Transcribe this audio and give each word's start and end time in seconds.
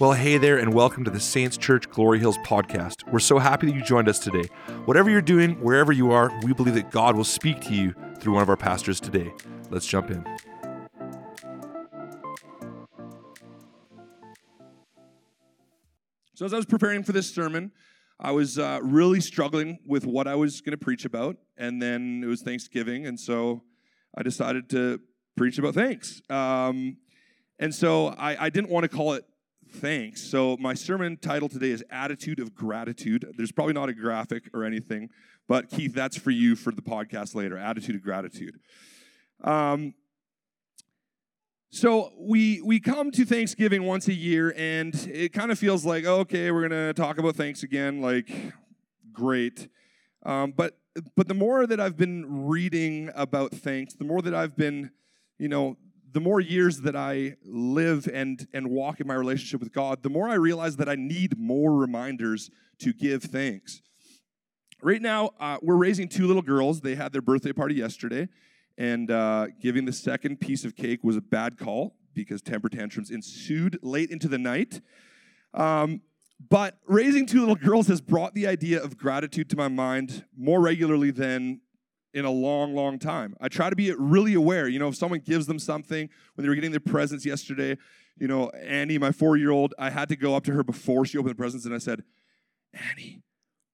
Well, 0.00 0.12
hey 0.12 0.38
there, 0.38 0.58
and 0.58 0.72
welcome 0.72 1.02
to 1.02 1.10
the 1.10 1.18
Saints 1.18 1.56
Church 1.56 1.90
Glory 1.90 2.20
Hills 2.20 2.38
podcast. 2.46 3.02
We're 3.10 3.18
so 3.18 3.40
happy 3.40 3.66
that 3.66 3.74
you 3.74 3.82
joined 3.82 4.08
us 4.08 4.20
today. 4.20 4.44
Whatever 4.84 5.10
you're 5.10 5.20
doing, 5.20 5.60
wherever 5.60 5.90
you 5.90 6.12
are, 6.12 6.30
we 6.44 6.52
believe 6.52 6.74
that 6.74 6.92
God 6.92 7.16
will 7.16 7.24
speak 7.24 7.60
to 7.62 7.74
you 7.74 7.96
through 8.20 8.34
one 8.34 8.42
of 8.42 8.48
our 8.48 8.56
pastors 8.56 9.00
today. 9.00 9.32
Let's 9.70 9.88
jump 9.88 10.12
in. 10.12 10.24
So, 16.34 16.44
as 16.44 16.54
I 16.54 16.56
was 16.58 16.66
preparing 16.66 17.02
for 17.02 17.10
this 17.10 17.34
sermon, 17.34 17.72
I 18.20 18.30
was 18.30 18.56
uh, 18.56 18.78
really 18.80 19.20
struggling 19.20 19.80
with 19.84 20.06
what 20.06 20.28
I 20.28 20.36
was 20.36 20.60
going 20.60 20.78
to 20.78 20.78
preach 20.78 21.06
about. 21.06 21.38
And 21.56 21.82
then 21.82 22.22
it 22.22 22.28
was 22.28 22.42
Thanksgiving. 22.42 23.04
And 23.04 23.18
so 23.18 23.64
I 24.16 24.22
decided 24.22 24.70
to 24.70 25.00
preach 25.36 25.58
about 25.58 25.74
thanks. 25.74 26.22
Um, 26.30 26.98
and 27.58 27.74
so 27.74 28.14
I, 28.16 28.44
I 28.44 28.48
didn't 28.50 28.70
want 28.70 28.84
to 28.84 28.88
call 28.88 29.14
it 29.14 29.24
thanks. 29.70 30.22
So 30.22 30.56
my 30.58 30.74
sermon 30.74 31.16
title 31.16 31.48
today 31.48 31.70
is 31.70 31.84
Attitude 31.90 32.40
of 32.40 32.54
Gratitude. 32.54 33.26
There's 33.36 33.52
probably 33.52 33.74
not 33.74 33.88
a 33.88 33.94
graphic 33.94 34.50
or 34.54 34.64
anything, 34.64 35.10
but 35.46 35.68
Keith, 35.68 35.94
that's 35.94 36.16
for 36.16 36.30
you 36.30 36.56
for 36.56 36.72
the 36.72 36.82
podcast 36.82 37.34
later 37.34 37.56
Attitude 37.56 37.96
of 37.96 38.02
Gratitude. 38.02 38.58
Um, 39.42 39.94
so 41.70 42.12
we 42.18 42.62
we 42.62 42.80
come 42.80 43.10
to 43.10 43.24
Thanksgiving 43.24 43.82
once 43.84 44.08
a 44.08 44.14
year, 44.14 44.54
and 44.56 44.94
it 45.12 45.32
kind 45.34 45.52
of 45.52 45.58
feels 45.58 45.84
like 45.84 46.06
okay, 46.06 46.50
we're 46.50 46.66
gonna 46.66 46.94
talk 46.94 47.18
about 47.18 47.36
thanks 47.36 47.62
again. 47.62 48.00
Like, 48.00 48.30
great, 49.12 49.68
um, 50.24 50.52
but 50.56 50.78
but 51.14 51.28
the 51.28 51.34
more 51.34 51.66
that 51.66 51.78
I've 51.78 51.96
been 51.96 52.46
reading 52.46 53.10
about 53.14 53.52
thanks, 53.52 53.94
the 53.94 54.04
more 54.04 54.22
that 54.22 54.34
I've 54.34 54.56
been, 54.56 54.90
you 55.38 55.48
know, 55.48 55.76
the 56.12 56.20
more 56.20 56.40
years 56.40 56.80
that 56.82 56.96
I 56.96 57.36
live 57.44 58.08
and 58.12 58.46
and 58.52 58.70
walk 58.70 59.00
in 59.00 59.06
my 59.06 59.14
relationship 59.14 59.60
with 59.60 59.72
God, 59.72 60.02
the 60.02 60.10
more 60.10 60.28
I 60.28 60.34
realize 60.34 60.76
that 60.76 60.88
I 60.88 60.94
need 60.94 61.38
more 61.38 61.74
reminders 61.74 62.50
to 62.80 62.92
give 62.92 63.22
thanks. 63.24 63.82
Right 64.80 65.02
now, 65.02 65.30
uh, 65.40 65.58
we're 65.60 65.76
raising 65.76 66.08
two 66.08 66.26
little 66.26 66.42
girls. 66.42 66.80
They 66.80 66.94
had 66.94 67.12
their 67.12 67.22
birthday 67.22 67.52
party 67.52 67.74
yesterday, 67.74 68.28
and 68.76 69.10
uh, 69.10 69.48
giving 69.60 69.84
the 69.84 69.92
second 69.92 70.38
piece 70.40 70.64
of 70.64 70.76
cake 70.76 71.02
was 71.02 71.16
a 71.16 71.20
bad 71.20 71.58
call 71.58 71.96
because 72.14 72.40
temper 72.42 72.68
tantrums 72.68 73.10
ensued 73.10 73.78
late 73.82 74.10
into 74.10 74.28
the 74.28 74.38
night. 74.38 74.80
Um, 75.54 76.02
but 76.48 76.78
raising 76.86 77.26
two 77.26 77.40
little 77.40 77.56
girls 77.56 77.88
has 77.88 78.00
brought 78.00 78.34
the 78.34 78.46
idea 78.46 78.80
of 78.82 78.96
gratitude 78.96 79.50
to 79.50 79.56
my 79.56 79.68
mind 79.68 80.24
more 80.36 80.60
regularly 80.60 81.10
than 81.10 81.60
in 82.14 82.24
a 82.24 82.30
long, 82.30 82.74
long 82.74 82.98
time. 82.98 83.34
I 83.40 83.48
try 83.48 83.70
to 83.70 83.76
be 83.76 83.92
really 83.92 84.34
aware. 84.34 84.68
You 84.68 84.78
know, 84.78 84.88
if 84.88 84.96
someone 84.96 85.20
gives 85.20 85.46
them 85.46 85.58
something 85.58 86.08
when 86.34 86.42
they 86.42 86.48
were 86.48 86.54
getting 86.54 86.70
their 86.70 86.80
presents 86.80 87.26
yesterday, 87.26 87.76
you 88.18 88.26
know, 88.26 88.50
Annie, 88.50 88.98
my 88.98 89.12
four 89.12 89.36
year 89.36 89.50
old, 89.50 89.74
I 89.78 89.90
had 89.90 90.08
to 90.08 90.16
go 90.16 90.34
up 90.34 90.44
to 90.44 90.52
her 90.52 90.64
before 90.64 91.04
she 91.04 91.18
opened 91.18 91.32
the 91.32 91.36
presents 91.36 91.64
and 91.64 91.74
I 91.74 91.78
said, 91.78 92.02
Annie, 92.72 93.22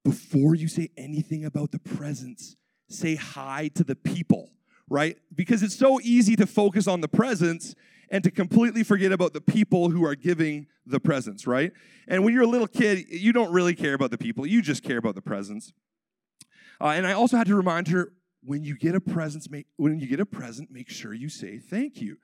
before 0.05 0.55
you 0.55 0.68
say 0.68 0.90
anything 0.96 1.44
about 1.44 1.72
the 1.72 1.78
presents, 1.78 2.56
say 2.88 3.14
hi 3.14 3.68
to 3.74 3.84
the 3.84 3.96
people, 3.96 4.50
right? 4.88 5.16
Because 5.34 5.62
it's 5.62 5.77
so 5.77 6.00
easy 6.02 6.36
to 6.36 6.46
focus 6.46 6.86
on 6.86 7.00
the 7.00 7.08
presents 7.08 7.74
and 8.10 8.22
to 8.22 8.30
completely 8.30 8.82
forget 8.82 9.12
about 9.12 9.32
the 9.32 9.40
people 9.40 9.90
who 9.90 10.05
are 10.05 10.14
giving 10.14 10.66
the 10.86 11.00
presents, 11.00 11.46
right? 11.46 11.72
And 12.06 12.22
when 12.24 12.34
you're 12.34 12.42
a 12.42 12.48
little 12.48 12.66
kid, 12.66 13.06
you 13.08 13.32
don't 13.32 13.50
really 13.50 13.74
care 13.74 13.94
about 13.94 14.10
the 14.10 14.18
people, 14.18 14.46
you 14.46 14.60
just 14.60 14.82
care 14.82 14.98
about 14.98 15.14
the 15.14 15.22
presents. 15.22 15.72
Uh, 16.80 16.88
and 16.88 17.06
I 17.06 17.12
also 17.12 17.36
had 17.36 17.46
to 17.46 17.55
remind 17.55 17.88
her 17.88 18.12
when 18.45 18.64
you 18.64 18.77
get 18.77 18.95
a 18.95 19.00
present, 19.00 19.50
make, 19.50 19.67
when 19.77 19.98
you 19.98 20.06
get 20.06 20.20
a 20.20 20.27
present, 20.27 20.70
make 20.70 20.89
sure 20.89 21.14
you 21.14 21.28
say 21.28 21.59
thank 21.59 22.00
you. 22.00 22.17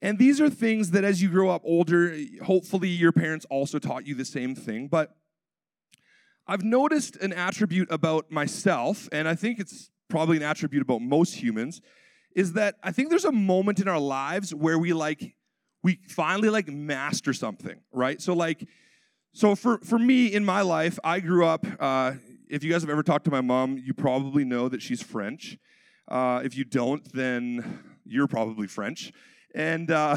And 0.00 0.18
these 0.18 0.40
are 0.40 0.48
things 0.48 0.92
that 0.92 1.04
as 1.04 1.22
you 1.22 1.28
grow 1.28 1.50
up 1.50 1.62
older, 1.64 2.16
hopefully 2.44 2.88
your 2.88 3.12
parents 3.12 3.46
also 3.50 3.78
taught 3.78 4.06
you 4.06 4.14
the 4.14 4.24
same 4.24 4.54
thing. 4.54 4.88
But 4.88 5.16
I've 6.46 6.62
noticed 6.62 7.16
an 7.16 7.32
attribute 7.32 7.88
about 7.90 8.30
myself, 8.30 9.08
and 9.12 9.28
I 9.28 9.34
think 9.34 9.58
it's 9.58 9.90
probably 10.08 10.36
an 10.36 10.42
attribute 10.42 10.82
about 10.82 11.02
most 11.02 11.34
humans, 11.34 11.80
is 12.34 12.54
that 12.54 12.76
I 12.82 12.92
think 12.92 13.10
there's 13.10 13.24
a 13.24 13.32
moment 13.32 13.80
in 13.80 13.88
our 13.88 13.98
lives 13.98 14.54
where 14.54 14.78
we 14.78 14.92
like, 14.92 15.34
we 15.82 15.98
finally 16.08 16.48
like 16.48 16.68
master 16.68 17.32
something, 17.32 17.80
right? 17.92 18.20
So 18.22 18.34
like, 18.34 18.66
so 19.34 19.54
for 19.54 19.78
for 19.84 19.98
me 19.98 20.32
in 20.32 20.44
my 20.44 20.62
life, 20.62 20.98
I 21.04 21.20
grew 21.20 21.44
up 21.44 21.66
uh, 21.78 22.14
if 22.50 22.64
you 22.64 22.72
guys 22.72 22.82
have 22.82 22.90
ever 22.90 23.02
talked 23.02 23.24
to 23.26 23.30
my 23.30 23.40
mom, 23.40 23.78
you 23.78 23.94
probably 23.94 24.44
know 24.44 24.68
that 24.68 24.82
she's 24.82 25.02
French. 25.02 25.58
Uh, 26.06 26.40
if 26.44 26.56
you 26.56 26.64
don't, 26.64 27.12
then 27.12 27.82
you're 28.04 28.26
probably 28.26 28.66
French. 28.66 29.12
And 29.54 29.90
uh, 29.90 30.16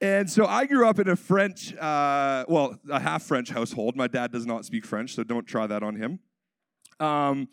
and 0.00 0.30
so 0.30 0.46
I 0.46 0.66
grew 0.66 0.88
up 0.88 0.98
in 0.98 1.08
a 1.08 1.16
French, 1.16 1.74
uh, 1.76 2.44
well, 2.48 2.78
a 2.90 3.00
half 3.00 3.22
French 3.22 3.50
household. 3.50 3.96
My 3.96 4.06
dad 4.06 4.32
does 4.32 4.46
not 4.46 4.64
speak 4.64 4.84
French, 4.84 5.14
so 5.14 5.22
don't 5.22 5.46
try 5.46 5.66
that 5.66 5.82
on 5.82 5.96
him. 5.96 6.20
Um, 6.98 7.48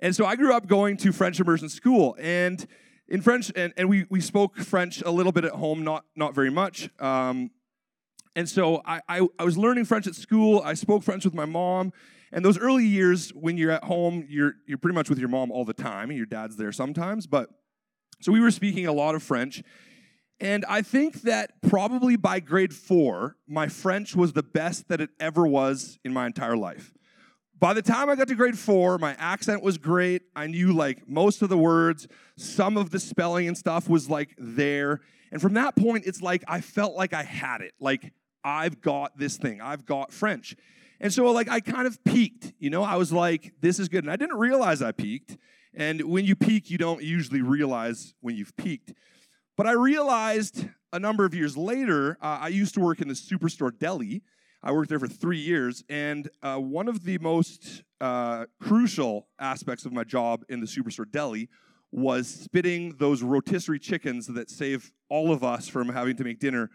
and 0.00 0.14
so 0.14 0.24
I 0.24 0.36
grew 0.36 0.54
up 0.54 0.66
going 0.66 0.96
to 0.98 1.12
French 1.12 1.40
immersion 1.40 1.68
school, 1.68 2.16
and 2.20 2.66
in 3.08 3.22
French, 3.22 3.50
and, 3.56 3.72
and 3.76 3.88
we, 3.88 4.06
we 4.10 4.20
spoke 4.20 4.56
French 4.58 5.02
a 5.02 5.10
little 5.10 5.32
bit 5.32 5.44
at 5.44 5.52
home, 5.52 5.82
not 5.82 6.04
not 6.14 6.34
very 6.34 6.50
much. 6.50 6.90
Um, 7.00 7.50
and 8.36 8.48
so 8.48 8.82
I, 8.84 9.00
I, 9.08 9.28
I, 9.38 9.44
was 9.44 9.58
learning 9.58 9.84
French 9.84 10.06
at 10.06 10.14
school. 10.14 10.60
I 10.64 10.74
spoke 10.74 11.02
French 11.02 11.24
with 11.24 11.34
my 11.34 11.44
mom. 11.44 11.92
And 12.32 12.44
those 12.44 12.58
early 12.58 12.84
years, 12.84 13.30
when 13.30 13.56
you're 13.56 13.70
at 13.70 13.84
home, 13.84 14.26
you're, 14.28 14.54
you're 14.66 14.78
pretty 14.78 14.94
much 14.94 15.08
with 15.08 15.18
your 15.18 15.28
mom 15.28 15.50
all 15.50 15.64
the 15.64 15.72
time. 15.72 16.10
And 16.10 16.16
your 16.16 16.26
dad's 16.26 16.56
there 16.56 16.72
sometimes. 16.72 17.26
But 17.26 17.48
so 18.20 18.32
we 18.32 18.40
were 18.40 18.50
speaking 18.50 18.86
a 18.86 18.92
lot 18.92 19.14
of 19.14 19.22
French. 19.22 19.62
And 20.40 20.64
I 20.68 20.82
think 20.82 21.22
that 21.22 21.60
probably 21.62 22.16
by 22.16 22.40
grade 22.40 22.74
four, 22.74 23.36
my 23.48 23.68
French 23.68 24.14
was 24.14 24.34
the 24.34 24.42
best 24.42 24.88
that 24.88 25.00
it 25.00 25.10
ever 25.18 25.46
was 25.46 25.98
in 26.04 26.12
my 26.12 26.26
entire 26.26 26.56
life. 26.56 26.92
By 27.58 27.74
the 27.74 27.82
time 27.82 28.08
I 28.08 28.14
got 28.14 28.28
to 28.28 28.36
grade 28.36 28.56
four, 28.56 28.98
my 28.98 29.16
accent 29.18 29.64
was 29.64 29.78
great. 29.78 30.22
I 30.36 30.46
knew 30.46 30.72
like 30.72 31.08
most 31.08 31.42
of 31.42 31.48
the 31.48 31.58
words, 31.58 32.06
some 32.36 32.76
of 32.76 32.90
the 32.90 33.00
spelling 33.00 33.48
and 33.48 33.58
stuff 33.58 33.88
was 33.88 34.08
like 34.08 34.34
there. 34.38 35.00
And 35.30 35.40
from 35.40 35.54
that 35.54 35.76
point, 35.76 36.04
it's 36.06 36.22
like 36.22 36.44
I 36.48 36.60
felt 36.60 36.94
like 36.94 37.12
I 37.12 37.22
had 37.22 37.60
it. 37.60 37.74
Like 37.80 38.12
I've 38.44 38.80
got 38.80 39.18
this 39.18 39.36
thing, 39.36 39.60
I've 39.60 39.84
got 39.84 40.12
French. 40.12 40.56
And 41.00 41.12
so, 41.12 41.30
like, 41.30 41.48
I 41.48 41.60
kind 41.60 41.86
of 41.86 42.02
peaked, 42.04 42.52
you 42.58 42.70
know, 42.70 42.82
I 42.82 42.96
was 42.96 43.12
like, 43.12 43.52
this 43.60 43.78
is 43.78 43.88
good. 43.88 44.04
And 44.04 44.12
I 44.12 44.16
didn't 44.16 44.36
realize 44.36 44.82
I 44.82 44.92
peaked. 44.92 45.36
And 45.72 46.02
when 46.02 46.24
you 46.24 46.34
peak, 46.34 46.70
you 46.70 46.78
don't 46.78 47.02
usually 47.02 47.40
realize 47.40 48.14
when 48.20 48.34
you've 48.34 48.56
peaked. 48.56 48.92
But 49.56 49.66
I 49.66 49.72
realized 49.72 50.68
a 50.92 50.98
number 50.98 51.24
of 51.24 51.34
years 51.34 51.56
later, 51.56 52.18
uh, 52.20 52.38
I 52.42 52.48
used 52.48 52.74
to 52.74 52.80
work 52.80 53.00
in 53.00 53.08
the 53.08 53.14
Superstore 53.14 53.76
deli. 53.78 54.22
I 54.62 54.72
worked 54.72 54.88
there 54.88 54.98
for 54.98 55.06
three 55.06 55.38
years. 55.38 55.84
And 55.88 56.28
uh, 56.42 56.56
one 56.56 56.88
of 56.88 57.04
the 57.04 57.18
most 57.18 57.84
uh, 58.00 58.46
crucial 58.60 59.28
aspects 59.38 59.84
of 59.84 59.92
my 59.92 60.02
job 60.02 60.44
in 60.48 60.60
the 60.60 60.66
Superstore 60.66 61.10
deli 61.10 61.48
was 61.90 62.28
spitting 62.28 62.96
those 62.98 63.22
rotisserie 63.22 63.78
chickens 63.78 64.26
that 64.26 64.50
save 64.50 64.92
all 65.08 65.32
of 65.32 65.42
us 65.42 65.68
from 65.68 65.88
having 65.88 66.16
to 66.16 66.24
make 66.24 66.38
dinner 66.38 66.70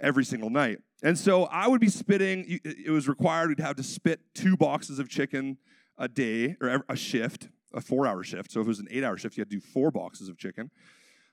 every 0.00 0.24
single 0.24 0.50
night. 0.50 0.78
And 1.02 1.16
so 1.16 1.44
I 1.44 1.68
would 1.68 1.80
be 1.80 1.88
spitting, 1.88 2.60
it 2.64 2.90
was 2.90 3.06
required, 3.08 3.48
we'd 3.48 3.60
have 3.60 3.76
to 3.76 3.82
spit 3.82 4.20
two 4.34 4.56
boxes 4.56 4.98
of 4.98 5.08
chicken 5.08 5.58
a 5.96 6.08
day 6.08 6.56
or 6.60 6.84
a 6.88 6.96
shift, 6.96 7.48
a 7.72 7.80
four 7.80 8.06
hour 8.06 8.22
shift. 8.22 8.52
So 8.52 8.60
if 8.60 8.66
it 8.66 8.68
was 8.68 8.80
an 8.80 8.88
eight 8.90 9.04
hour 9.04 9.16
shift, 9.16 9.36
you 9.36 9.42
had 9.42 9.50
to 9.50 9.56
do 9.56 9.60
four 9.60 9.90
boxes 9.90 10.28
of 10.28 10.38
chicken. 10.38 10.70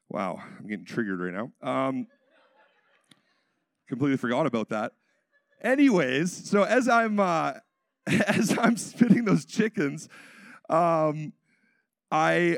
Wow, 0.10 0.40
I'm 0.60 0.68
getting 0.68 0.86
triggered 0.86 1.20
right 1.20 1.34
now. 1.34 1.52
Um, 1.68 2.08
completely 3.88 4.18
forgot 4.18 4.46
about 4.46 4.70
that. 4.70 4.94
Anyways, 5.62 6.48
so 6.48 6.64
as 6.64 6.88
I'm 6.88 7.20
uh, 7.20 7.54
as 8.08 8.56
I'm 8.58 8.78
spitting 8.78 9.26
those 9.26 9.46
chickens, 9.46 10.10
um, 10.70 11.34
I 12.12 12.58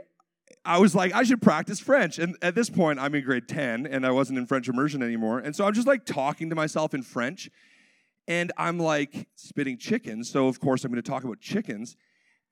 I 0.67 0.79
was 0.79 0.93
like, 0.93 1.13
I 1.13 1.23
should 1.23 1.41
practice 1.41 1.79
French. 1.79 2.19
And 2.19 2.35
at 2.41 2.53
this 2.53 2.69
point, 2.69 2.99
I'm 2.99 3.15
in 3.15 3.23
grade 3.23 3.47
10 3.47 3.87
and 3.87 4.05
I 4.05 4.11
wasn't 4.11 4.37
in 4.37 4.45
French 4.45 4.67
immersion 4.67 5.01
anymore. 5.01 5.39
And 5.39 5.55
so 5.55 5.65
I'm 5.65 5.73
just 5.73 5.87
like 5.87 6.03
talking 6.03 6.49
to 6.49 6.55
myself 6.55 6.93
in 6.93 7.03
French. 7.03 7.49
And 8.27 8.51
I'm 8.57 8.77
like 8.77 9.29
spitting 9.35 9.77
chickens. 9.77 10.29
So, 10.29 10.49
of 10.49 10.59
course, 10.59 10.83
I'm 10.83 10.91
going 10.91 11.01
to 11.01 11.09
talk 11.09 11.23
about 11.23 11.39
chickens. 11.39 11.95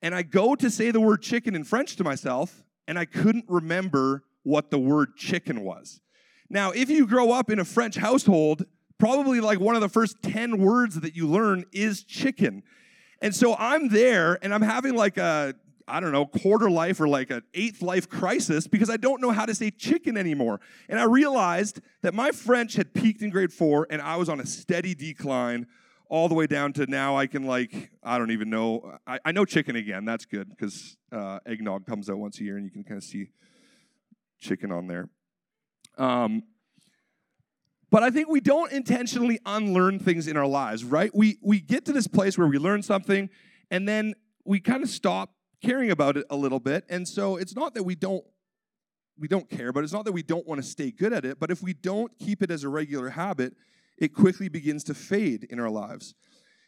And 0.00 0.14
I 0.14 0.22
go 0.22 0.54
to 0.54 0.70
say 0.70 0.90
the 0.90 1.00
word 1.00 1.20
chicken 1.20 1.54
in 1.54 1.64
French 1.64 1.96
to 1.96 2.04
myself, 2.04 2.62
and 2.88 2.98
I 2.98 3.04
couldn't 3.04 3.44
remember 3.48 4.24
what 4.42 4.70
the 4.70 4.78
word 4.78 5.16
chicken 5.16 5.62
was. 5.62 6.00
Now, 6.48 6.70
if 6.70 6.88
you 6.88 7.06
grow 7.06 7.32
up 7.32 7.50
in 7.50 7.58
a 7.58 7.64
French 7.64 7.96
household, 7.96 8.64
probably 8.98 9.40
like 9.40 9.60
one 9.60 9.74
of 9.74 9.82
the 9.82 9.88
first 9.90 10.22
10 10.22 10.58
words 10.58 11.00
that 11.00 11.14
you 11.14 11.28
learn 11.28 11.64
is 11.72 12.02
chicken. 12.02 12.62
And 13.20 13.34
so 13.34 13.56
I'm 13.58 13.88
there 13.88 14.38
and 14.42 14.54
I'm 14.54 14.62
having 14.62 14.94
like 14.94 15.18
a 15.18 15.54
I 15.88 16.00
don't 16.00 16.12
know, 16.12 16.26
quarter 16.26 16.68
life 16.68 17.00
or 17.00 17.08
like 17.08 17.30
an 17.30 17.42
eighth 17.54 17.82
life 17.82 18.08
crisis 18.08 18.66
because 18.66 18.90
I 18.90 18.96
don't 18.96 19.20
know 19.20 19.30
how 19.30 19.46
to 19.46 19.54
say 19.54 19.70
chicken 19.70 20.16
anymore. 20.16 20.60
And 20.88 20.98
I 20.98 21.04
realized 21.04 21.80
that 22.02 22.12
my 22.14 22.32
French 22.32 22.74
had 22.74 22.92
peaked 22.92 23.22
in 23.22 23.30
grade 23.30 23.52
four 23.52 23.86
and 23.90 24.02
I 24.02 24.16
was 24.16 24.28
on 24.28 24.40
a 24.40 24.46
steady 24.46 24.94
decline 24.94 25.66
all 26.08 26.28
the 26.28 26.34
way 26.34 26.46
down 26.46 26.72
to 26.74 26.86
now 26.86 27.16
I 27.16 27.26
can 27.26 27.44
like, 27.44 27.90
I 28.02 28.18
don't 28.18 28.30
even 28.30 28.50
know. 28.50 28.98
I, 29.06 29.18
I 29.24 29.32
know 29.32 29.44
chicken 29.44 29.76
again. 29.76 30.04
That's 30.04 30.24
good 30.24 30.48
because 30.50 30.96
uh, 31.12 31.38
eggnog 31.46 31.86
comes 31.86 32.08
out 32.10 32.18
once 32.18 32.40
a 32.40 32.44
year 32.44 32.56
and 32.56 32.64
you 32.64 32.70
can 32.70 32.84
kind 32.84 32.98
of 32.98 33.04
see 33.04 33.28
chicken 34.38 34.72
on 34.72 34.86
there. 34.86 35.08
Um, 35.98 36.42
But 37.90 38.02
I 38.02 38.10
think 38.10 38.28
we 38.28 38.40
don't 38.40 38.72
intentionally 38.72 39.38
unlearn 39.46 40.00
things 40.00 40.26
in 40.26 40.36
our 40.36 40.46
lives, 40.46 40.84
right? 40.84 41.10
We 41.14 41.38
we 41.40 41.60
get 41.60 41.84
to 41.86 41.92
this 41.92 42.08
place 42.08 42.36
where 42.36 42.48
we 42.48 42.58
learn 42.58 42.82
something 42.82 43.30
and 43.70 43.88
then 43.88 44.14
we 44.44 44.60
kind 44.60 44.82
of 44.82 44.88
stop 44.90 45.35
caring 45.62 45.90
about 45.90 46.16
it 46.16 46.26
a 46.30 46.36
little 46.36 46.60
bit. 46.60 46.84
And 46.88 47.06
so 47.06 47.36
it's 47.36 47.54
not 47.54 47.74
that 47.74 47.82
we 47.82 47.94
don't 47.94 48.24
we 49.18 49.28
don't 49.28 49.48
care, 49.48 49.72
but 49.72 49.82
it's 49.82 49.92
not 49.92 50.04
that 50.04 50.12
we 50.12 50.22
don't 50.22 50.46
want 50.46 50.62
to 50.62 50.66
stay 50.66 50.90
good 50.90 51.12
at 51.12 51.24
it, 51.24 51.38
but 51.40 51.50
if 51.50 51.62
we 51.62 51.72
don't 51.72 52.12
keep 52.18 52.42
it 52.42 52.50
as 52.50 52.64
a 52.64 52.68
regular 52.68 53.08
habit, 53.08 53.54
it 53.96 54.14
quickly 54.14 54.48
begins 54.48 54.84
to 54.84 54.94
fade 54.94 55.44
in 55.44 55.58
our 55.58 55.70
lives. 55.70 56.14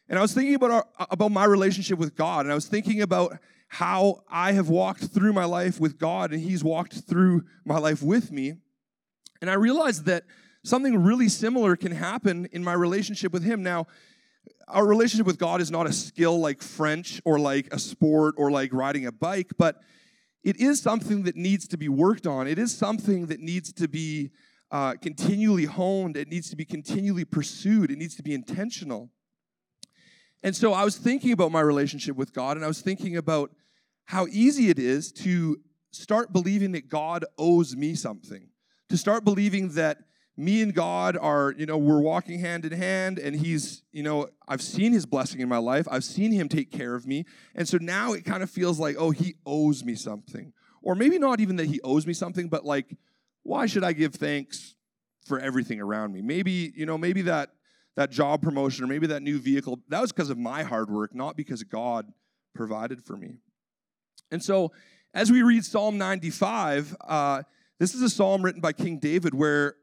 And 0.09 0.19
I 0.19 0.23
was 0.23 0.33
thinking 0.33 0.55
about 0.55 0.71
our, 0.71 0.87
about 1.11 1.31
my 1.31 1.45
relationship 1.45 1.99
with 1.99 2.17
God, 2.17 2.47
and 2.47 2.53
I 2.53 2.55
was 2.55 2.67
thinking 2.67 3.03
about 3.03 3.39
how 3.69 4.23
I 4.31 4.53
have 4.53 4.71
walked 4.71 5.05
through 5.05 5.35
my 5.35 5.45
life 5.45 5.79
with 5.79 5.99
God, 5.99 6.33
and 6.33 6.41
He's 6.41 6.65
walked 6.65 6.95
through 6.95 7.45
my 7.67 7.79
life 7.79 8.03
with 8.03 8.33
me. 8.33 8.55
And 9.43 9.51
I 9.51 9.55
realized 9.55 10.07
that 10.07 10.25
something 10.65 11.03
really 11.03 11.29
similar 11.29 11.77
can 11.77 11.93
happen 11.93 12.49
in 12.53 12.65
my 12.65 12.73
relationship 12.73 13.33
with 13.33 13.45
Him. 13.45 13.63
Now, 13.63 13.87
our 14.69 14.87
relationship 14.87 15.27
with 15.27 15.39
God 15.39 15.61
is 15.61 15.71
not 15.71 15.87
a 15.87 15.93
skill 15.93 16.39
like 16.41 16.63
French 16.63 17.21
or 17.25 17.39
like 17.39 17.73
a 17.73 17.79
sport 17.79 18.35
or 18.39 18.51
like 18.51 18.73
riding 18.73 19.07
a 19.07 19.13
bike, 19.13 19.53
but 19.57 19.81
it 20.43 20.57
is 20.57 20.81
something 20.81 21.25
that 21.25 21.37
needs 21.37 21.67
to 21.69 21.77
be 21.77 21.89
worked 21.89 22.27
on. 22.27 22.47
It 22.47 22.59
is 22.59 22.77
something 22.77 23.27
that 23.27 23.41
needs 23.41 23.73
to 23.75 23.89
be 23.89 24.31
uh, 24.71 24.95
continually 25.01 25.65
honed. 25.65 26.17
It 26.17 26.29
needs 26.29 26.51
to 26.51 26.57
be 26.57 26.65
continually 26.65 27.25
pursued. 27.25 27.91
It 27.91 27.99
needs 27.99 28.15
to 28.17 28.23
be 28.23 28.35
intentional. 28.35 29.11
And 30.43 30.55
so 30.55 30.73
I 30.73 30.85
was 30.85 30.97
thinking 30.97 31.33
about 31.33 31.51
my 31.51 31.61
relationship 31.61 32.17
with 32.17 32.33
God, 32.33 32.57
and 32.57 32.65
I 32.65 32.69
was 32.69 32.81
thinking 32.81 33.17
about 33.17 33.51
how 34.05 34.27
easy 34.29 34.71
it 34.71 34.79
is 34.79 35.11
to 35.13 35.61
start 35.91 36.33
believing 36.33 36.73
that 36.73 36.89
God 36.89 37.25
owes 37.37 37.75
me 37.75 37.95
something, 37.95 38.49
to 38.89 38.97
start 38.97 39.25
believing 39.25 39.71
that 39.71 39.99
me 40.39 40.63
and 40.63 40.73
God 40.73 41.17
are, 41.17 41.53
you 41.59 41.67
know, 41.67 41.77
we're 41.77 42.01
walking 42.01 42.39
hand 42.39 42.65
in 42.65 42.71
hand, 42.71 43.19
and 43.19 43.35
He's, 43.35 43.83
you 43.91 44.05
know, 44.05 44.29
I've 44.47 44.63
seen 44.63 44.93
His 44.93 45.05
blessing 45.05 45.41
in 45.41 45.49
my 45.49 45.59
life. 45.59 45.89
I've 45.91 46.05
seen 46.05 46.31
Him 46.31 46.49
take 46.49 46.71
care 46.71 46.95
of 46.95 47.09
me. 47.09 47.27
And 47.57 47.69
so 47.69 47.77
now 47.81 48.13
it 48.13 48.25
kind 48.25 48.45
of 48.45 48.49
feels 48.49 48.79
like, 48.79 48.95
oh, 48.99 49.11
He 49.11 49.35
owes 49.45 49.85
me 49.85 49.97
something. 49.97 50.53
Or 50.81 50.95
maybe 50.95 51.19
not 51.19 51.41
even 51.41 51.57
that 51.57 51.67
He 51.67 51.81
owes 51.83 52.07
me 52.07 52.13
something, 52.13 52.49
but 52.49 52.65
like, 52.65 52.97
why 53.43 53.67
should 53.67 53.83
I 53.83 53.93
give 53.93 54.15
thanks 54.15 54.77
for 55.27 55.41
everything 55.41 55.81
around 55.81 56.13
me? 56.13 56.23
Maybe, 56.23 56.73
you 56.77 56.87
know, 56.87 56.97
maybe 56.97 57.23
that 57.23 57.51
that 57.97 58.13
job 58.13 58.41
promotion 58.41 58.85
or 58.85 58.87
maybe 58.87 59.09
that 59.09 59.23
new 59.23 59.41
vehicle, 59.41 59.81
that 59.89 60.01
was 60.01 60.13
because 60.13 60.31
of 60.31 60.39
my 60.39 60.63
hard 60.63 60.89
work, 60.89 61.17
not 61.17 61.37
because 61.37 61.65
God 61.65 62.07
provided 62.55 63.05
for 63.05 63.17
me. 63.17 63.39
And 64.31 64.41
so 64.41 64.71
as 65.13 65.33
we 65.33 65.43
read 65.43 65.65
Psalm 65.65 65.99
95, 65.99 66.97
uh, 67.01 67.43
this 67.81 67.97
is 67.97 68.03
a 68.03 68.09
psalm 68.09 68.43
written 68.43 68.61
by 68.61 68.73
King 68.73 69.01
David 69.01 69.35
where 69.35 69.75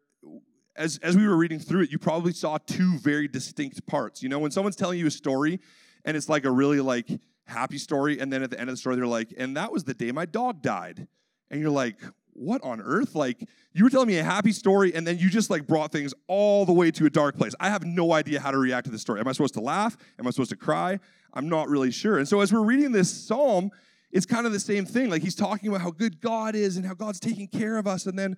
as, 0.75 0.97
as 0.99 1.15
we 1.15 1.27
were 1.27 1.37
reading 1.37 1.59
through 1.59 1.81
it, 1.81 1.91
you 1.91 1.99
probably 1.99 2.33
saw 2.33 2.57
two 2.57 2.97
very 2.99 3.27
distinct 3.27 3.85
parts. 3.85 4.21
You 4.21 4.29
know, 4.29 4.39
when 4.39 4.51
someone's 4.51 4.75
telling 4.75 4.99
you 4.99 5.07
a 5.07 5.11
story 5.11 5.59
and 6.03 6.15
it's 6.17 6.29
like 6.29 6.45
a 6.45 6.51
really 6.51 6.81
like 6.81 7.07
happy 7.45 7.77
story, 7.77 8.19
and 8.19 8.31
then 8.31 8.43
at 8.43 8.49
the 8.49 8.59
end 8.59 8.69
of 8.69 8.73
the 8.73 8.77
story, 8.77 8.95
they're 8.95 9.07
like, 9.07 9.33
and 9.37 9.55
that 9.57 9.71
was 9.71 9.83
the 9.83 9.93
day 9.93 10.11
my 10.11 10.25
dog 10.25 10.61
died. 10.61 11.07
And 11.51 11.61
you're 11.61 11.69
like, 11.69 11.97
what 12.33 12.61
on 12.63 12.81
earth? 12.81 13.15
Like, 13.15 13.47
you 13.73 13.83
were 13.83 13.89
telling 13.89 14.07
me 14.07 14.17
a 14.17 14.23
happy 14.23 14.51
story, 14.51 14.93
and 14.93 15.07
then 15.07 15.17
you 15.17 15.29
just 15.29 15.49
like 15.49 15.65
brought 15.65 15.91
things 15.91 16.13
all 16.27 16.65
the 16.65 16.73
way 16.73 16.91
to 16.91 17.05
a 17.05 17.09
dark 17.09 17.37
place. 17.37 17.55
I 17.59 17.69
have 17.69 17.85
no 17.85 18.13
idea 18.13 18.39
how 18.39 18.51
to 18.51 18.57
react 18.57 18.85
to 18.85 18.91
this 18.91 19.01
story. 19.01 19.19
Am 19.19 19.27
I 19.27 19.31
supposed 19.31 19.53
to 19.55 19.61
laugh? 19.61 19.95
Am 20.19 20.27
I 20.27 20.31
supposed 20.31 20.49
to 20.49 20.57
cry? 20.57 20.99
I'm 21.33 21.49
not 21.49 21.69
really 21.69 21.91
sure. 21.91 22.17
And 22.17 22.27
so, 22.27 22.41
as 22.41 22.51
we're 22.51 22.63
reading 22.63 22.91
this 22.91 23.09
psalm, 23.09 23.71
it's 24.11 24.25
kind 24.25 24.45
of 24.45 24.51
the 24.51 24.59
same 24.59 24.85
thing. 24.85 25.09
Like, 25.09 25.21
he's 25.21 25.35
talking 25.35 25.69
about 25.69 25.81
how 25.81 25.91
good 25.91 26.19
God 26.19 26.55
is 26.55 26.77
and 26.77 26.85
how 26.85 26.93
God's 26.93 27.19
taking 27.19 27.47
care 27.47 27.77
of 27.77 27.87
us. 27.87 28.05
And 28.05 28.17
then, 28.19 28.35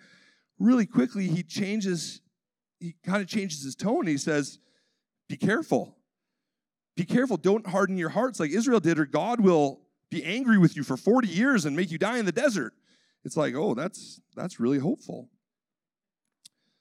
really 0.59 0.85
quickly, 0.85 1.27
he 1.27 1.43
changes, 1.43 2.21
he 2.79 2.95
kind 3.03 3.21
of 3.21 3.27
changes 3.27 3.63
his 3.63 3.75
tone. 3.75 4.07
He 4.07 4.17
says, 4.17 4.59
Be 5.27 5.37
careful. 5.37 5.95
Be 6.95 7.05
careful. 7.05 7.37
Don't 7.37 7.67
harden 7.67 7.97
your 7.97 8.09
hearts 8.09 8.39
like 8.39 8.51
Israel 8.51 8.79
did, 8.79 8.97
or 8.97 9.05
God 9.05 9.39
will 9.39 9.81
be 10.09 10.23
angry 10.23 10.57
with 10.57 10.75
you 10.75 10.83
for 10.83 10.97
40 10.97 11.27
years 11.27 11.65
and 11.65 11.75
make 11.75 11.91
you 11.91 11.97
die 11.97 12.17
in 12.17 12.25
the 12.25 12.31
desert 12.31 12.73
it's 13.27 13.35
like, 13.35 13.55
oh, 13.55 13.73
that's 13.73 14.21
that's 14.35 14.57
really 14.57 14.79
hopeful. 14.79 15.29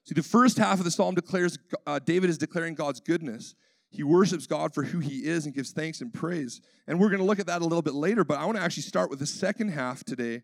See, 0.05 0.15
the 0.15 0.23
first 0.23 0.57
half 0.57 0.79
of 0.79 0.85
the 0.85 0.93
psalm 0.93 1.17
declares 1.17 1.59
uh, 1.87 1.99
David 1.99 2.31
is 2.31 2.39
declaring 2.39 2.75
God's 2.75 3.01
goodness. 3.01 3.57
He 3.91 4.05
worships 4.05 4.47
God 4.47 4.73
for 4.73 4.85
who 4.85 5.01
he 5.01 5.27
is 5.27 5.47
and 5.47 5.55
gives 5.55 5.73
thanks 5.73 6.01
and 6.01 6.15
praise. 6.15 6.61
And 6.87 7.01
we're 7.01 7.09
going 7.09 7.21
to 7.21 7.25
look 7.25 7.41
at 7.41 7.47
that 7.47 7.63
a 7.63 7.65
little 7.65 7.83
bit 7.83 7.95
later, 7.95 8.23
but 8.23 8.39
I 8.39 8.45
want 8.45 8.59
to 8.59 8.63
actually 8.63 8.85
start 8.85 9.11
with 9.11 9.19
the 9.19 9.27
second 9.27 9.71
half 9.71 10.05
today 10.05 10.43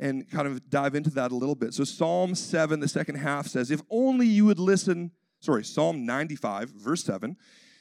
and 0.00 0.28
kind 0.30 0.46
of 0.46 0.68
dive 0.70 0.94
into 0.94 1.10
that 1.10 1.32
a 1.32 1.36
little 1.36 1.54
bit. 1.54 1.74
So, 1.74 1.84
Psalm 1.84 2.34
7, 2.34 2.80
the 2.80 2.88
second 2.88 3.16
half 3.16 3.46
says, 3.46 3.70
If 3.70 3.82
only 3.90 4.26
you 4.26 4.46
would 4.46 4.58
listen, 4.58 5.12
sorry, 5.40 5.64
Psalm 5.64 6.06
95, 6.06 6.70
verse 6.70 7.04
7, 7.04 7.36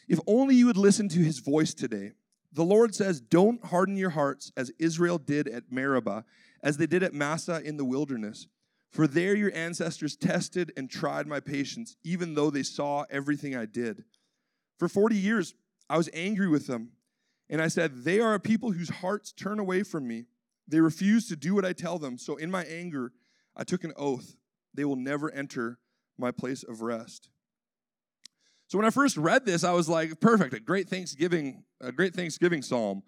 if 0.07 0.19
only 0.27 0.55
you 0.55 0.65
would 0.65 0.77
listen 0.77 1.07
to 1.09 1.19
his 1.19 1.39
voice 1.39 1.73
today. 1.73 2.11
The 2.53 2.63
Lord 2.63 2.93
says, 2.93 3.21
Don't 3.21 3.65
harden 3.65 3.95
your 3.95 4.09
hearts 4.09 4.51
as 4.57 4.71
Israel 4.77 5.17
did 5.17 5.47
at 5.47 5.71
Meribah 5.71 6.25
as 6.63 6.77
they 6.77 6.85
did 6.85 7.03
at 7.03 7.13
Massah 7.13 7.61
in 7.63 7.77
the 7.77 7.85
wilderness. 7.85 8.47
For 8.89 9.07
there 9.07 9.35
your 9.35 9.53
ancestors 9.55 10.17
tested 10.17 10.73
and 10.75 10.89
tried 10.89 11.27
my 11.27 11.39
patience, 11.39 11.95
even 12.03 12.35
though 12.35 12.49
they 12.49 12.63
saw 12.63 13.05
everything 13.09 13.55
I 13.55 13.65
did. 13.65 14.03
For 14.77 14.89
40 14.89 15.15
years, 15.15 15.53
I 15.89 15.97
was 15.97 16.09
angry 16.13 16.49
with 16.49 16.67
them, 16.67 16.91
and 17.49 17.61
I 17.61 17.67
said, 17.67 18.03
They 18.03 18.19
are 18.19 18.33
a 18.33 18.39
people 18.39 18.71
whose 18.71 18.89
hearts 18.89 19.31
turn 19.31 19.59
away 19.59 19.83
from 19.83 20.07
me. 20.07 20.25
They 20.67 20.79
refuse 20.79 21.27
to 21.27 21.35
do 21.35 21.55
what 21.55 21.65
I 21.65 21.73
tell 21.73 21.99
them. 21.99 22.17
So 22.17 22.35
in 22.37 22.51
my 22.51 22.63
anger, 22.63 23.11
I 23.55 23.63
took 23.63 23.83
an 23.83 23.93
oath 23.97 24.35
they 24.73 24.85
will 24.85 24.95
never 24.95 25.31
enter 25.31 25.79
my 26.17 26.31
place 26.31 26.63
of 26.63 26.81
rest. 26.81 27.29
So 28.67 28.77
when 28.77 28.87
I 28.87 28.89
first 28.89 29.17
read 29.17 29.45
this, 29.45 29.63
I 29.63 29.73
was 29.73 29.89
like, 29.89 30.19
perfect, 30.21 30.53
a 30.53 30.59
great 30.59 30.87
Thanksgiving, 30.87 31.63
a 31.81 31.91
great 31.91 32.15
Thanksgiving 32.15 32.61
psalm. 32.61 33.03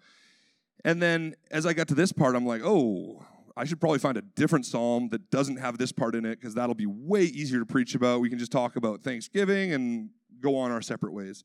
And 0.84 1.00
then 1.00 1.34
as 1.50 1.64
I 1.64 1.72
got 1.72 1.88
to 1.88 1.94
this 1.94 2.12
part, 2.12 2.36
I'm 2.36 2.44
like, 2.44 2.60
oh, 2.62 3.24
I 3.56 3.64
should 3.64 3.80
probably 3.80 4.00
find 4.00 4.18
a 4.18 4.22
different 4.22 4.66
psalm 4.66 5.08
that 5.10 5.30
doesn't 5.30 5.56
have 5.56 5.78
this 5.78 5.92
part 5.92 6.14
in 6.14 6.26
it 6.26 6.38
because 6.38 6.54
that'll 6.54 6.74
be 6.74 6.86
way 6.86 7.22
easier 7.22 7.60
to 7.60 7.66
preach 7.66 7.94
about. 7.94 8.20
We 8.20 8.28
can 8.28 8.38
just 8.38 8.52
talk 8.52 8.76
about 8.76 9.00
Thanksgiving 9.00 9.72
and 9.72 10.10
go 10.40 10.56
on 10.56 10.70
our 10.70 10.82
separate 10.82 11.14
ways. 11.14 11.44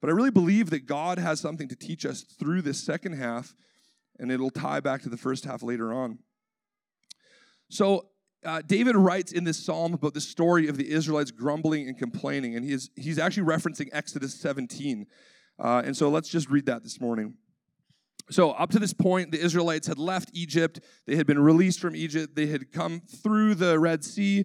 But 0.00 0.10
I 0.10 0.12
really 0.12 0.30
believe 0.30 0.68
that 0.70 0.84
God 0.84 1.18
has 1.18 1.40
something 1.40 1.68
to 1.68 1.76
teach 1.76 2.04
us 2.04 2.22
through 2.22 2.62
this 2.62 2.82
second 2.82 3.14
half, 3.14 3.54
and 4.18 4.30
it'll 4.30 4.50
tie 4.50 4.80
back 4.80 5.02
to 5.02 5.08
the 5.08 5.16
first 5.16 5.44
half 5.44 5.62
later 5.62 5.92
on. 5.92 6.18
So, 7.70 8.08
uh, 8.44 8.60
David 8.66 8.94
writes 8.94 9.32
in 9.32 9.44
this 9.44 9.64
psalm 9.64 9.94
about 9.94 10.12
the 10.12 10.20
story 10.20 10.68
of 10.68 10.76
the 10.76 10.90
Israelites 10.90 11.30
grumbling 11.30 11.88
and 11.88 11.96
complaining, 11.96 12.54
and 12.56 12.64
he 12.64 12.72
is, 12.72 12.90
he's 12.94 13.18
actually 13.18 13.46
referencing 13.46 13.88
Exodus 13.92 14.34
17. 14.34 15.06
Uh, 15.58 15.82
and 15.84 15.96
so 15.96 16.10
let's 16.10 16.28
just 16.28 16.50
read 16.50 16.66
that 16.66 16.82
this 16.82 17.00
morning. 17.00 17.34
So, 18.30 18.52
up 18.52 18.70
to 18.70 18.78
this 18.78 18.94
point, 18.94 19.32
the 19.32 19.40
Israelites 19.40 19.86
had 19.86 19.98
left 19.98 20.30
Egypt. 20.32 20.80
They 21.06 21.16
had 21.16 21.26
been 21.26 21.38
released 21.38 21.80
from 21.80 21.94
Egypt. 21.94 22.34
They 22.34 22.46
had 22.46 22.72
come 22.72 23.00
through 23.00 23.54
the 23.54 23.78
Red 23.78 24.02
Sea. 24.02 24.44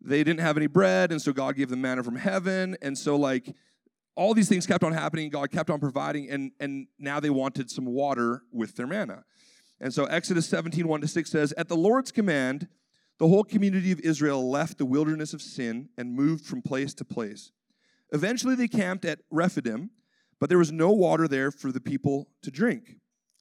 They 0.00 0.22
didn't 0.22 0.40
have 0.40 0.58
any 0.58 0.66
bread, 0.66 1.10
and 1.10 1.20
so 1.20 1.32
God 1.32 1.56
gave 1.56 1.70
them 1.70 1.80
manna 1.80 2.02
from 2.02 2.16
heaven. 2.16 2.76
And 2.82 2.96
so, 2.98 3.16
like, 3.16 3.54
all 4.16 4.34
these 4.34 4.48
things 4.48 4.66
kept 4.66 4.84
on 4.84 4.92
happening. 4.92 5.30
God 5.30 5.50
kept 5.50 5.70
on 5.70 5.80
providing, 5.80 6.30
and, 6.30 6.52
and 6.60 6.86
now 6.98 7.20
they 7.20 7.30
wanted 7.30 7.70
some 7.70 7.86
water 7.86 8.42
with 8.52 8.76
their 8.76 8.86
manna. 8.86 9.24
And 9.80 9.92
so, 9.92 10.04
Exodus 10.04 10.48
17, 10.48 10.86
1 10.86 11.00
to 11.00 11.08
6 11.08 11.30
says, 11.30 11.52
At 11.56 11.68
the 11.68 11.76
Lord's 11.76 12.12
command, 12.12 12.68
the 13.18 13.28
whole 13.28 13.44
community 13.44 13.92
of 13.92 14.00
Israel 14.00 14.48
left 14.48 14.78
the 14.78 14.86
wilderness 14.86 15.34
of 15.34 15.42
sin 15.42 15.88
and 15.98 16.14
moved 16.14 16.44
from 16.44 16.62
place 16.62 16.94
to 16.94 17.04
place. 17.04 17.52
Eventually, 18.12 18.54
they 18.54 18.68
camped 18.68 19.04
at 19.04 19.20
Rephidim, 19.30 19.90
but 20.38 20.48
there 20.48 20.58
was 20.58 20.72
no 20.72 20.92
water 20.92 21.26
there 21.26 21.50
for 21.50 21.72
the 21.72 21.80
people 21.80 22.28
to 22.42 22.50
drink. 22.50 22.96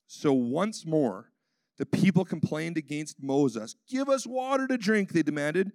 So 0.07 0.33
once 0.33 0.85
more, 0.85 1.31
the 1.77 1.85
people 1.85 2.25
complained 2.25 2.77
against 2.77 3.21
Moses. 3.21 3.75
Give 3.87 4.09
us 4.09 4.27
water 4.27 4.67
to 4.67 4.77
drink, 4.77 5.11
they 5.11 5.23
demanded. 5.23 5.71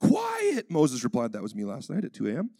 Quiet, 0.00 0.70
Moses 0.70 1.04
replied. 1.04 1.32
That 1.32 1.42
was 1.42 1.54
me 1.54 1.64
last 1.64 1.90
night 1.90 2.04
at 2.04 2.12
2 2.12 2.28
a.m. 2.28 2.50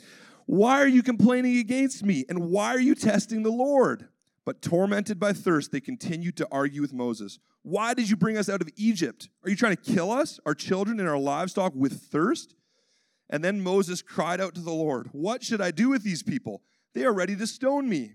Why 0.46 0.80
are 0.80 0.88
you 0.88 1.02
complaining 1.02 1.58
against 1.58 2.04
me? 2.04 2.24
And 2.28 2.50
why 2.50 2.68
are 2.68 2.80
you 2.80 2.94
testing 2.94 3.42
the 3.42 3.50
Lord? 3.50 4.08
But 4.44 4.60
tormented 4.60 5.18
by 5.18 5.32
thirst, 5.32 5.72
they 5.72 5.80
continued 5.80 6.36
to 6.36 6.48
argue 6.52 6.82
with 6.82 6.92
Moses. 6.92 7.38
Why 7.62 7.94
did 7.94 8.10
you 8.10 8.16
bring 8.16 8.36
us 8.36 8.50
out 8.50 8.60
of 8.60 8.68
Egypt? 8.76 9.30
Are 9.42 9.50
you 9.50 9.56
trying 9.56 9.76
to 9.76 9.92
kill 9.92 10.12
us, 10.12 10.38
our 10.44 10.54
children, 10.54 11.00
and 11.00 11.08
our 11.08 11.18
livestock 11.18 11.72
with 11.74 12.02
thirst? 12.02 12.54
And 13.30 13.42
then 13.42 13.62
Moses 13.62 14.02
cried 14.02 14.40
out 14.40 14.54
to 14.54 14.60
the 14.60 14.70
Lord, 14.70 15.08
What 15.12 15.42
should 15.42 15.62
I 15.62 15.70
do 15.70 15.88
with 15.88 16.02
these 16.02 16.22
people? 16.22 16.62
They 16.92 17.04
are 17.04 17.12
ready 17.12 17.34
to 17.36 17.46
stone 17.46 17.88
me. 17.88 18.12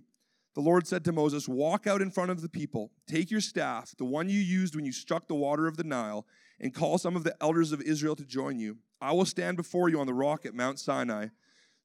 The 0.53 0.61
Lord 0.61 0.87
said 0.87 1.03
to 1.05 1.11
Moses, 1.11 1.47
Walk 1.47 1.87
out 1.87 2.01
in 2.01 2.11
front 2.11 2.29
of 2.29 2.41
the 2.41 2.49
people, 2.49 2.91
take 3.07 3.31
your 3.31 3.41
staff, 3.41 3.95
the 3.97 4.05
one 4.05 4.29
you 4.29 4.39
used 4.39 4.75
when 4.75 4.85
you 4.85 4.91
struck 4.91 5.27
the 5.27 5.35
water 5.35 5.67
of 5.67 5.77
the 5.77 5.83
Nile, 5.83 6.27
and 6.59 6.73
call 6.73 6.97
some 6.97 7.15
of 7.15 7.23
the 7.23 7.35
elders 7.41 7.71
of 7.71 7.81
Israel 7.81 8.15
to 8.15 8.25
join 8.25 8.59
you. 8.59 8.77
I 9.01 9.13
will 9.13 9.25
stand 9.25 9.57
before 9.57 9.89
you 9.89 9.99
on 9.99 10.07
the 10.07 10.13
rock 10.13 10.45
at 10.45 10.53
Mount 10.53 10.79
Sinai. 10.79 11.27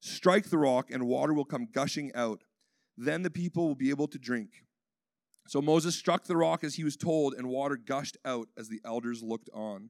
Strike 0.05 0.49
the 0.49 0.57
rock, 0.57 0.91
and 0.91 1.07
water 1.07 1.33
will 1.33 1.45
come 1.45 1.67
gushing 1.71 2.11
out. 2.13 2.43
Then 2.97 3.23
the 3.23 3.29
people 3.29 3.67
will 3.67 3.75
be 3.75 3.89
able 3.89 4.07
to 4.07 4.17
drink. 4.17 4.49
So 5.47 5.61
Moses 5.61 5.95
struck 5.95 6.25
the 6.25 6.37
rock 6.37 6.63
as 6.63 6.75
he 6.75 6.83
was 6.83 6.95
told, 6.95 7.33
and 7.33 7.47
water 7.47 7.75
gushed 7.75 8.17
out 8.25 8.47
as 8.57 8.69
the 8.69 8.81
elders 8.85 9.21
looked 9.21 9.49
on. 9.53 9.89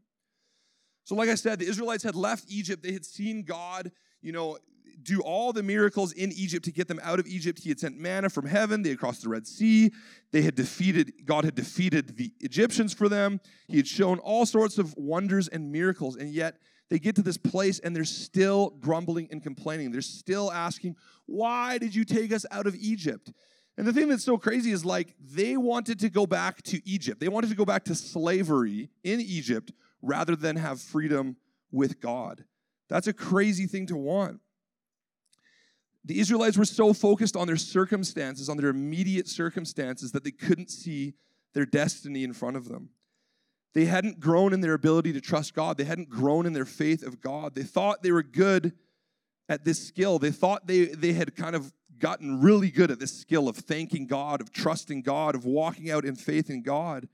So, 1.04 1.16
like 1.16 1.30
I 1.30 1.36
said, 1.36 1.60
the 1.60 1.68
Israelites 1.68 2.04
had 2.04 2.16
left 2.16 2.46
Egypt. 2.50 2.82
They 2.82 2.92
had 2.94 3.06
seen 3.06 3.44
God 3.44 3.92
you 4.26 4.32
know, 4.32 4.58
do 5.04 5.22
all 5.22 5.54
the 5.54 5.62
miracles 5.62 6.12
in 6.12 6.32
Egypt 6.32 6.66
to 6.66 6.72
get 6.72 6.88
them 6.88 7.00
out 7.04 7.20
of 7.20 7.28
Egypt. 7.28 7.60
He 7.60 7.70
had 7.70 7.80
sent 7.80 7.98
manna 7.98 8.28
from 8.28 8.48
heaven. 8.48 8.82
They 8.82 8.90
had 8.90 8.98
crossed 8.98 9.22
the 9.22 9.30
Red 9.30 9.46
Sea. 9.46 9.92
They 10.32 10.42
had 10.42 10.56
defeated, 10.56 11.14
God 11.26 11.46
had 11.46 11.54
defeated 11.54 12.18
the 12.18 12.34
Egyptians 12.40 12.92
for 12.92 13.08
them. 13.08 13.40
He 13.68 13.78
had 13.78 13.88
shown 13.88 14.18
all 14.18 14.48
sorts 14.48 14.80
of 14.80 14.96
wonders 14.98 15.48
and 15.48 15.72
miracles. 15.72 16.16
And 16.16 16.34
yet 16.34 16.58
they 16.90 17.00
get 17.00 17.16
to 17.16 17.22
this 17.22 17.38
place 17.38 17.80
and 17.80 17.96
they're 17.96 18.04
still 18.04 18.72
grumbling 18.80 19.28
and 19.32 19.42
complaining. 19.42 19.92
They're 19.92 20.02
still 20.02 20.52
asking, 20.52 20.96
Why 21.26 21.78
did 21.78 21.96
you 21.96 22.06
take 22.06 22.32
us 22.32 22.46
out 22.52 22.68
of 22.68 22.76
Egypt? 22.76 23.32
And 23.78 23.86
the 23.86 23.92
thing 23.92 24.08
that's 24.08 24.24
so 24.24 24.38
crazy 24.38 24.72
is 24.72 24.86
like 24.86 25.16
they 25.20 25.58
wanted 25.58 26.00
to 26.00 26.10
go 26.10 26.26
back 26.26 26.62
to 26.64 26.82
Egypt. 26.88 27.20
They 27.20 27.28
wanted 27.28 27.50
to 27.50 27.56
go 27.56 27.66
back 27.66 27.84
to 27.86 27.96
slavery 27.96 28.90
in 29.04 29.20
Egypt 29.20 29.74
rather 30.02 30.36
than 30.36 30.56
have 30.56 30.80
freedom 30.80 31.36
with 31.72 32.00
God. 32.00 32.46
That's 32.88 33.08
a 33.08 33.14
crazy 33.14 33.68
thing 33.68 33.88
to 33.88 33.98
want. 33.98 34.40
The 36.06 36.20
Israelites 36.20 36.58
were 36.58 36.66
so 36.66 36.94
focused 36.94 37.36
on 37.36 37.48
their 37.48 37.58
circumstances, 37.58 38.48
on 38.48 38.58
their 38.58 38.70
immediate 38.70 39.28
circumstances, 39.28 40.12
that 40.12 40.24
they 40.24 40.32
couldn't 40.32 40.70
see 40.70 41.16
their 41.54 41.66
destiny 41.66 42.24
in 42.24 42.32
front 42.32 42.58
of 42.58 42.70
them. 42.70 42.90
They 43.76 43.86
hadn't 43.86 44.22
grown 44.22 44.54
in 44.54 44.62
their 44.62 44.74
ability 44.74 45.12
to 45.14 45.22
trust 45.22 45.54
God. 45.54 45.78
They 45.78 45.84
hadn't 45.84 46.10
grown 46.10 46.46
in 46.46 46.54
their 46.54 46.66
faith 46.66 47.04
of 47.04 47.20
God. 47.20 47.54
They 47.56 47.64
thought 47.64 48.02
they 48.02 48.14
were 48.14 48.24
good 48.24 48.72
at 49.50 49.66
this 49.66 49.86
skill. 49.86 50.18
They 50.18 50.32
thought 50.32 50.66
they, 50.66 50.86
they 50.86 51.12
had 51.12 51.36
kind 51.36 51.56
of 51.56 51.74
gotten 52.00 52.42
really 52.42 52.72
good 52.72 52.90
at 52.90 53.00
this 53.00 53.20
skill 53.20 53.50
of 53.50 53.58
thanking 53.58 54.08
God, 54.08 54.40
of 54.40 54.52
trusting 54.52 55.02
God, 55.02 55.36
of 55.36 55.44
walking 55.46 55.92
out 55.92 56.06
in 56.06 56.16
faith 56.16 56.50
in 56.50 56.64
God. 56.64 57.10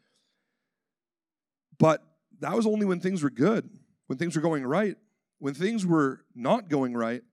But 1.79 2.03
that 2.39 2.53
was 2.55 2.67
only 2.67 2.85
when 2.85 2.99
things 2.99 3.23
were 3.23 3.31
good, 3.31 3.67
when 4.05 4.19
things 4.19 4.35
were 4.35 4.41
going 4.41 4.65
right. 4.65 4.95
When 5.39 5.55
things 5.55 5.83
were 5.83 6.23
not 6.35 6.69
going 6.69 6.93
right, 6.93 7.23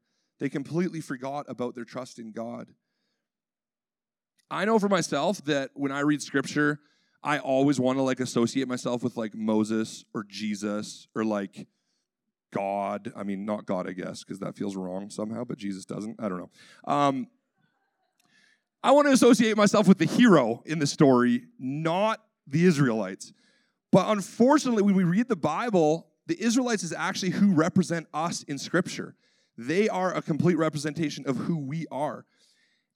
they 0.40 0.48
completely 0.48 1.02
forgot 1.02 1.44
about 1.48 1.74
their 1.74 1.84
trust 1.84 2.18
in 2.18 2.32
God. 2.32 2.68
I 4.50 4.64
know 4.64 4.78
for 4.78 4.88
myself 4.88 5.44
that 5.44 5.72
when 5.74 5.92
I 5.92 6.00
read 6.00 6.22
scripture, 6.22 6.80
I 7.22 7.38
always 7.38 7.80
want 7.80 7.98
to 7.98 8.02
like 8.02 8.20
associate 8.20 8.68
myself 8.68 9.02
with 9.02 9.16
like 9.16 9.34
Moses 9.34 10.04
or 10.14 10.24
Jesus 10.24 11.08
or 11.14 11.24
like 11.24 11.66
God. 12.52 13.12
I 13.16 13.24
mean, 13.24 13.44
not 13.44 13.66
God, 13.66 13.88
I 13.88 13.92
guess, 13.92 14.22
because 14.22 14.38
that 14.40 14.56
feels 14.56 14.76
wrong 14.76 15.10
somehow, 15.10 15.44
but 15.44 15.58
Jesus 15.58 15.84
doesn't. 15.84 16.16
I 16.20 16.28
don't 16.28 16.38
know. 16.38 16.50
Um, 16.84 17.28
I 18.82 18.92
want 18.92 19.08
to 19.08 19.12
associate 19.12 19.56
myself 19.56 19.88
with 19.88 19.98
the 19.98 20.06
hero 20.06 20.62
in 20.64 20.78
the 20.78 20.86
story, 20.86 21.44
not 21.58 22.22
the 22.46 22.64
Israelites. 22.64 23.32
But 23.90 24.08
unfortunately, 24.08 24.82
when 24.82 24.94
we 24.94 25.04
read 25.04 25.28
the 25.28 25.36
Bible, 25.36 26.06
the 26.26 26.40
Israelites 26.40 26.82
is 26.82 26.92
actually 26.92 27.30
who 27.30 27.52
represent 27.52 28.06
us 28.14 28.44
in 28.44 28.58
Scripture. 28.58 29.16
They 29.56 29.88
are 29.88 30.14
a 30.14 30.22
complete 30.22 30.56
representation 30.56 31.24
of 31.26 31.36
who 31.36 31.58
we 31.58 31.86
are. 31.90 32.24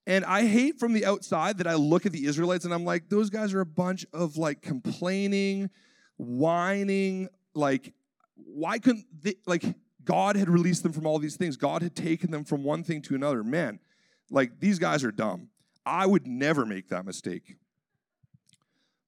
And 0.07 0.25
I 0.25 0.47
hate 0.47 0.79
from 0.79 0.93
the 0.93 1.07
outside 1.07 1.59
that 1.59 1.67
I 1.67 1.75
look 1.75 2.07
at 2.07 2.13
the 2.13 2.27
Israelites 2.27 2.65
and 2.65 2.75
I'm 2.75 2.85
like, 2.85 3.09
those 3.09 3.31
guys 3.31 3.55
are 3.55 3.61
a 3.61 3.67
bunch 3.67 4.05
of 4.13 4.37
like 4.37 4.61
complaining, 4.61 5.71
whining, 6.17 7.29
like, 7.55 7.93
why 8.35 8.79
couldn't 8.79 9.07
they, 9.23 9.35
like, 9.47 9.65
God 10.05 10.35
had 10.35 10.49
released 10.49 10.83
them 10.83 10.93
from 10.93 11.07
all 11.07 11.19
these 11.19 11.37
things. 11.37 11.57
God 11.57 11.83
had 11.83 11.95
taken 11.95 12.31
them 12.33 12.45
from 12.45 12.65
one 12.65 12.83
thing 12.83 13.03
to 13.03 13.15
another. 13.15 13.45
Man, 13.45 13.79
like, 14.31 14.59
these 14.59 14.79
guys 14.79 15.05
are 15.05 15.13
dumb. 15.13 15.49
I 15.87 16.07
would 16.07 16.27
never 16.27 16.67
make 16.67 16.89
that 16.89 17.05
mistake. 17.05 17.57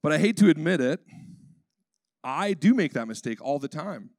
But 0.03 0.13
I 0.13 0.19
hate 0.19 0.37
to 0.39 0.51
admit 0.51 0.81
it, 0.81 1.01
I 2.23 2.53
do 2.53 2.75
make 2.75 2.93
that 2.93 3.09
mistake 3.09 3.41
all 3.41 3.59
the 3.59 3.69
time. 3.69 4.11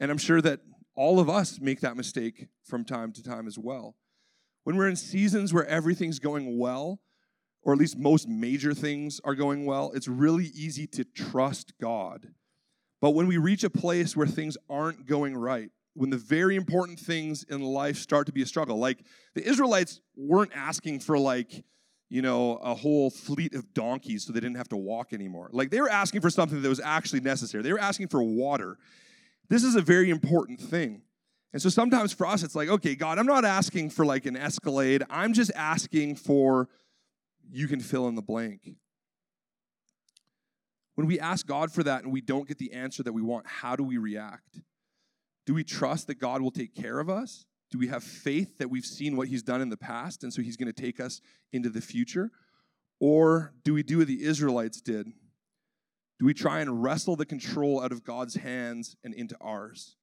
And 0.00 0.10
I'm 0.10 0.18
sure 0.18 0.40
that 0.42 0.60
all 0.94 1.20
of 1.20 1.30
us 1.30 1.60
make 1.60 1.80
that 1.80 1.96
mistake 1.96 2.48
from 2.64 2.84
time 2.84 3.12
to 3.12 3.22
time 3.22 3.46
as 3.46 3.58
well. 3.58 3.94
When 4.68 4.76
we're 4.76 4.88
in 4.88 4.96
seasons 4.96 5.54
where 5.54 5.64
everything's 5.64 6.18
going 6.18 6.58
well, 6.58 7.00
or 7.62 7.72
at 7.72 7.78
least 7.78 7.96
most 7.96 8.28
major 8.28 8.74
things 8.74 9.18
are 9.24 9.34
going 9.34 9.64
well, 9.64 9.92
it's 9.94 10.08
really 10.08 10.44
easy 10.44 10.86
to 10.88 11.04
trust 11.04 11.72
God. 11.80 12.34
But 13.00 13.12
when 13.12 13.26
we 13.26 13.38
reach 13.38 13.64
a 13.64 13.70
place 13.70 14.14
where 14.14 14.26
things 14.26 14.58
aren't 14.68 15.06
going 15.06 15.34
right, 15.34 15.70
when 15.94 16.10
the 16.10 16.18
very 16.18 16.54
important 16.54 16.98
things 16.98 17.44
in 17.44 17.62
life 17.62 17.96
start 17.96 18.26
to 18.26 18.32
be 18.32 18.42
a 18.42 18.46
struggle, 18.46 18.76
like 18.76 18.98
the 19.34 19.42
Israelites 19.42 20.02
weren't 20.14 20.52
asking 20.54 21.00
for 21.00 21.18
like, 21.18 21.64
you 22.10 22.20
know, 22.20 22.56
a 22.56 22.74
whole 22.74 23.08
fleet 23.08 23.54
of 23.54 23.72
donkeys 23.72 24.26
so 24.26 24.34
they 24.34 24.40
didn't 24.40 24.58
have 24.58 24.68
to 24.68 24.76
walk 24.76 25.14
anymore. 25.14 25.48
Like 25.50 25.70
they 25.70 25.80
were 25.80 25.88
asking 25.88 26.20
for 26.20 26.28
something 26.28 26.60
that 26.60 26.68
was 26.68 26.78
actually 26.78 27.20
necessary. 27.20 27.62
They 27.62 27.72
were 27.72 27.80
asking 27.80 28.08
for 28.08 28.22
water. 28.22 28.76
This 29.48 29.64
is 29.64 29.76
a 29.76 29.80
very 29.80 30.10
important 30.10 30.60
thing. 30.60 31.04
And 31.52 31.62
so 31.62 31.68
sometimes 31.68 32.12
for 32.12 32.26
us, 32.26 32.42
it's 32.42 32.54
like, 32.54 32.68
okay, 32.68 32.94
God, 32.94 33.18
I'm 33.18 33.26
not 33.26 33.44
asking 33.44 33.90
for 33.90 34.04
like 34.04 34.26
an 34.26 34.36
escalade. 34.36 35.02
I'm 35.08 35.32
just 35.32 35.50
asking 35.54 36.16
for 36.16 36.68
you 37.50 37.66
can 37.66 37.80
fill 37.80 38.06
in 38.08 38.14
the 38.14 38.22
blank. 38.22 38.76
When 40.94 41.06
we 41.06 41.18
ask 41.20 41.46
God 41.46 41.72
for 41.72 41.82
that 41.84 42.02
and 42.02 42.12
we 42.12 42.20
don't 42.20 42.48
get 42.48 42.58
the 42.58 42.72
answer 42.72 43.02
that 43.02 43.12
we 43.12 43.22
want, 43.22 43.46
how 43.46 43.76
do 43.76 43.84
we 43.84 43.98
react? 43.98 44.60
Do 45.46 45.54
we 45.54 45.64
trust 45.64 46.08
that 46.08 46.18
God 46.18 46.42
will 46.42 46.50
take 46.50 46.74
care 46.74 46.98
of 46.98 47.08
us? 47.08 47.46
Do 47.70 47.78
we 47.78 47.88
have 47.88 48.02
faith 48.02 48.58
that 48.58 48.68
we've 48.68 48.84
seen 48.84 49.16
what 49.16 49.28
He's 49.28 49.42
done 49.42 49.60
in 49.60 49.68
the 49.68 49.76
past 49.76 50.22
and 50.22 50.32
so 50.32 50.42
He's 50.42 50.56
going 50.56 50.72
to 50.72 50.82
take 50.82 51.00
us 51.00 51.20
into 51.52 51.70
the 51.70 51.80
future? 51.80 52.30
Or 53.00 53.54
do 53.64 53.72
we 53.72 53.82
do 53.82 53.98
what 53.98 54.08
the 54.08 54.24
Israelites 54.24 54.80
did? 54.80 55.06
Do 56.18 56.26
we 56.26 56.34
try 56.34 56.60
and 56.60 56.82
wrestle 56.82 57.16
the 57.16 57.24
control 57.24 57.80
out 57.80 57.92
of 57.92 58.02
God's 58.02 58.34
hands 58.34 58.96
and 59.04 59.14
into 59.14 59.36
ours? 59.40 59.96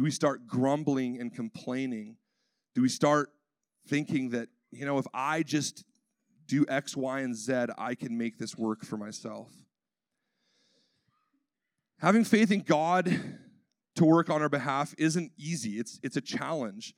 Do 0.00 0.04
we 0.04 0.10
start 0.10 0.46
grumbling 0.46 1.20
and 1.20 1.30
complaining? 1.30 2.16
Do 2.74 2.80
we 2.80 2.88
start 2.88 3.28
thinking 3.86 4.30
that, 4.30 4.48
you 4.70 4.86
know, 4.86 4.96
if 4.96 5.04
I 5.12 5.42
just 5.42 5.84
do 6.46 6.64
X, 6.70 6.96
Y, 6.96 7.20
and 7.20 7.36
Z, 7.36 7.66
I 7.76 7.94
can 7.94 8.16
make 8.16 8.38
this 8.38 8.56
work 8.56 8.82
for 8.82 8.96
myself? 8.96 9.52
Having 11.98 12.24
faith 12.24 12.50
in 12.50 12.60
God 12.60 13.14
to 13.96 14.04
work 14.06 14.30
on 14.30 14.40
our 14.40 14.48
behalf 14.48 14.94
isn't 14.96 15.32
easy, 15.36 15.78
it's, 15.78 16.00
it's 16.02 16.16
a 16.16 16.22
challenge. 16.22 16.94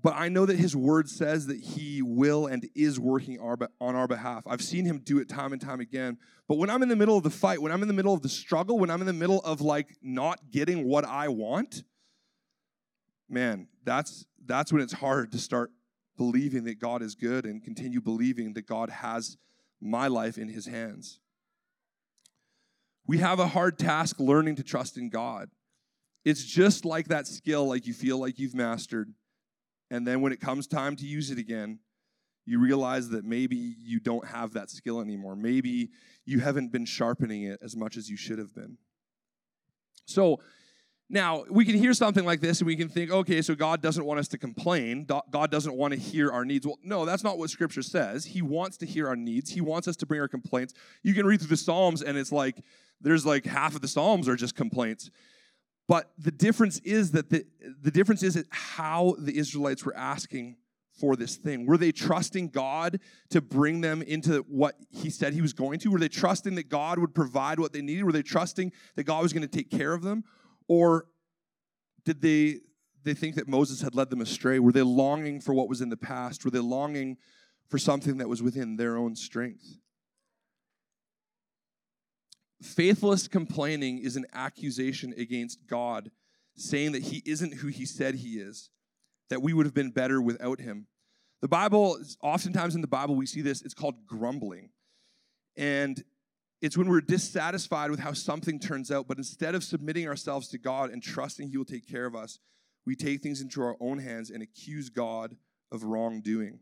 But 0.00 0.14
I 0.16 0.28
know 0.28 0.46
that 0.46 0.58
his 0.58 0.74
word 0.74 1.08
says 1.08 1.46
that 1.46 1.60
he 1.60 2.00
will 2.00 2.46
and 2.46 2.68
is 2.74 2.98
working 2.98 3.38
our, 3.38 3.58
on 3.80 3.94
our 3.94 4.08
behalf. 4.08 4.42
I've 4.46 4.62
seen 4.62 4.84
him 4.84 4.98
do 4.98 5.18
it 5.18 5.28
time 5.28 5.52
and 5.52 5.60
time 5.60 5.80
again. 5.80 6.18
But 6.48 6.56
when 6.56 6.70
I'm 6.70 6.82
in 6.82 6.88
the 6.88 6.96
middle 6.96 7.16
of 7.16 7.22
the 7.22 7.30
fight, 7.30 7.60
when 7.60 7.70
I'm 7.70 7.82
in 7.82 7.88
the 7.88 7.94
middle 7.94 8.14
of 8.14 8.22
the 8.22 8.28
struggle, 8.28 8.78
when 8.78 8.90
I'm 8.90 9.00
in 9.00 9.06
the 9.06 9.12
middle 9.12 9.40
of 9.40 9.60
like 9.60 9.96
not 10.02 10.50
getting 10.50 10.88
what 10.88 11.04
I 11.04 11.28
want, 11.28 11.84
man, 13.28 13.68
that's 13.84 14.26
that's 14.44 14.72
when 14.72 14.82
it's 14.82 14.94
hard 14.94 15.30
to 15.32 15.38
start 15.38 15.70
believing 16.16 16.64
that 16.64 16.78
God 16.78 17.02
is 17.02 17.14
good 17.14 17.44
and 17.44 17.62
continue 17.62 18.00
believing 18.00 18.54
that 18.54 18.66
God 18.66 18.90
has 18.90 19.36
my 19.80 20.08
life 20.08 20.38
in 20.38 20.48
his 20.48 20.66
hands. 20.66 21.20
We 23.06 23.18
have 23.18 23.40
a 23.40 23.48
hard 23.48 23.78
task 23.78 24.18
learning 24.18 24.56
to 24.56 24.62
trust 24.62 24.96
in 24.96 25.10
God. 25.10 25.50
It's 26.24 26.44
just 26.44 26.84
like 26.84 27.08
that 27.08 27.26
skill 27.26 27.66
like 27.66 27.86
you 27.86 27.92
feel 27.92 28.18
like 28.18 28.38
you've 28.38 28.54
mastered 28.54 29.12
and 29.92 30.06
then 30.06 30.22
when 30.22 30.32
it 30.32 30.40
comes 30.40 30.66
time 30.66 30.96
to 30.96 31.06
use 31.06 31.30
it 31.30 31.38
again, 31.38 31.78
you 32.46 32.58
realize 32.58 33.10
that 33.10 33.26
maybe 33.26 33.76
you 33.78 34.00
don't 34.00 34.26
have 34.26 34.54
that 34.54 34.70
skill 34.70 35.00
anymore. 35.02 35.36
Maybe 35.36 35.90
you 36.24 36.40
haven't 36.40 36.72
been 36.72 36.86
sharpening 36.86 37.42
it 37.42 37.60
as 37.62 37.76
much 37.76 37.98
as 37.98 38.08
you 38.08 38.16
should 38.16 38.38
have 38.38 38.54
been. 38.54 38.78
So 40.06 40.40
now 41.10 41.44
we 41.50 41.66
can 41.66 41.76
hear 41.76 41.92
something 41.92 42.24
like 42.24 42.40
this 42.40 42.60
and 42.60 42.66
we 42.66 42.74
can 42.74 42.88
think, 42.88 43.10
okay, 43.10 43.42
so 43.42 43.54
God 43.54 43.82
doesn't 43.82 44.06
want 44.06 44.18
us 44.18 44.28
to 44.28 44.38
complain. 44.38 45.06
God 45.30 45.50
doesn't 45.50 45.74
want 45.74 45.92
to 45.92 46.00
hear 46.00 46.32
our 46.32 46.46
needs. 46.46 46.66
Well, 46.66 46.78
no, 46.82 47.04
that's 47.04 47.22
not 47.22 47.36
what 47.36 47.50
Scripture 47.50 47.82
says. 47.82 48.24
He 48.24 48.40
wants 48.40 48.78
to 48.78 48.86
hear 48.86 49.08
our 49.08 49.16
needs, 49.16 49.50
He 49.50 49.60
wants 49.60 49.86
us 49.88 49.96
to 49.96 50.06
bring 50.06 50.22
our 50.22 50.28
complaints. 50.28 50.72
You 51.02 51.12
can 51.12 51.26
read 51.26 51.40
through 51.40 51.50
the 51.50 51.56
Psalms 51.58 52.00
and 52.00 52.16
it's 52.16 52.32
like, 52.32 52.56
there's 53.02 53.26
like 53.26 53.44
half 53.44 53.74
of 53.74 53.82
the 53.82 53.88
Psalms 53.88 54.26
are 54.26 54.36
just 54.36 54.56
complaints. 54.56 55.10
But 55.92 56.10
the 56.16 56.30
difference 56.30 56.78
is 56.84 57.10
that 57.10 57.28
the, 57.28 57.44
the 57.82 57.90
difference 57.90 58.22
is 58.22 58.42
how 58.48 59.14
the 59.18 59.36
Israelites 59.36 59.84
were 59.84 59.94
asking 59.94 60.56
for 60.98 61.16
this 61.16 61.36
thing. 61.36 61.66
Were 61.66 61.76
they 61.76 61.92
trusting 61.92 62.48
God 62.48 62.98
to 63.28 63.42
bring 63.42 63.82
them 63.82 64.00
into 64.00 64.38
what 64.48 64.76
he 64.88 65.10
said 65.10 65.34
he 65.34 65.42
was 65.42 65.52
going 65.52 65.80
to? 65.80 65.90
Were 65.90 65.98
they 65.98 66.08
trusting 66.08 66.54
that 66.54 66.70
God 66.70 66.98
would 66.98 67.14
provide 67.14 67.60
what 67.60 67.74
they 67.74 67.82
needed? 67.82 68.04
Were 68.04 68.12
they 68.12 68.22
trusting 68.22 68.72
that 68.96 69.04
God 69.04 69.22
was 69.22 69.34
going 69.34 69.46
to 69.46 69.54
take 69.54 69.70
care 69.70 69.92
of 69.92 70.00
them? 70.00 70.24
Or 70.66 71.08
did 72.06 72.22
they 72.22 72.60
they 73.04 73.12
think 73.12 73.34
that 73.34 73.46
Moses 73.46 73.82
had 73.82 73.94
led 73.94 74.08
them 74.08 74.22
astray? 74.22 74.58
Were 74.60 74.72
they 74.72 74.80
longing 74.80 75.42
for 75.42 75.52
what 75.52 75.68
was 75.68 75.82
in 75.82 75.90
the 75.90 75.98
past? 75.98 76.42
Were 76.42 76.50
they 76.50 76.58
longing 76.58 77.18
for 77.68 77.76
something 77.76 78.16
that 78.16 78.30
was 78.30 78.42
within 78.42 78.76
their 78.76 78.96
own 78.96 79.14
strength? 79.14 79.76
Faithless 82.62 83.28
complaining 83.28 83.98
is 83.98 84.16
an 84.16 84.26
accusation 84.32 85.12
against 85.16 85.66
God, 85.66 86.10
saying 86.56 86.92
that 86.92 87.02
he 87.02 87.22
isn't 87.26 87.54
who 87.54 87.68
he 87.68 87.84
said 87.84 88.14
he 88.14 88.38
is, 88.38 88.70
that 89.30 89.42
we 89.42 89.52
would 89.52 89.66
have 89.66 89.74
been 89.74 89.90
better 89.90 90.22
without 90.22 90.60
him. 90.60 90.86
The 91.40 91.48
Bible, 91.48 91.98
oftentimes 92.22 92.76
in 92.76 92.80
the 92.80 92.86
Bible, 92.86 93.16
we 93.16 93.26
see 93.26 93.40
this, 93.40 93.62
it's 93.62 93.74
called 93.74 94.06
grumbling. 94.06 94.70
And 95.56 96.02
it's 96.60 96.76
when 96.76 96.88
we're 96.88 97.00
dissatisfied 97.00 97.90
with 97.90 97.98
how 97.98 98.12
something 98.12 98.60
turns 98.60 98.92
out, 98.92 99.08
but 99.08 99.18
instead 99.18 99.56
of 99.56 99.64
submitting 99.64 100.06
ourselves 100.06 100.48
to 100.50 100.58
God 100.58 100.90
and 100.90 101.02
trusting 101.02 101.48
he 101.48 101.56
will 101.56 101.64
take 101.64 101.88
care 101.88 102.06
of 102.06 102.14
us, 102.14 102.38
we 102.86 102.94
take 102.94 103.22
things 103.22 103.40
into 103.40 103.60
our 103.60 103.76
own 103.80 103.98
hands 103.98 104.30
and 104.30 104.42
accuse 104.42 104.88
God 104.88 105.36
of 105.72 105.82
wrongdoing. 105.82 106.60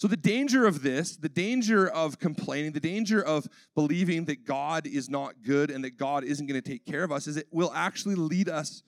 So, 0.00 0.08
the 0.08 0.16
danger 0.16 0.64
of 0.64 0.80
this, 0.80 1.18
the 1.18 1.28
danger 1.28 1.86
of 1.86 2.18
complaining, 2.18 2.72
the 2.72 2.80
danger 2.80 3.22
of 3.22 3.46
believing 3.74 4.24
that 4.24 4.46
God 4.46 4.86
is 4.86 5.10
not 5.10 5.42
good 5.42 5.70
and 5.70 5.84
that 5.84 5.98
God 5.98 6.24
isn't 6.24 6.46
going 6.46 6.58
to 6.58 6.66
take 6.66 6.86
care 6.86 7.04
of 7.04 7.12
us 7.12 7.26
is 7.26 7.36
it 7.36 7.48
will 7.50 7.70
actually 7.74 8.14
lead 8.14 8.48
us 8.48 8.82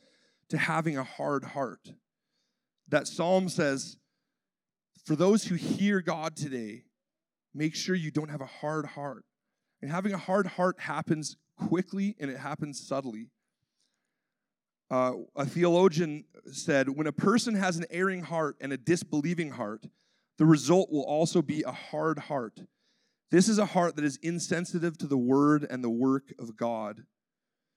to 0.48 0.56
having 0.56 0.96
a 0.96 1.04
hard 1.04 1.44
heart. 1.44 1.92
That 2.88 3.06
psalm 3.06 3.50
says, 3.50 3.98
for 5.04 5.14
those 5.14 5.44
who 5.44 5.54
hear 5.54 6.00
God 6.00 6.34
today, 6.34 6.84
make 7.52 7.74
sure 7.74 7.94
you 7.94 8.10
don't 8.10 8.30
have 8.30 8.40
a 8.40 8.46
hard 8.46 8.86
heart. 8.86 9.26
And 9.82 9.90
having 9.90 10.14
a 10.14 10.18
hard 10.18 10.46
heart 10.46 10.80
happens 10.80 11.36
quickly 11.58 12.16
and 12.20 12.30
it 12.30 12.38
happens 12.38 12.80
subtly. 12.80 13.28
Uh, 14.90 15.12
a 15.36 15.44
theologian 15.44 16.24
said, 16.50 16.88
when 16.88 17.06
a 17.06 17.12
person 17.12 17.54
has 17.54 17.76
an 17.76 17.84
erring 17.90 18.22
heart 18.22 18.56
and 18.62 18.72
a 18.72 18.78
disbelieving 18.78 19.50
heart, 19.50 19.84
the 20.42 20.46
result 20.46 20.90
will 20.90 21.04
also 21.04 21.40
be 21.40 21.62
a 21.62 21.70
hard 21.70 22.18
heart. 22.18 22.62
This 23.30 23.48
is 23.48 23.60
a 23.60 23.64
heart 23.64 23.94
that 23.94 24.04
is 24.04 24.18
insensitive 24.24 24.98
to 24.98 25.06
the 25.06 25.16
word 25.16 25.64
and 25.70 25.84
the 25.84 25.88
work 25.88 26.34
of 26.36 26.56
God. 26.56 27.04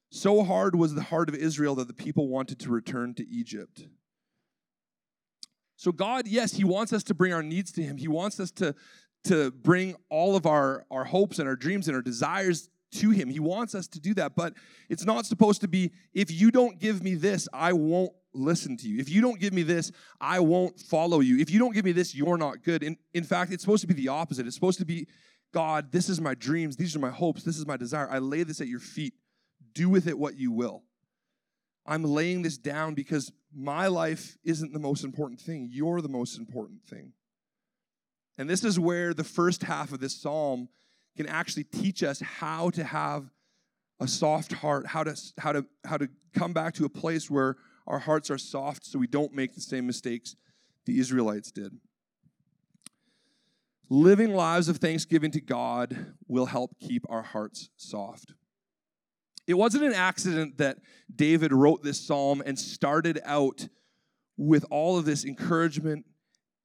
So 0.10 0.44
hard 0.44 0.76
was 0.76 0.96
the 0.96 1.04
heart 1.04 1.30
of 1.30 1.36
Israel 1.36 1.76
that 1.76 1.88
the 1.88 1.94
people 1.94 2.28
wanted 2.28 2.58
to 2.62 2.72
return 2.72 3.14
to 3.14 3.28
Egypt. 3.28 3.86
So, 5.76 5.92
God, 5.92 6.28
yes, 6.28 6.54
He 6.54 6.64
wants 6.64 6.92
us 6.92 7.04
to 7.04 7.14
bring 7.14 7.34
our 7.34 7.44
needs 7.44 7.72
to 7.74 7.84
Him. 7.84 7.98
He 7.98 8.08
wants 8.08 8.40
us 8.40 8.50
to, 8.54 8.74
to 9.26 9.52
bring 9.52 9.96
all 10.10 10.36
of 10.36 10.48
our, 10.48 10.88
our 10.90 11.04
hopes 11.04 11.38
and 11.38 11.48
our 11.48 11.56
dreams 11.56 11.88
and 11.88 11.96
our 11.96 12.02
desires 12.02 12.68
to 12.94 13.12
Him. 13.12 13.30
He 13.30 13.40
wants 13.40 13.76
us 13.76 13.88
to 13.90 14.00
do 14.00 14.16
that. 14.16 14.36
But 14.36 14.56
it's 14.90 15.06
not 15.06 15.28
supposed 15.28 15.62
to 15.62 15.68
be, 15.68 15.92
if 16.16 16.32
you 16.32 16.50
don't 16.50 16.80
give 16.80 17.04
me 17.04 17.14
this, 17.14 17.48
I 17.54 17.74
won't 17.74 18.14
listen 18.36 18.78
to 18.78 18.88
you. 18.88 19.00
If 19.00 19.10
you 19.10 19.22
don't 19.22 19.40
give 19.40 19.54
me 19.54 19.64
this, 19.64 19.92
I 20.20 20.40
won't 20.40 20.80
follow 20.80 21.20
you. 21.20 21.40
If 21.40 21.50
you 21.50 21.60
don't 21.60 21.74
give 21.74 21.86
me 21.86 21.92
this, 21.92 22.16
you're 22.16 22.38
not 22.38 22.64
good. 22.64 22.84
In, 22.84 22.98
in 23.14 23.24
fact, 23.24 23.52
it's 23.52 23.64
supposed 23.64 23.82
to 23.82 23.88
be 23.88 23.94
the 23.94 24.10
opposite. 24.10 24.46
It's 24.46 24.56
supposed 24.56 24.80
to 24.80 24.86
be, 24.86 25.08
God, 25.54 25.92
this 25.92 26.10
is 26.10 26.20
my 26.20 26.36
dreams, 26.36 26.76
these 26.76 26.96
are 26.96 27.00
my 27.00 27.10
hopes, 27.10 27.44
this 27.44 27.58
is 27.58 27.66
my 27.66 27.78
desire. 27.78 28.10
I 28.10 28.20
lay 28.20 28.44
this 28.44 28.62
at 28.62 28.68
your 28.68 28.80
feet. 28.80 29.14
Do 29.74 29.90
with 29.90 30.08
it 30.08 30.18
what 30.18 30.38
you 30.38 30.52
will. 30.52 30.84
I'm 31.86 32.04
laying 32.04 32.42
this 32.42 32.58
down 32.58 32.94
because 32.94 33.32
my 33.54 33.88
life 33.88 34.38
isn't 34.44 34.74
the 34.74 34.80
most 34.80 35.04
important 35.04 35.40
thing. 35.40 35.70
You're 35.72 36.02
the 36.02 36.10
most 36.10 36.38
important 36.38 36.84
thing. 36.84 37.14
And 38.38 38.50
this 38.50 38.64
is 38.64 38.80
where 38.80 39.14
the 39.14 39.24
first 39.24 39.64
half 39.64 39.94
of 39.94 40.00
this 40.00 40.20
psalm 40.20 40.70
can 41.16 41.28
actually 41.28 41.64
teach 41.64 42.04
us 42.04 42.20
how 42.20 42.70
to 42.72 42.84
have 42.84 43.30
a 44.00 44.08
soft 44.08 44.52
heart, 44.52 44.88
how 44.88 45.04
to, 45.04 45.16
how 45.38 45.54
to, 45.54 45.66
how 45.86 45.98
to 45.98 46.10
come 46.34 46.52
back 46.52 46.74
to 46.76 46.86
a 46.86 46.90
place 46.90 47.30
where 47.30 47.56
our 47.88 48.00
hearts 48.00 48.32
are 48.32 48.38
soft 48.38 48.86
so 48.86 49.00
we 49.00 49.08
don't 49.08 49.34
make 49.34 49.54
the 49.54 49.62
same 49.62 49.86
mistakes 49.86 50.36
the 50.86 51.00
Israelites 51.00 51.52
did. 51.52 51.74
Living 53.90 54.34
lives 54.34 54.68
of 54.68 54.78
thanksgiving 54.78 55.32
to 55.32 55.42
God 55.42 56.14
will 56.28 56.48
help 56.48 56.72
keep 56.80 57.06
our 57.10 57.22
hearts 57.22 57.70
soft. 57.78 58.34
It 59.48 59.54
wasn't 59.54 59.84
an 59.84 59.94
accident 59.94 60.58
that 60.58 60.80
David 61.16 61.54
wrote 61.54 61.84
this 61.84 62.00
psalm 62.00 62.42
and 62.46 62.58
started 62.58 63.20
out 63.24 63.68
with 64.38 64.66
all 64.72 64.98
of 64.98 65.06
this 65.06 65.24
encouragement 65.24 66.06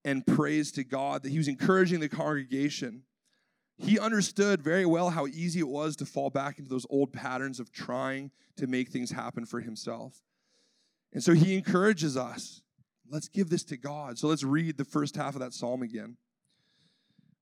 and 0.05 0.27
praise 0.27 0.73
to 0.73 0.85
God, 0.85 1.23
that 1.23 1.31
he 1.31 1.37
was 1.37 1.49
encouraging 1.49 2.01
the 2.01 2.09
congregation. 2.09 3.03
He 3.77 3.99
understood 3.99 4.63
very 4.63 4.87
well 4.87 5.11
how 5.11 5.27
easy 5.27 5.61
it 5.61 5.69
was 5.69 5.95
to 5.97 6.07
fall 6.07 6.31
back 6.31 6.59
into 6.59 6.71
those 6.71 6.87
old 6.89 7.13
patterns 7.13 7.61
of 7.61 7.71
trying 7.71 8.31
to 8.57 8.67
make 8.67 8.89
things 8.89 9.11
happen 9.11 9.45
for 9.45 9.61
himself. 9.61 10.23
And 11.13 11.23
so 11.23 11.35
he 11.35 11.57
encourages 11.57 12.17
us 12.17 12.63
let's 13.11 13.29
give 13.29 13.51
this 13.51 13.65
to 13.65 13.77
God. 13.77 14.19
So 14.19 14.29
let's 14.29 14.45
read 14.45 14.79
the 14.79 14.85
first 14.85 15.17
half 15.17 15.35
of 15.35 15.41
that 15.41 15.53
psalm 15.53 15.83
again. 15.83 16.17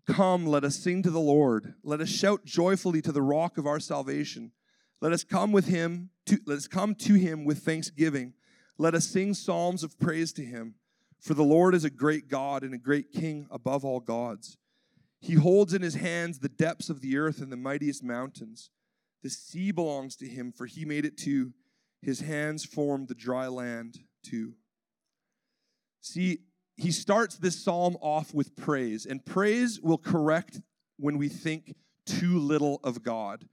Come, 0.07 0.47
let 0.47 0.65
us 0.65 0.77
sing 0.77 1.03
to 1.03 1.11
the 1.11 1.21
Lord. 1.21 1.75
Let 1.85 2.01
us 2.01 2.09
shout 2.09 2.45
joyfully 2.47 3.03
to 3.03 3.13
the 3.13 3.23
rock 3.23 3.59
of 3.59 3.67
our 3.67 3.79
salvation. 3.79 4.53
Let 5.01 5.13
us 5.13 5.23
come 5.23 5.53
with 5.53 5.67
him 5.67 6.11
to, 6.27 6.39
let 6.47 6.57
us 6.57 6.67
come 6.67 6.95
to 6.97 7.15
him 7.15 7.45
with 7.45 7.59
thanksgiving. 7.59 8.33
Let 8.79 8.95
us 8.95 9.07
sing 9.07 9.35
psalms 9.35 9.83
of 9.83 9.99
praise 9.99 10.33
to 10.35 10.43
him. 10.43 10.77
For 11.21 11.35
the 11.35 11.45
Lord 11.45 11.75
is 11.75 11.85
a 11.85 11.91
great 11.91 12.29
God 12.29 12.63
and 12.63 12.73
a 12.73 12.79
great 12.79 13.13
king 13.13 13.47
above 13.51 13.85
all 13.85 14.01
gods. 14.01 14.57
He 15.21 15.35
holds 15.35 15.75
in 15.75 15.83
his 15.83 15.97
hands 15.97 16.39
the 16.39 16.49
depths 16.49 16.89
of 16.89 17.01
the 17.01 17.19
earth 17.19 17.43
and 17.43 17.53
the 17.53 17.57
mightiest 17.57 18.03
mountains. 18.03 18.71
The 19.23 19.31
sea 19.31 19.73
belongs 19.73 20.15
to 20.17 20.29
him, 20.29 20.53
for 20.53 20.67
he 20.67 20.85
made 20.85 21.05
it 21.05 21.19
too. 21.19 21.53
His 22.01 22.21
hands 22.21 22.65
formed 22.65 23.09
the 23.09 23.15
dry 23.15 23.49
land 23.49 24.01
too. 24.23 24.55
See, 26.01 26.39
he 26.77 26.93
starts 26.93 27.37
this 27.37 27.63
psalm 27.63 27.97
off 28.01 28.33
with 28.33 28.57
praise, 28.57 29.05
and 29.05 29.25
praise 29.25 29.81
will 29.81 29.99
correct 29.99 30.61
when 30.97 31.19
we 31.19 31.29
think 31.29 31.75
too 32.07 32.39
little 32.39 32.81
of 32.85 33.03
God. 33.03 33.49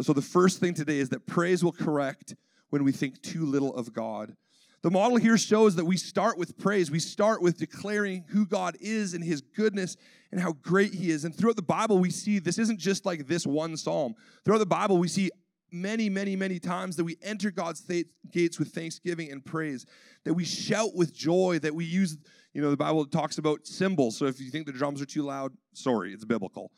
So, 0.00 0.12
the 0.12 0.22
first 0.22 0.58
thing 0.58 0.74
today 0.74 0.98
is 0.98 1.10
that 1.10 1.26
praise 1.26 1.62
will 1.62 1.72
correct 1.72 2.34
when 2.70 2.82
we 2.82 2.90
think 2.90 3.22
too 3.22 3.46
little 3.46 3.74
of 3.76 3.92
God. 3.92 4.34
The 4.82 4.90
model 4.90 5.16
here 5.16 5.38
shows 5.38 5.76
that 5.76 5.84
we 5.84 5.96
start 5.96 6.36
with 6.36 6.58
praise. 6.58 6.90
We 6.90 6.98
start 6.98 7.40
with 7.40 7.56
declaring 7.56 8.24
who 8.28 8.44
God 8.44 8.76
is 8.80 9.14
and 9.14 9.24
his 9.24 9.40
goodness 9.40 9.96
and 10.30 10.38
how 10.38 10.52
great 10.52 10.92
he 10.92 11.10
is. 11.10 11.24
And 11.24 11.34
throughout 11.34 11.56
the 11.56 11.62
Bible, 11.62 12.00
we 12.00 12.10
see 12.10 12.38
this 12.38 12.58
isn't 12.58 12.80
just 12.80 13.06
like 13.06 13.26
this 13.26 13.46
one 13.46 13.78
psalm. 13.78 14.14
Throughout 14.44 14.58
the 14.58 14.66
Bible, 14.66 14.98
we 14.98 15.08
see 15.08 15.30
many, 15.74 16.08
many, 16.08 16.36
many 16.36 16.58
times 16.58 16.96
that 16.96 17.04
we 17.04 17.16
enter 17.22 17.50
God's 17.50 17.82
gates 18.30 18.58
with 18.58 18.68
thanksgiving 18.68 19.30
and 19.30 19.44
praise, 19.44 19.84
that 20.24 20.34
we 20.34 20.44
shout 20.44 20.94
with 20.94 21.14
joy, 21.14 21.58
that 21.60 21.74
we 21.74 21.84
use, 21.84 22.16
you 22.52 22.62
know, 22.62 22.70
the 22.70 22.76
Bible 22.76 23.04
talks 23.04 23.38
about 23.38 23.66
cymbals. 23.66 24.16
So 24.16 24.26
if 24.26 24.40
you 24.40 24.50
think 24.50 24.66
the 24.66 24.72
drums 24.72 25.02
are 25.02 25.06
too 25.06 25.22
loud, 25.22 25.52
sorry, 25.72 26.12
it's 26.12 26.24
biblical. 26.24 26.70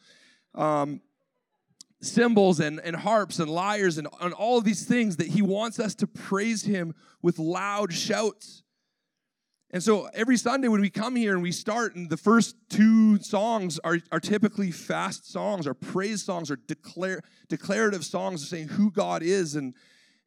Um, 0.54 1.00
cymbals 2.00 2.60
and, 2.60 2.80
and 2.80 2.96
harps 2.96 3.38
and 3.38 3.50
lyres 3.50 3.98
and, 3.98 4.08
and 4.20 4.32
all 4.34 4.58
of 4.58 4.64
these 4.64 4.84
things 4.84 5.16
that 5.16 5.28
he 5.28 5.42
wants 5.42 5.78
us 5.78 5.94
to 5.96 6.06
praise 6.06 6.64
him 6.64 6.94
with 7.22 7.38
loud 7.38 7.92
shouts. 7.92 8.62
And 9.72 9.82
so 9.82 10.08
every 10.14 10.36
Sunday 10.36 10.68
when 10.68 10.80
we 10.80 10.90
come 10.90 11.16
here 11.16 11.32
and 11.32 11.42
we 11.42 11.52
start, 11.52 11.96
and 11.96 12.08
the 12.08 12.16
first 12.16 12.56
two 12.68 13.18
songs 13.18 13.80
are, 13.80 13.98
are 14.12 14.20
typically 14.20 14.70
fast 14.70 15.30
songs, 15.30 15.66
or 15.66 15.74
praise 15.74 16.22
songs, 16.22 16.50
or 16.50 16.56
declare, 16.56 17.20
declarative 17.48 18.04
songs 18.04 18.48
saying 18.48 18.68
who 18.68 18.90
God 18.92 19.22
is 19.22 19.56
and, 19.56 19.74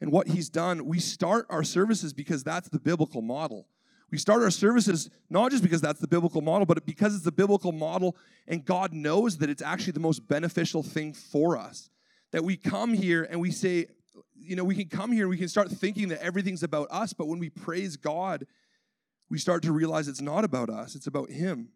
and 0.01 0.11
what 0.11 0.27
he's 0.27 0.49
done. 0.49 0.85
We 0.85 0.99
start 0.99 1.47
our 1.49 1.63
services 1.63 2.13
because 2.13 2.43
that's 2.43 2.69
the 2.69 2.79
biblical 2.79 3.21
model. 3.21 3.67
We 4.11 4.17
start 4.17 4.41
our 4.41 4.51
services 4.51 5.09
not 5.29 5.51
just 5.51 5.63
because 5.63 5.81
that's 5.81 5.99
the 5.99 6.07
biblical 6.07 6.41
model, 6.41 6.65
but 6.65 6.85
because 6.85 7.15
it's 7.15 7.23
the 7.23 7.31
biblical 7.31 7.71
model 7.71 8.17
and 8.47 8.65
God 8.65 8.91
knows 8.91 9.37
that 9.37 9.49
it's 9.49 9.61
actually 9.61 9.93
the 9.93 9.99
most 9.99 10.27
beneficial 10.27 10.81
thing 10.83 11.13
for 11.13 11.57
us. 11.57 11.89
That 12.31 12.43
we 12.43 12.57
come 12.57 12.93
here 12.93 13.27
and 13.29 13.39
we 13.39 13.51
say, 13.51 13.87
you 14.35 14.55
know, 14.55 14.63
we 14.63 14.75
can 14.75 14.87
come 14.87 15.11
here 15.11 15.23
and 15.23 15.29
we 15.29 15.37
can 15.37 15.47
start 15.47 15.69
thinking 15.69 16.09
that 16.09 16.23
everything's 16.23 16.63
about 16.63 16.87
us, 16.89 17.13
but 17.13 17.27
when 17.27 17.39
we 17.39 17.49
praise 17.49 17.97
God, 17.97 18.45
we 19.29 19.37
start 19.37 19.63
to 19.63 19.71
realize 19.71 20.07
it's 20.07 20.21
not 20.21 20.43
about 20.43 20.69
us, 20.69 20.95
it's 20.95 21.07
about 21.07 21.29
Him. 21.29 21.69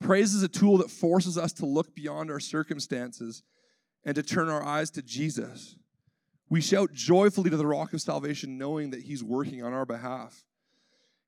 Praise 0.00 0.34
is 0.34 0.42
a 0.42 0.48
tool 0.48 0.78
that 0.78 0.90
forces 0.90 1.36
us 1.36 1.52
to 1.54 1.66
look 1.66 1.94
beyond 1.94 2.30
our 2.30 2.40
circumstances 2.40 3.42
and 4.04 4.14
to 4.14 4.22
turn 4.22 4.48
our 4.48 4.62
eyes 4.62 4.90
to 4.90 5.02
Jesus. 5.02 5.76
We 6.48 6.60
shout 6.60 6.92
joyfully 6.92 7.50
to 7.50 7.56
the 7.56 7.66
rock 7.66 7.92
of 7.92 8.00
salvation, 8.00 8.58
knowing 8.58 8.90
that 8.90 9.02
He's 9.02 9.24
working 9.24 9.62
on 9.62 9.72
our 9.72 9.84
behalf. 9.84 10.44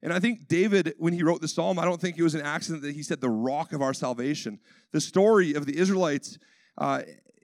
And 0.02 0.12
I 0.12 0.20
think 0.20 0.48
David, 0.48 0.94
when 0.98 1.12
he 1.12 1.22
wrote 1.22 1.42
the 1.42 1.48
psalm, 1.48 1.78
I 1.78 1.84
don't 1.84 2.00
think 2.00 2.16
it 2.16 2.22
was 2.22 2.34
an 2.34 2.40
accident 2.40 2.82
that 2.84 2.94
he 2.94 3.02
said 3.02 3.20
the 3.20 3.28
rock 3.28 3.74
of 3.74 3.82
our 3.82 3.92
salvation. 3.92 4.58
The 4.92 5.00
story 5.00 5.52
of 5.52 5.66
the 5.66 5.76
Israelites 5.76 6.38
uh, 6.78 7.02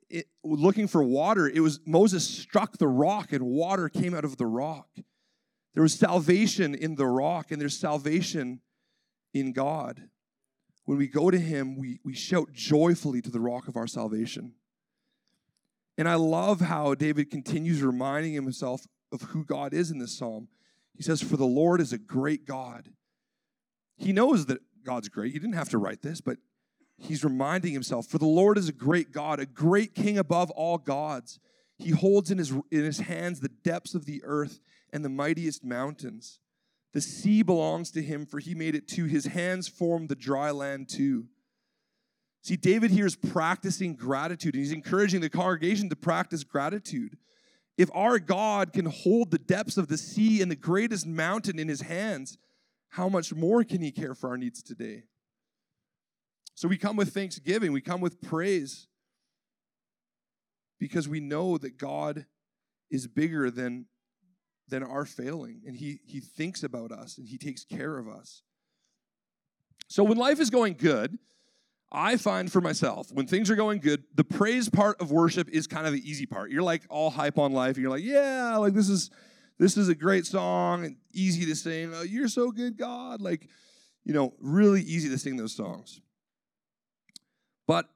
it, 0.09 0.27
looking 0.43 0.87
for 0.87 1.03
water, 1.03 1.49
it 1.49 1.61
was 1.61 1.81
Moses 1.85 2.27
struck 2.27 2.79
the 2.79 2.89
rock 2.89 3.33
and 3.33 3.45
water 3.45 3.89
came 3.89 4.15
out 4.15 4.25
of 4.25 4.37
the 4.37 4.47
rock. 4.47 4.89
There 5.77 5.83
was 5.83 5.93
salvation 5.93 6.75
in 6.75 6.95
the 6.95 7.05
rock, 7.05 7.53
and 7.53 7.61
there's 7.61 7.79
salvation 7.79 8.63
in 9.35 9.53
God. 9.53 10.09
When 10.87 10.97
we 10.97 11.07
go 11.07 11.31
to 11.31 11.39
Him, 11.39 11.77
we, 11.77 12.01
we 12.03 12.15
shout 12.15 12.51
joyfully 12.55 13.21
to 13.21 13.31
the 13.31 13.41
rock 13.41 13.69
of 13.69 13.77
our 13.77 13.87
salvation. 13.87 14.55
And 15.99 16.09
I 16.09 16.15
love 16.15 16.63
how 16.63 16.95
David 16.95 17.31
continues 17.31 17.83
reminding 17.83 18.33
himself 18.33 18.87
of 19.13 19.21
who 19.21 19.45
God 19.45 19.75
is 19.75 19.91
in 19.91 19.99
this 19.99 20.17
psalm. 20.17 20.49
He 20.95 21.03
says, 21.03 21.21
For 21.21 21.37
the 21.37 21.45
Lord 21.45 21.83
is 21.83 21.93
a 21.93 21.99
great 21.99 22.47
God. 22.47 22.89
He 23.99 24.15
knows 24.15 24.47
that 24.47 24.61
God's 24.83 25.11
great. 25.11 25.35
He 25.35 25.39
didn't 25.39 25.57
have 25.57 25.69
to 25.71 25.79
write 25.79 26.01
this, 26.01 26.23
but 26.23 26.39
he's 26.97 27.23
reminding 27.23 27.75
himself, 27.75 28.07
For 28.07 28.17
the 28.17 28.25
Lord 28.25 28.57
is 28.57 28.71
a 28.71 28.73
great 28.73 29.13
God, 29.13 29.41
a 29.41 29.47
great 29.47 29.95
king 29.95 30.17
above 30.17 30.51
all 30.53 30.79
gods. 30.79 31.39
He 31.77 31.91
holds 31.91 32.31
in 32.31 32.39
his, 32.39 32.51
in 32.71 32.85
his 32.85 33.01
hands 33.01 33.41
the 33.41 33.51
depths 33.51 33.95
of 33.95 34.07
the 34.07 34.23
earth 34.25 34.61
and 34.93 35.05
the 35.05 35.09
mightiest 35.09 35.65
mountains. 35.65 36.41
The 36.93 37.01
sea 37.01 37.43
belongs 37.43 37.91
to 37.93 38.03
him, 38.03 38.27
for 38.27 38.39
he 38.39 38.55
made 38.55 38.75
it 38.75 38.89
too. 38.89 39.05
His 39.05 39.27
hands 39.27 39.69
formed 39.69 40.09
the 40.09 40.15
dry 40.15 40.51
land 40.51 40.89
too. 40.89 41.27
See, 42.43 42.57
David 42.57 42.91
here 42.91 43.07
is 43.07 43.17
practicing 43.17 43.97
gratitude, 43.97 44.55
and 44.55 44.63
he's 44.63 44.73
encouraging 44.73 45.21
the 45.21 45.29
congregation 45.29 45.89
to 45.89 45.97
practice 45.97 46.45
gratitude. 46.45 47.19
If 47.77 47.91
our 47.93 48.19
God 48.19 48.73
can 48.73 48.87
hold 48.87 49.31
the 49.31 49.39
depths 49.39 49.77
of 49.77 49.89
the 49.89 49.99
sea 49.99 50.41
and 50.41 50.51
the 50.51 50.57
greatest 50.57 51.07
mountain 51.07 51.59
in 51.59 51.69
his 51.69 51.83
hands, 51.83 52.39
how 52.91 53.09
much 53.09 53.35
more 53.35 53.65
can 53.65 53.83
he 53.83 53.91
care 53.91 54.15
for 54.15 54.31
our 54.31 54.39
needs 54.39 54.63
today? 54.63 55.03
So 56.55 56.69
we 56.69 56.79
come 56.79 56.97
with 56.97 57.13
thanksgiving, 57.13 57.73
we 57.73 57.83
come 57.83 58.01
with 58.01 58.23
praise 58.23 58.87
because 60.79 61.09
we 61.09 61.21
know 61.21 61.59
that 61.59 61.77
God 61.77 62.27
is 62.91 63.07
bigger 63.07 63.51
than, 63.51 63.87
than 64.69 64.83
our 64.83 65.05
failing 65.05 65.63
and 65.67 65.77
he, 65.77 66.01
he 66.05 66.21
thinks 66.21 66.63
about 66.63 66.93
us 66.93 67.19
and 67.19 67.29
he 67.29 67.39
takes 67.39 67.65
care 67.65 67.99
of 67.99 68.09
us. 68.09 68.43
So 69.89 70.03
when 70.03 70.19
life 70.19 70.41
is 70.41 70.51
going 70.51 70.75
good, 70.75 71.19
I 71.93 72.17
find 72.17 72.51
for 72.51 72.61
myself, 72.61 73.13
when 73.13 73.27
things 73.27 73.49
are 73.51 73.57
going 73.57 73.79
good, 73.81 74.03
the 74.15 74.25
praise 74.25 74.69
part 74.69 75.01
of 75.01 75.13
worship 75.13 75.49
is 75.49 75.67
kind 75.67 75.87
of 75.87 75.93
the 75.93 76.11
easy 76.11 76.27
part. 76.27 76.51
You're 76.51 76.63
like 76.63 76.83
all 76.91 77.11
hype 77.11 77.39
on 77.39 77.53
life, 77.53 77.77
and 77.77 77.83
you're 77.83 77.91
like, 77.91 78.03
yeah, 78.03 78.57
like 78.57 78.75
this 78.75 78.89
is 78.89 79.11
this 79.59 79.77
is 79.77 79.89
a 79.89 79.95
great 79.95 80.27
song 80.27 80.85
and 80.85 80.97
easy 81.13 81.47
to 81.47 81.55
sing. 81.55 81.93
Oh, 81.95 82.03
you're 82.03 82.29
so 82.29 82.51
good, 82.51 82.77
God. 82.77 83.23
Like, 83.23 83.49
you 84.05 84.13
know, 84.13 84.35
really 84.41 84.83
easy 84.83 85.09
to 85.09 85.19
sing 85.19 85.37
those 85.37 85.55
songs. 85.55 86.01
But 87.67 87.89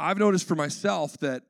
I've 0.00 0.18
noticed 0.18 0.48
for 0.48 0.54
myself 0.56 1.16
that 1.18 1.42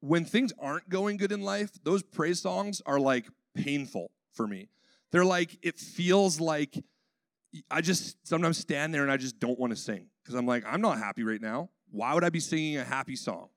when 0.00 0.24
things 0.24 0.52
aren't 0.60 0.88
going 0.88 1.16
good 1.16 1.32
in 1.32 1.42
life, 1.42 1.70
those 1.82 2.02
praise 2.02 2.40
songs 2.40 2.80
are 2.86 3.00
like 3.00 3.26
painful 3.54 4.10
for 4.32 4.46
me. 4.46 4.68
They're 5.10 5.24
like, 5.24 5.58
it 5.62 5.78
feels 5.78 6.40
like 6.40 6.84
I 7.70 7.80
just 7.80 8.16
sometimes 8.26 8.58
stand 8.58 8.92
there 8.92 9.02
and 9.02 9.10
I 9.10 9.16
just 9.16 9.38
don't 9.40 9.58
want 9.58 9.70
to 9.70 9.76
sing 9.76 10.08
because 10.22 10.34
I'm 10.34 10.46
like, 10.46 10.64
I'm 10.66 10.80
not 10.80 10.98
happy 10.98 11.24
right 11.24 11.40
now. 11.40 11.70
Why 11.90 12.14
would 12.14 12.24
I 12.24 12.28
be 12.28 12.40
singing 12.40 12.76
a 12.76 12.84
happy 12.84 13.16
song? 13.16 13.48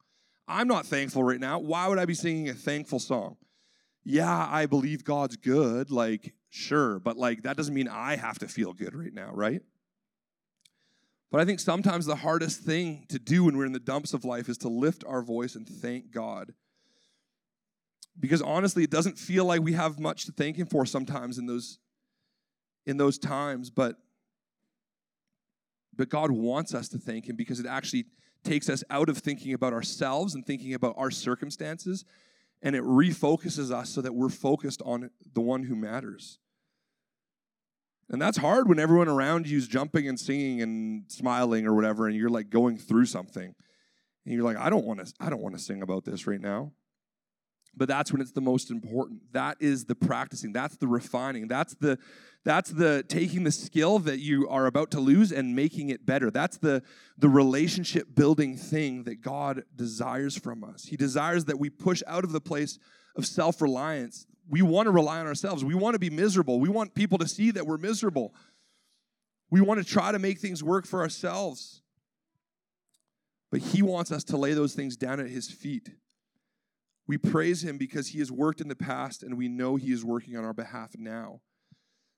I'm 0.47 0.67
not 0.67 0.85
thankful 0.85 1.23
right 1.23 1.39
now. 1.39 1.59
Why 1.59 1.87
would 1.87 1.99
I 1.99 2.05
be 2.05 2.13
singing 2.13 2.49
a 2.49 2.53
thankful 2.53 2.99
song? 2.99 3.37
Yeah, 4.03 4.47
I 4.49 4.65
believe 4.65 5.03
God's 5.03 5.35
good, 5.35 5.91
like, 5.91 6.33
sure, 6.49 6.99
but 6.99 7.17
like 7.17 7.43
that 7.43 7.57
doesn't 7.57 7.73
mean 7.73 7.87
I 7.87 8.15
have 8.15 8.39
to 8.39 8.47
feel 8.47 8.73
good 8.73 8.95
right 8.95 9.13
now, 9.13 9.31
right? 9.33 9.61
But 11.31 11.39
I 11.39 11.45
think 11.45 11.61
sometimes 11.61 12.05
the 12.05 12.17
hardest 12.17 12.59
thing 12.61 13.05
to 13.07 13.17
do 13.17 13.45
when 13.45 13.57
we're 13.57 13.65
in 13.65 13.71
the 13.71 13.79
dumps 13.79 14.13
of 14.13 14.25
life 14.25 14.49
is 14.49 14.57
to 14.59 14.67
lift 14.67 15.05
our 15.07 15.21
voice 15.21 15.55
and 15.55 15.67
thank 15.67 16.11
God. 16.11 16.53
Because 18.19 18.41
honestly, 18.41 18.83
it 18.83 18.91
doesn't 18.91 19.17
feel 19.17 19.45
like 19.45 19.61
we 19.61 19.71
have 19.73 19.97
much 19.97 20.25
to 20.25 20.33
thank 20.33 20.57
Him 20.57 20.67
for 20.67 20.85
sometimes 20.85 21.37
in 21.37 21.45
those 21.45 21.79
in 22.85 22.97
those 22.97 23.17
times, 23.17 23.69
but 23.69 23.95
but 25.95 26.09
God 26.09 26.31
wants 26.31 26.73
us 26.73 26.89
to 26.89 26.97
thank 26.97 27.29
Him 27.29 27.35
because 27.35 27.59
it 27.59 27.65
actually 27.65 28.05
takes 28.43 28.69
us 28.69 28.83
out 28.89 29.07
of 29.07 29.17
thinking 29.19 29.53
about 29.53 29.71
ourselves 29.71 30.35
and 30.35 30.45
thinking 30.45 30.73
about 30.73 30.95
our 30.97 31.11
circumstances, 31.11 32.03
and 32.61 32.75
it 32.75 32.83
refocuses 32.83 33.71
us 33.71 33.89
so 33.89 34.01
that 34.01 34.13
we're 34.13 34.29
focused 34.29 34.81
on 34.83 35.09
the 35.33 35.41
one 35.41 35.63
who 35.63 35.75
matters. 35.75 36.39
And 38.11 38.21
that's 38.21 38.37
hard 38.37 38.67
when 38.67 38.77
everyone 38.77 39.07
around 39.07 39.47
you 39.47 39.57
is 39.57 39.69
jumping 39.69 40.07
and 40.07 40.19
singing 40.19 40.61
and 40.61 41.05
smiling 41.07 41.65
or 41.65 41.73
whatever, 41.73 42.07
and 42.07 42.15
you're 42.15 42.29
like 42.29 42.49
going 42.49 42.77
through 42.77 43.05
something. 43.05 43.55
And 44.25 44.35
you're 44.35 44.43
like, 44.43 44.57
I 44.57 44.69
don't 44.69 44.85
want 44.85 45.05
to, 45.05 45.13
I 45.19 45.29
don't 45.29 45.41
want 45.41 45.55
to 45.55 45.61
sing 45.61 45.81
about 45.81 46.03
this 46.03 46.27
right 46.27 46.41
now. 46.41 46.73
But 47.75 47.87
that's 47.87 48.11
when 48.11 48.21
it's 48.21 48.33
the 48.33 48.41
most 48.41 48.69
important. 48.69 49.21
That 49.31 49.55
is 49.61 49.85
the 49.85 49.95
practicing. 49.95 50.51
That's 50.51 50.75
the 50.75 50.87
refining. 50.87 51.47
That's 51.47 51.73
the 51.75 51.97
that's 52.43 52.69
the 52.71 53.03
taking 53.07 53.45
the 53.45 53.51
skill 53.51 53.99
that 53.99 54.19
you 54.19 54.49
are 54.49 54.65
about 54.65 54.91
to 54.91 54.99
lose 54.99 55.31
and 55.31 55.55
making 55.55 55.89
it 55.89 56.05
better. 56.05 56.29
That's 56.29 56.57
the 56.57 56.83
the 57.17 57.29
relationship 57.29 58.13
building 58.13 58.57
thing 58.57 59.03
that 59.03 59.21
God 59.21 59.63
desires 59.73 60.35
from 60.37 60.65
us. 60.65 60.83
He 60.83 60.97
desires 60.97 61.45
that 61.45 61.59
we 61.59 61.69
push 61.69 62.03
out 62.07 62.25
of 62.25 62.33
the 62.33 62.41
place 62.41 62.77
of 63.15 63.25
self-reliance. 63.25 64.27
We 64.51 64.61
want 64.61 64.87
to 64.87 64.91
rely 64.91 65.19
on 65.19 65.27
ourselves. 65.27 65.63
We 65.63 65.75
want 65.75 65.93
to 65.93 65.99
be 65.99 66.09
miserable. 66.09 66.59
We 66.59 66.67
want 66.67 66.93
people 66.93 67.17
to 67.19 67.27
see 67.27 67.51
that 67.51 67.65
we're 67.65 67.77
miserable. 67.77 68.35
We 69.49 69.61
want 69.61 69.79
to 69.79 69.85
try 69.85 70.11
to 70.11 70.19
make 70.19 70.39
things 70.39 70.61
work 70.61 70.85
for 70.85 70.99
ourselves. 70.99 71.81
But 73.49 73.61
he 73.61 73.81
wants 73.81 74.11
us 74.11 74.25
to 74.25 74.37
lay 74.37 74.53
those 74.53 74.73
things 74.73 74.97
down 74.97 75.21
at 75.21 75.29
his 75.29 75.49
feet. 75.49 75.91
We 77.07 77.17
praise 77.17 77.63
him 77.63 77.77
because 77.77 78.09
he 78.09 78.19
has 78.19 78.29
worked 78.29 78.59
in 78.59 78.67
the 78.67 78.75
past 78.75 79.23
and 79.23 79.37
we 79.37 79.47
know 79.47 79.77
he 79.77 79.93
is 79.93 80.03
working 80.03 80.35
on 80.35 80.43
our 80.43 80.53
behalf 80.53 80.91
now. 80.97 81.39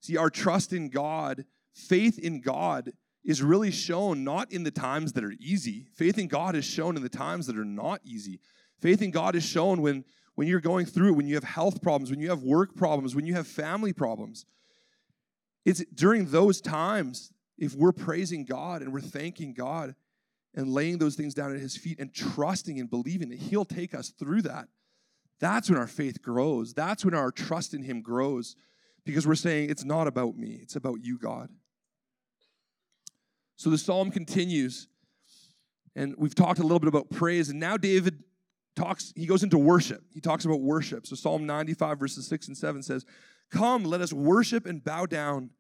See, 0.02 0.18
our 0.18 0.32
trust 0.32 0.74
in 0.74 0.90
God, 0.90 1.46
faith 1.74 2.18
in 2.18 2.42
God, 2.42 2.94
is 3.24 3.44
really 3.44 3.72
shown 3.72 4.24
not 4.24 4.52
in 4.52 4.64
the 4.64 4.72
times 4.72 5.14
that 5.14 5.24
are 5.24 5.34
easy. 5.40 5.86
Faith 5.96 6.18
in 6.18 6.28
God 6.28 6.56
is 6.56 6.66
shown 6.66 6.98
in 6.98 7.04
the 7.04 7.10
times 7.10 7.46
that 7.46 7.58
are 7.58 7.64
not 7.64 8.02
easy. 8.04 8.40
Faith 8.80 9.04
in 9.04 9.12
God 9.12 9.36
is 9.36 9.46
shown 9.46 9.82
when, 9.82 10.04
when 10.36 10.48
you're 10.48 10.60
going 10.60 10.86
through, 10.86 11.14
when 11.14 11.28
you 11.28 11.36
have 11.36 11.44
health 11.44 11.82
problems, 11.82 12.10
when 12.10 12.20
you 12.20 12.30
have 12.30 12.44
work 12.44 12.76
problems, 12.76 13.16
when 13.16 13.26
you 13.26 13.34
have 13.34 13.48
family 13.48 13.94
problems. 13.94 14.46
It's 15.66 15.84
during 15.94 16.26
those 16.26 16.60
times, 16.60 17.32
if 17.58 17.76
we're 17.76 17.92
praising 17.92 18.46
God 18.46 18.82
and 18.82 18.92
we're 18.92 19.02
thanking 19.02 19.54
God 19.54 19.96
and 20.56 20.70
laying 20.70 20.98
those 20.98 21.16
things 21.16 21.34
down 21.34 21.54
at 21.54 21.60
His 21.60 21.78
feet 21.78 22.00
and 22.00 22.14
trusting 22.14 22.80
and 22.80 22.90
believing 22.90 23.30
that 23.30 23.40
He'll 23.40 23.66
take 23.66 23.94
us 23.94 24.10
through 24.10 24.42
that, 24.44 24.68
that's 25.40 25.70
when 25.70 25.80
our 25.80 25.88
faith 25.88 26.22
grows. 26.22 26.74
That's 26.74 27.06
when 27.06 27.14
our 27.14 27.32
trust 27.32 27.74
in 27.74 27.84
Him 27.84 28.02
grows 28.02 28.56
because 29.06 29.28
we're 29.28 29.36
saying, 29.36 29.70
it's 29.70 29.84
not 29.84 30.08
about 30.08 30.38
me, 30.38 30.60
it's 30.62 30.76
about 30.76 31.04
you, 31.04 31.18
God. 31.18 31.50
So 33.56 33.70
the 33.70 33.78
psalm 33.78 34.10
continues, 34.10 34.88
and 35.96 36.16
we've 36.18 36.36
talked 36.36 36.60
a 36.60 36.64
little 36.64 36.80
bit 36.80 36.88
about 36.88 37.10
praise, 37.10 37.50
and 37.50 37.60
now 37.60 37.78
David 37.78 38.24
talks, 38.76 39.14
he 39.16 39.26
goes 39.26 39.44
into 39.44 39.58
worship. 39.58 40.04
He 40.14 40.22
talks 40.22 40.46
about 40.46 40.62
worship. 40.62 41.06
So 41.06 41.16
Psalm 41.16 41.46
95, 41.46 42.00
verses 42.00 42.28
6 42.28 42.48
and 42.50 42.58
7 42.58 42.84
says, 42.84 43.06
Come, 43.52 43.84
let 43.84 44.02
us 44.02 44.14
worship 44.14 44.66
and 44.66 44.84
bow 44.84 45.06
down. 45.06 45.52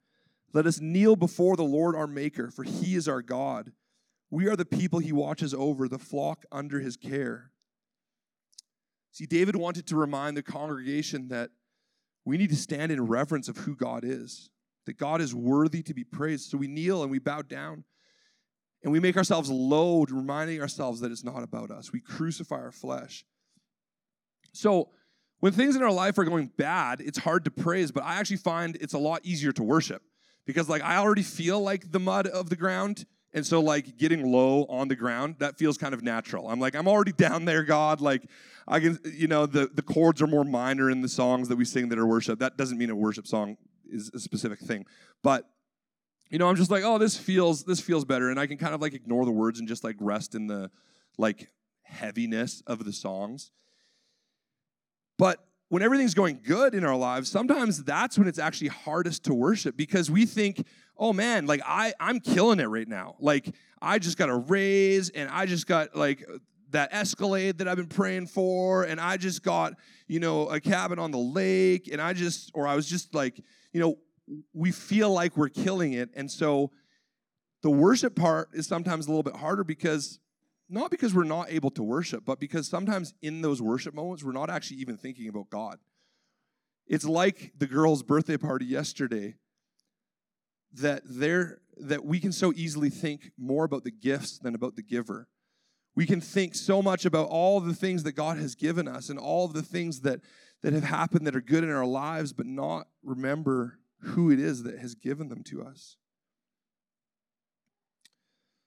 Let 0.54 0.66
us 0.66 0.80
kneel 0.80 1.16
before 1.16 1.56
the 1.56 1.64
Lord 1.64 1.96
our 1.96 2.08
Maker, 2.08 2.52
for 2.52 2.64
he 2.64 2.96
is 2.96 3.08
our 3.08 3.22
God. 3.22 3.72
We 4.30 4.48
are 4.48 4.56
the 4.56 4.66
people 4.66 5.00
he 5.00 5.12
watches 5.12 5.54
over, 5.54 5.88
the 5.88 6.00
flock 6.00 6.46
under 6.52 6.80
his 6.80 6.98
care. 6.98 7.52
See, 9.12 9.28
David 9.28 9.56
wanted 9.56 9.86
to 9.88 9.96
remind 9.96 10.36
the 10.36 10.44
congregation 10.44 11.28
that 11.28 11.52
we 12.26 12.38
need 12.38 12.50
to 12.50 12.56
stand 12.56 12.92
in 12.92 13.06
reverence 13.06 13.48
of 13.48 13.58
who 13.58 13.76
God 13.76 14.04
is, 14.04 14.50
that 14.86 14.98
God 14.98 15.22
is 15.22 15.36
worthy 15.36 15.84
to 15.84 15.94
be 15.94 16.04
praised. 16.04 16.50
So 16.50 16.58
we 16.58 16.68
kneel 16.68 17.04
and 17.04 17.12
we 17.12 17.20
bow 17.20 17.44
down 17.44 17.84
and 18.84 18.92
we 18.92 19.00
make 19.00 19.18
ourselves 19.18 19.50
low, 19.50 20.06
reminding 20.10 20.62
ourselves 20.62 21.00
that 21.00 21.12
it's 21.12 21.24
not 21.24 21.44
about 21.44 21.72
us. 21.72 21.92
We 21.92 22.02
crucify 22.02 22.58
our 22.58 22.72
flesh. 22.72 23.26
So 24.54 24.90
when 25.40 25.54
things 25.54 25.76
in 25.76 25.84
our 25.84 25.92
life 25.92 26.18
are 26.18 26.26
going 26.26 26.52
bad, 26.58 27.02
it's 27.02 27.18
hard 27.18 27.46
to 27.46 27.52
praise, 27.52 27.92
but 27.92 28.04
I 28.04 28.16
actually 28.16 28.38
find 28.38 28.76
it's 28.80 28.94
a 28.94 29.00
lot 29.00 29.22
easier 29.24 29.52
to 29.54 29.64
worship 29.64 30.02
because 30.46 30.70
like 30.70 30.84
I 30.84 30.98
already 30.98 31.24
feel 31.24 31.62
like 31.62 31.92
the 31.92 32.00
mud 32.00 32.28
of 32.28 32.50
the 32.50 32.56
ground 32.56 33.06
and 33.34 33.46
so, 33.46 33.60
like, 33.60 33.98
getting 33.98 34.32
low 34.32 34.66
on 34.70 34.88
the 34.88 34.96
ground, 34.96 35.38
that 35.40 35.58
feels 35.58 35.78
kind 35.78 35.94
of 35.94 36.04
natural. 36.04 36.50
I'm 36.50 36.60
like, 36.60 36.76
I'm 36.76 36.88
already 36.88 37.12
down 37.18 37.46
there, 37.46 37.64
God. 37.64 38.00
Like, 38.00 38.30
I 38.68 38.80
can, 38.80 39.00
you 39.04 39.28
know, 39.28 39.46
the, 39.46 39.70
the 39.74 39.82
chords 39.82 40.22
are 40.22 40.28
more 40.28 40.44
minor 40.44 40.90
in 40.90 41.02
the 41.02 41.10
songs 41.10 41.48
that 41.50 41.56
we 41.56 41.66
sing 41.66 41.90
that 41.90 41.98
are 41.98 42.06
worship. 42.06 42.40
That 42.40 42.58
doesn't 42.58 42.78
mean 42.78 42.90
a 42.90 42.96
worship 42.96 43.26
song 43.28 43.58
is 43.90 44.12
a 44.14 44.20
specific 44.20 44.60
thing. 44.60 44.86
But, 45.24 45.50
you 46.34 46.40
know, 46.40 46.50
I'm 46.50 46.56
just 46.56 46.72
like, 46.72 46.84
oh, 46.84 46.98
this 46.98 47.16
feels, 47.16 47.64
this 47.64 47.80
feels 47.80 48.06
better. 48.06 48.32
And 48.32 48.40
I 48.40 48.48
can 48.48 48.58
kind 48.58 48.74
of 48.74 48.82
like 48.82 48.96
ignore 48.96 49.24
the 49.24 49.32
words 49.32 49.60
and 49.60 49.68
just 49.68 49.84
like 49.84 49.96
rest 50.00 50.34
in 50.34 50.48
the 50.48 50.72
like 51.20 51.52
heaviness 51.84 52.64
of 52.66 52.86
the 52.86 52.92
songs. 52.92 53.52
But 55.20 55.46
when 55.70 55.84
everything's 55.84 56.16
going 56.16 56.40
good 56.44 56.74
in 56.74 56.84
our 56.84 56.96
lives, 56.96 57.30
sometimes 57.30 57.84
that's 57.84 58.18
when 58.18 58.28
it's 58.28 58.40
actually 58.40 58.70
hardest 58.70 59.26
to 59.26 59.34
worship 59.36 59.78
because 59.78 60.10
we 60.10 60.26
think, 60.26 60.66
oh 60.98 61.14
man, 61.14 61.46
like 61.46 61.62
I, 61.64 61.94
I'm 62.00 62.20
killing 62.20 62.60
it 62.60 62.66
right 62.66 62.88
now. 62.88 63.16
Like 63.20 63.54
I 63.80 64.00
just 64.00 64.18
got 64.18 64.30
a 64.30 64.36
raise 64.36 65.12
and 65.12 65.30
I 65.30 65.46
just 65.46 65.68
got 65.68 65.96
like 65.96 66.28
that 66.72 66.90
Escalade 66.92 67.60
that 67.60 67.68
I've 67.68 67.78
been 67.78 67.86
praying 67.86 68.26
for, 68.26 68.82
and 68.82 69.00
I 69.00 69.18
just 69.18 69.44
got, 69.44 69.74
you 70.08 70.20
know, 70.20 70.48
a 70.48 70.60
cabin 70.60 70.98
on 70.98 71.12
the 71.12 71.20
lake, 71.20 71.88
and 71.92 72.02
I 72.02 72.14
just, 72.14 72.50
or 72.56 72.68
I 72.68 72.74
was 72.74 72.90
just 72.90 73.14
like, 73.14 73.40
you 73.72 73.80
know, 73.80 74.00
we 74.54 74.72
feel 74.72 75.12
like 75.12 75.36
we're 75.38 75.50
killing 75.50 75.94
it. 75.94 76.10
And 76.16 76.32
so 76.32 76.72
the 77.62 77.70
worship 77.70 78.16
part 78.16 78.50
is 78.54 78.68
sometimes 78.68 79.06
a 79.06 79.10
little 79.10 79.24
bit 79.24 79.36
harder 79.36 79.64
because 79.64 80.20
not 80.70 80.92
because 80.92 81.14
we're 81.14 81.24
not 81.24 81.52
able 81.52 81.72
to 81.72 81.84
worship, 81.84 82.24
but 82.26 82.40
because 82.40 82.68
sometimes 82.68 83.14
in 83.22 83.42
those 83.42 83.62
worship 83.62 83.94
moments, 83.94 84.24
we're 84.24 84.32
not 84.32 84.50
actually 84.50 84.78
even 84.78 84.98
thinking 84.98 85.28
about 85.28 85.50
God. 85.50 85.78
It's 86.88 87.06
like 87.06 87.54
the 87.58 87.68
girl's 87.68 88.04
birthday 88.04 88.38
party 88.38 88.66
yesterday 88.66 89.36
that 90.74 91.04
there 91.06 91.60
that 91.78 92.06
we 92.06 92.20
can 92.20 92.32
so 92.32 92.54
easily 92.56 92.90
think 92.90 93.32
more 93.38 93.66
about 93.66 93.84
the 93.84 93.92
gifts 93.92 94.40
than 94.40 94.56
about 94.56 94.76
the 94.76 94.84
giver. 94.84 95.28
We 95.96 96.06
can 96.06 96.22
think 96.22 96.56
so 96.56 96.82
much 96.82 97.06
about 97.06 97.28
all 97.30 97.60
the 97.60 97.74
things 97.74 98.04
that 98.04 98.14
God 98.14 98.38
has 98.38 98.56
given 98.56 98.88
us 98.88 99.10
and 99.10 99.20
all 99.20 99.48
the 99.48 99.62
things 99.62 100.02
that, 100.02 100.22
that 100.62 100.74
have 100.74 100.84
happened 100.84 101.28
that 101.28 101.36
are 101.36 101.42
good 101.42 101.64
in 101.64 101.72
our 101.72 101.86
lives, 101.86 102.34
but 102.34 102.46
not 102.46 102.88
remember 103.04 103.80
who 104.04 104.32
it 104.32 104.40
is 104.40 104.64
that 104.64 104.80
has 104.80 104.96
given 104.96 105.30
them 105.30 105.44
to 105.44 105.64
us. 105.64 105.98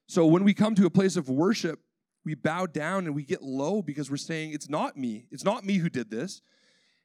So 0.09 0.27
when 0.27 0.45
we 0.45 0.55
come 0.55 0.75
to 0.77 0.87
a 0.87 0.91
place 0.91 1.17
of 1.17 1.29
worship, 1.29 1.81
We 2.25 2.35
bow 2.35 2.67
down 2.67 3.07
and 3.07 3.15
we 3.15 3.23
get 3.23 3.41
low 3.41 3.83
because 3.83 4.11
we're 4.11 4.17
saying, 4.17 4.53
It's 4.53 4.69
not 4.69 4.97
me. 4.97 5.27
It's 5.31 5.45
not 5.45 5.65
me 5.65 5.75
who 5.75 5.89
did 5.89 6.11
this. 6.11 6.43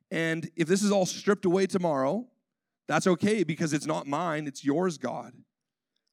And 0.09 0.49
if 0.55 0.67
this 0.67 0.81
is 0.81 0.91
all 0.91 1.05
stripped 1.05 1.45
away 1.45 1.67
tomorrow, 1.67 2.27
that's 2.87 3.05
okay 3.05 3.43
because 3.43 3.71
it's 3.71 3.85
not 3.85 4.07
mine, 4.07 4.47
it's 4.47 4.65
yours, 4.65 4.97
God. 4.97 5.33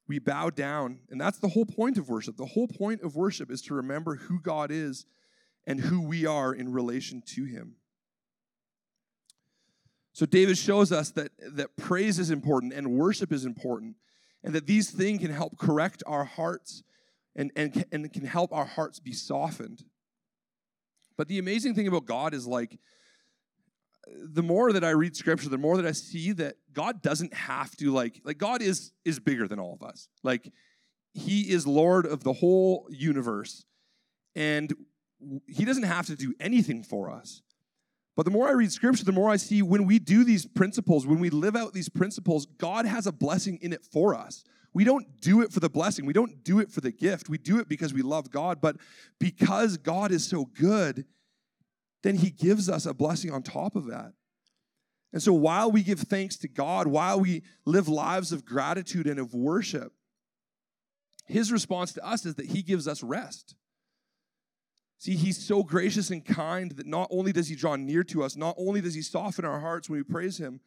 We 0.07 0.19
bow 0.19 0.51
down. 0.51 0.99
And 1.09 1.19
that's 1.19 1.39
the 1.39 1.49
whole 1.49 1.65
point 1.65 1.97
of 1.97 2.07
worship. 2.07 2.37
The 2.37 2.45
whole 2.45 2.67
point 2.67 3.01
of 3.01 3.15
worship 3.15 3.49
is 3.51 3.63
to 3.63 3.73
remember 3.73 4.15
who 4.15 4.39
God 4.39 4.69
is 4.71 5.05
and 5.65 5.79
who 5.79 6.01
we 6.01 6.25
are 6.25 6.53
in 6.53 6.71
relation 6.71 7.23
to 7.33 7.45
Him. 7.45 7.75
So 10.19 10.25
David 10.25 10.57
shows 10.57 10.91
us 10.91 11.11
that, 11.11 11.31
that 11.53 11.77
praise 11.77 12.19
is 12.19 12.29
important 12.29 12.73
and 12.73 12.91
worship 12.91 13.31
is 13.31 13.45
important, 13.45 13.95
and 14.43 14.53
that 14.53 14.67
these 14.67 14.91
things 14.91 15.21
can 15.21 15.31
help 15.31 15.57
correct 15.57 16.03
our 16.05 16.25
hearts 16.25 16.83
and, 17.37 17.53
and, 17.55 17.85
and 17.93 18.11
can 18.11 18.25
help 18.25 18.51
our 18.51 18.65
hearts 18.65 18.99
be 18.99 19.13
softened. 19.13 19.85
But 21.15 21.29
the 21.29 21.39
amazing 21.39 21.73
thing 21.73 21.87
about 21.87 22.05
God 22.05 22.33
is 22.33 22.45
like, 22.45 22.79
the 24.21 24.43
more 24.43 24.73
that 24.73 24.83
I 24.83 24.89
read 24.89 25.15
scripture, 25.15 25.47
the 25.47 25.57
more 25.57 25.77
that 25.77 25.85
I 25.85 25.93
see 25.93 26.33
that 26.33 26.57
God 26.73 27.01
doesn't 27.01 27.33
have 27.33 27.77
to 27.77 27.89
like 27.89 28.19
like 28.25 28.37
God 28.37 28.61
is 28.61 28.91
is 29.05 29.21
bigger 29.21 29.47
than 29.47 29.57
all 29.57 29.73
of 29.73 29.87
us. 29.87 30.09
Like 30.21 30.51
he 31.13 31.49
is 31.49 31.65
Lord 31.65 32.05
of 32.05 32.25
the 32.25 32.33
whole 32.33 32.89
universe. 32.89 33.63
And 34.35 34.73
he 35.47 35.63
doesn't 35.63 35.83
have 35.83 36.07
to 36.07 36.17
do 36.17 36.33
anything 36.41 36.83
for 36.83 37.09
us. 37.09 37.41
But 38.19 38.25
the 38.25 38.31
more 38.31 38.49
I 38.49 38.51
read 38.51 38.69
scripture, 38.69 39.05
the 39.05 39.13
more 39.13 39.29
I 39.29 39.37
see 39.37 39.61
when 39.61 39.85
we 39.85 39.97
do 39.97 40.25
these 40.25 40.45
principles, 40.45 41.07
when 41.07 41.21
we 41.21 41.29
live 41.29 41.55
out 41.55 41.71
these 41.71 41.87
principles, 41.87 42.47
God 42.57 42.85
has 42.85 43.07
a 43.07 43.13
blessing 43.13 43.57
in 43.61 43.71
it 43.71 43.81
for 43.81 44.13
us. 44.13 44.43
We 44.73 44.83
don't 44.83 45.21
do 45.21 45.39
it 45.39 45.53
for 45.53 45.61
the 45.61 45.69
blessing. 45.69 46.05
We 46.05 46.11
don't 46.11 46.43
do 46.43 46.59
it 46.59 46.69
for 46.69 46.81
the 46.81 46.91
gift. 46.91 47.29
We 47.29 47.37
do 47.37 47.59
it 47.59 47.69
because 47.69 47.93
we 47.93 48.01
love 48.01 48.29
God. 48.29 48.59
But 48.59 48.75
because 49.21 49.77
God 49.77 50.11
is 50.11 50.27
so 50.27 50.49
good, 50.59 51.05
then 52.03 52.15
He 52.15 52.29
gives 52.29 52.67
us 52.67 52.85
a 52.85 52.93
blessing 52.93 53.31
on 53.31 53.41
top 53.41 53.77
of 53.77 53.85
that. 53.85 54.11
And 55.13 55.23
so 55.23 55.31
while 55.31 55.71
we 55.71 55.81
give 55.81 56.01
thanks 56.01 56.35
to 56.39 56.49
God, 56.49 56.87
while 56.87 57.21
we 57.21 57.43
live 57.63 57.87
lives 57.87 58.33
of 58.33 58.43
gratitude 58.43 59.07
and 59.07 59.17
of 59.17 59.33
worship, 59.33 59.93
His 61.25 61.53
response 61.53 61.93
to 61.93 62.05
us 62.05 62.25
is 62.25 62.35
that 62.35 62.47
He 62.47 62.63
gives 62.63 62.85
us 62.85 63.01
rest. 63.01 63.55
See, 64.99 65.15
He's 65.15 65.37
so 65.37 65.63
gracious 65.63 66.11
and 66.11 66.23
kind 66.23 66.71
that 66.71 66.85
not 66.85 67.07
only 67.09 67.31
does 67.31 67.47
He 67.47 67.55
draw 67.55 67.75
near 67.77 68.03
to 68.03 68.21
us, 68.21 68.35
not 68.35 68.55
only 68.57 68.81
does 68.81 68.93
He 68.93 69.01
soften 69.01 69.45
our 69.45 69.61
hearts 69.61 69.89
when 69.89 69.97
we 69.97 70.03
praise 70.03 70.37
Him, 70.37 70.59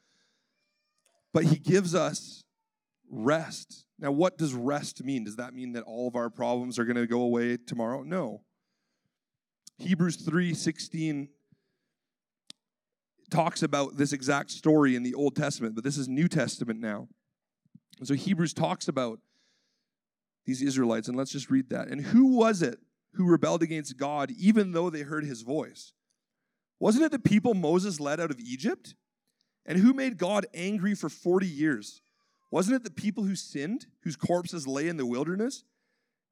but 1.32 1.44
He 1.44 1.56
gives 1.56 1.94
us 1.94 2.42
rest. 3.10 3.84
Now, 3.98 4.10
what 4.10 4.38
does 4.38 4.54
rest 4.54 5.04
mean? 5.04 5.24
Does 5.24 5.36
that 5.36 5.52
mean 5.54 5.72
that 5.74 5.84
all 5.84 6.08
of 6.08 6.16
our 6.16 6.30
problems 6.30 6.78
are 6.78 6.84
going 6.84 6.96
to 6.96 7.06
go 7.06 7.20
away 7.20 7.58
tomorrow? 7.58 8.02
No. 8.02 8.42
Hebrews 9.78 10.16
3:16 10.16 11.28
talks 13.30 13.62
about 13.62 13.96
this 13.96 14.12
exact 14.12 14.50
story 14.50 14.96
in 14.96 15.02
the 15.02 15.14
Old 15.14 15.36
Testament, 15.36 15.74
but 15.74 15.84
this 15.84 15.98
is 15.98 16.08
New 16.08 16.28
Testament 16.28 16.80
now. 16.80 17.08
And 17.98 18.08
so 18.08 18.14
Hebrews 18.14 18.54
talks 18.54 18.88
about 18.88 19.20
these 20.46 20.62
Israelites, 20.62 21.08
and 21.08 21.16
let's 21.16 21.32
just 21.32 21.50
read 21.50 21.68
that. 21.70 21.88
And 21.88 22.00
who 22.00 22.36
was 22.36 22.62
it 22.62 22.78
who 23.14 23.29
rebelled 23.29 23.62
against 23.62 23.96
God 23.96 24.31
even 24.37 24.72
though 24.72 24.90
they 24.90 25.03
heard 25.03 25.25
his 25.25 25.42
voice? 25.42 25.92
Wasn't 26.81 27.05
it 27.05 27.12
the 27.12 27.18
people 27.18 27.55
Moses 27.55 28.01
led 28.01 28.20
out 28.20 28.31
of 28.31 28.40
Egypt? 28.40 28.94
And 29.64 29.79
who 29.79 29.92
made 29.92 30.18
God 30.18 30.46
angry 30.53 30.94
for 30.94 31.09
40 31.09 31.46
years? 31.46 32.01
Wasn't 32.51 32.75
it 32.75 32.85
the 32.85 32.90
people 32.90 33.25
who 33.25 33.37
sinned, 33.37 33.87
whose 34.03 34.16
corpses 34.16 34.66
lay 34.66 34.88
in 34.88 34.96
the 34.96 35.07
wilderness? 35.07 35.64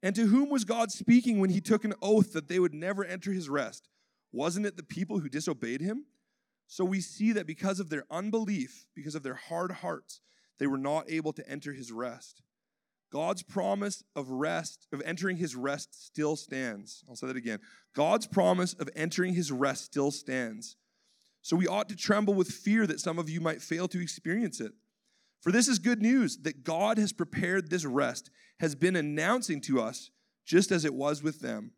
And 0.03 0.15
to 0.15 0.27
whom 0.27 0.49
was 0.49 0.65
God 0.65 0.91
speaking 0.91 1.39
when 1.39 1.51
he 1.51 1.61
took 1.61 1.85
an 1.85 1.93
oath 2.01 2.33
that 2.33 2.47
they 2.47 2.59
would 2.59 2.73
never 2.73 3.05
enter 3.05 3.31
his 3.31 3.49
rest? 3.49 3.87
Wasn't 4.31 4.65
it 4.65 4.77
the 4.77 4.83
people 4.83 5.19
who 5.19 5.29
disobeyed 5.29 5.81
him? 5.81 6.05
So 6.67 6.85
we 6.85 7.01
see 7.01 7.31
that 7.33 7.47
because 7.47 7.79
of 7.79 7.89
their 7.89 8.05
unbelief, 8.09 8.87
because 8.95 9.15
of 9.15 9.23
their 9.23 9.35
hard 9.35 9.71
hearts, 9.71 10.21
they 10.57 10.67
were 10.67 10.77
not 10.77 11.09
able 11.09 11.33
to 11.33 11.49
enter 11.49 11.73
his 11.73 11.91
rest. 11.91 12.41
God's 13.11 13.43
promise 13.43 14.03
of 14.15 14.29
rest, 14.29 14.87
of 14.93 15.01
entering 15.05 15.37
his 15.37 15.55
rest, 15.55 16.05
still 16.05 16.35
stands. 16.35 17.03
I'll 17.09 17.15
say 17.15 17.27
that 17.27 17.35
again. 17.35 17.59
God's 17.93 18.25
promise 18.25 18.73
of 18.73 18.89
entering 18.95 19.33
his 19.33 19.51
rest 19.51 19.85
still 19.85 20.11
stands. 20.11 20.77
So 21.41 21.55
we 21.55 21.67
ought 21.67 21.89
to 21.89 21.95
tremble 21.95 22.33
with 22.33 22.47
fear 22.49 22.87
that 22.87 22.99
some 22.99 23.19
of 23.19 23.29
you 23.29 23.41
might 23.41 23.61
fail 23.61 23.87
to 23.89 24.01
experience 24.01 24.61
it. 24.61 24.71
For 25.41 25.51
this 25.51 25.67
is 25.67 25.79
good 25.79 26.01
news 26.01 26.37
that 26.43 26.63
God 26.63 26.97
has 26.97 27.11
prepared 27.11 27.69
this 27.69 27.83
rest, 27.83 28.29
has 28.59 28.75
been 28.75 28.95
announcing 28.95 29.59
to 29.61 29.81
us, 29.81 30.11
just 30.45 30.71
as 30.71 30.85
it 30.85 30.93
was 30.93 31.23
with 31.23 31.41
them. 31.41 31.71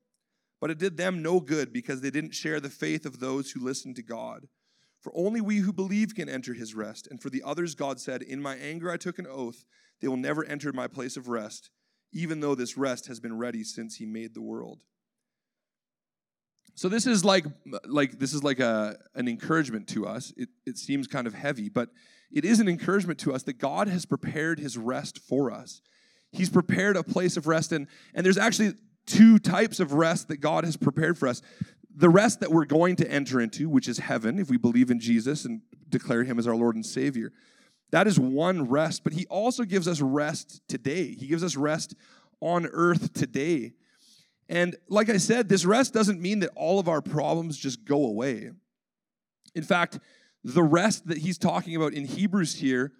But 0.59 0.69
it 0.69 0.77
did 0.77 0.97
them 0.97 1.23
no 1.23 1.39
good 1.39 1.73
because 1.73 2.01
they 2.01 2.11
didn't 2.11 2.35
share 2.35 2.59
the 2.59 2.69
faith 2.69 3.05
of 3.05 3.19
those 3.19 3.51
who 3.51 3.63
listened 3.63 3.95
to 3.95 4.03
God. 4.03 4.47
For 5.03 5.11
only 5.13 5.41
we 5.41 5.57
who 5.57 5.73
believe 5.73 6.15
can 6.15 6.29
enter 6.29 6.53
his 6.53 6.73
rest. 6.73 7.07
And 7.11 7.21
for 7.21 7.29
the 7.29 7.43
others, 7.45 7.75
God 7.75 7.99
said, 7.99 8.21
In 8.21 8.41
my 8.41 8.55
anger 8.55 8.89
I 8.89 8.95
took 8.95 9.19
an 9.19 9.27
oath, 9.27 9.65
they 9.99 10.07
will 10.07 10.17
never 10.17 10.45
enter 10.45 10.71
my 10.71 10.87
place 10.87 11.17
of 11.17 11.27
rest, 11.27 11.69
even 12.13 12.39
though 12.39 12.55
this 12.55 12.77
rest 12.77 13.07
has 13.07 13.19
been 13.19 13.37
ready 13.37 13.65
since 13.65 13.97
he 13.97 14.05
made 14.05 14.33
the 14.33 14.41
world. 14.41 14.81
So 16.75 16.89
this 16.89 17.05
is 17.05 17.23
like 17.23 17.45
like 17.85 18.17
this 18.17 18.33
is 18.33 18.43
like 18.43 18.59
a 18.59 18.97
an 19.13 19.27
encouragement 19.27 19.87
to 19.89 20.07
us. 20.07 20.33
It 20.37 20.49
it 20.65 20.77
seems 20.77 21.05
kind 21.05 21.27
of 21.27 21.33
heavy, 21.33 21.69
but 21.69 21.89
it 22.31 22.45
is 22.45 22.59
an 22.59 22.67
encouragement 22.67 23.19
to 23.19 23.33
us 23.33 23.43
that 23.43 23.59
God 23.59 23.87
has 23.89 24.05
prepared 24.05 24.57
his 24.57 24.77
rest 24.77 25.19
for 25.19 25.51
us. 25.51 25.81
He's 26.31 26.49
prepared 26.49 26.95
a 26.95 27.03
place 27.03 27.37
of 27.37 27.45
rest 27.45 27.73
and 27.73 27.87
and 28.15 28.25
there's 28.25 28.39
actually 28.39 28.73
two 29.05 29.37
types 29.37 29.79
of 29.79 29.93
rest 29.93 30.29
that 30.29 30.37
God 30.37 30.63
has 30.63 30.77
prepared 30.77 31.17
for 31.17 31.27
us. 31.27 31.41
The 31.95 32.09
rest 32.09 32.39
that 32.39 32.51
we're 32.51 32.65
going 32.65 32.95
to 32.97 33.09
enter 33.09 33.39
into, 33.39 33.69
which 33.69 33.87
is 33.87 33.99
heaven 33.99 34.39
if 34.39 34.49
we 34.49 34.57
believe 34.57 34.89
in 34.89 34.99
Jesus 34.99 35.45
and 35.45 35.61
declare 35.89 36.23
him 36.23 36.39
as 36.39 36.47
our 36.47 36.55
Lord 36.55 36.75
and 36.75 36.85
Savior. 36.85 37.31
That 37.91 38.07
is 38.07 38.19
one 38.19 38.67
rest, 38.67 39.03
but 39.03 39.13
he 39.13 39.27
also 39.27 39.63
gives 39.63 39.87
us 39.87 40.01
rest 40.01 40.61
today. 40.67 41.13
He 41.13 41.27
gives 41.27 41.43
us 41.43 41.55
rest 41.55 41.95
on 42.41 42.65
earth 42.65 43.13
today. 43.13 43.73
And 44.49 44.75
like 44.89 45.09
I 45.09 45.17
said, 45.17 45.47
this 45.47 45.65
rest 45.65 45.93
doesn't 45.93 46.19
mean 46.19 46.39
that 46.39 46.49
all 46.55 46.79
of 46.79 46.87
our 46.87 47.01
problems 47.01 47.57
just 47.57 47.85
go 47.85 48.05
away. 48.05 48.51
In 49.53 49.63
fact, 49.63 49.99
the 50.43 50.63
rest 50.63 51.07
that 51.07 51.19
he's 51.19 51.37
talking 51.37 51.75
about 51.75 51.93
in 51.93 52.05
Hebrews 52.05 52.55
here, 52.55 52.91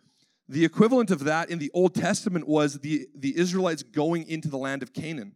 the 0.48 0.64
equivalent 0.64 1.12
of 1.12 1.24
that 1.24 1.50
in 1.50 1.60
the 1.60 1.72
Old 1.74 1.96
Testament 1.96 2.48
was 2.48 2.80
the, 2.80 3.08
the 3.16 3.38
Israelites 3.38 3.84
going 3.84 4.28
into 4.28 4.48
the 4.48 4.58
land 4.58 4.84
of 4.84 4.94
Canaan, 4.94 5.34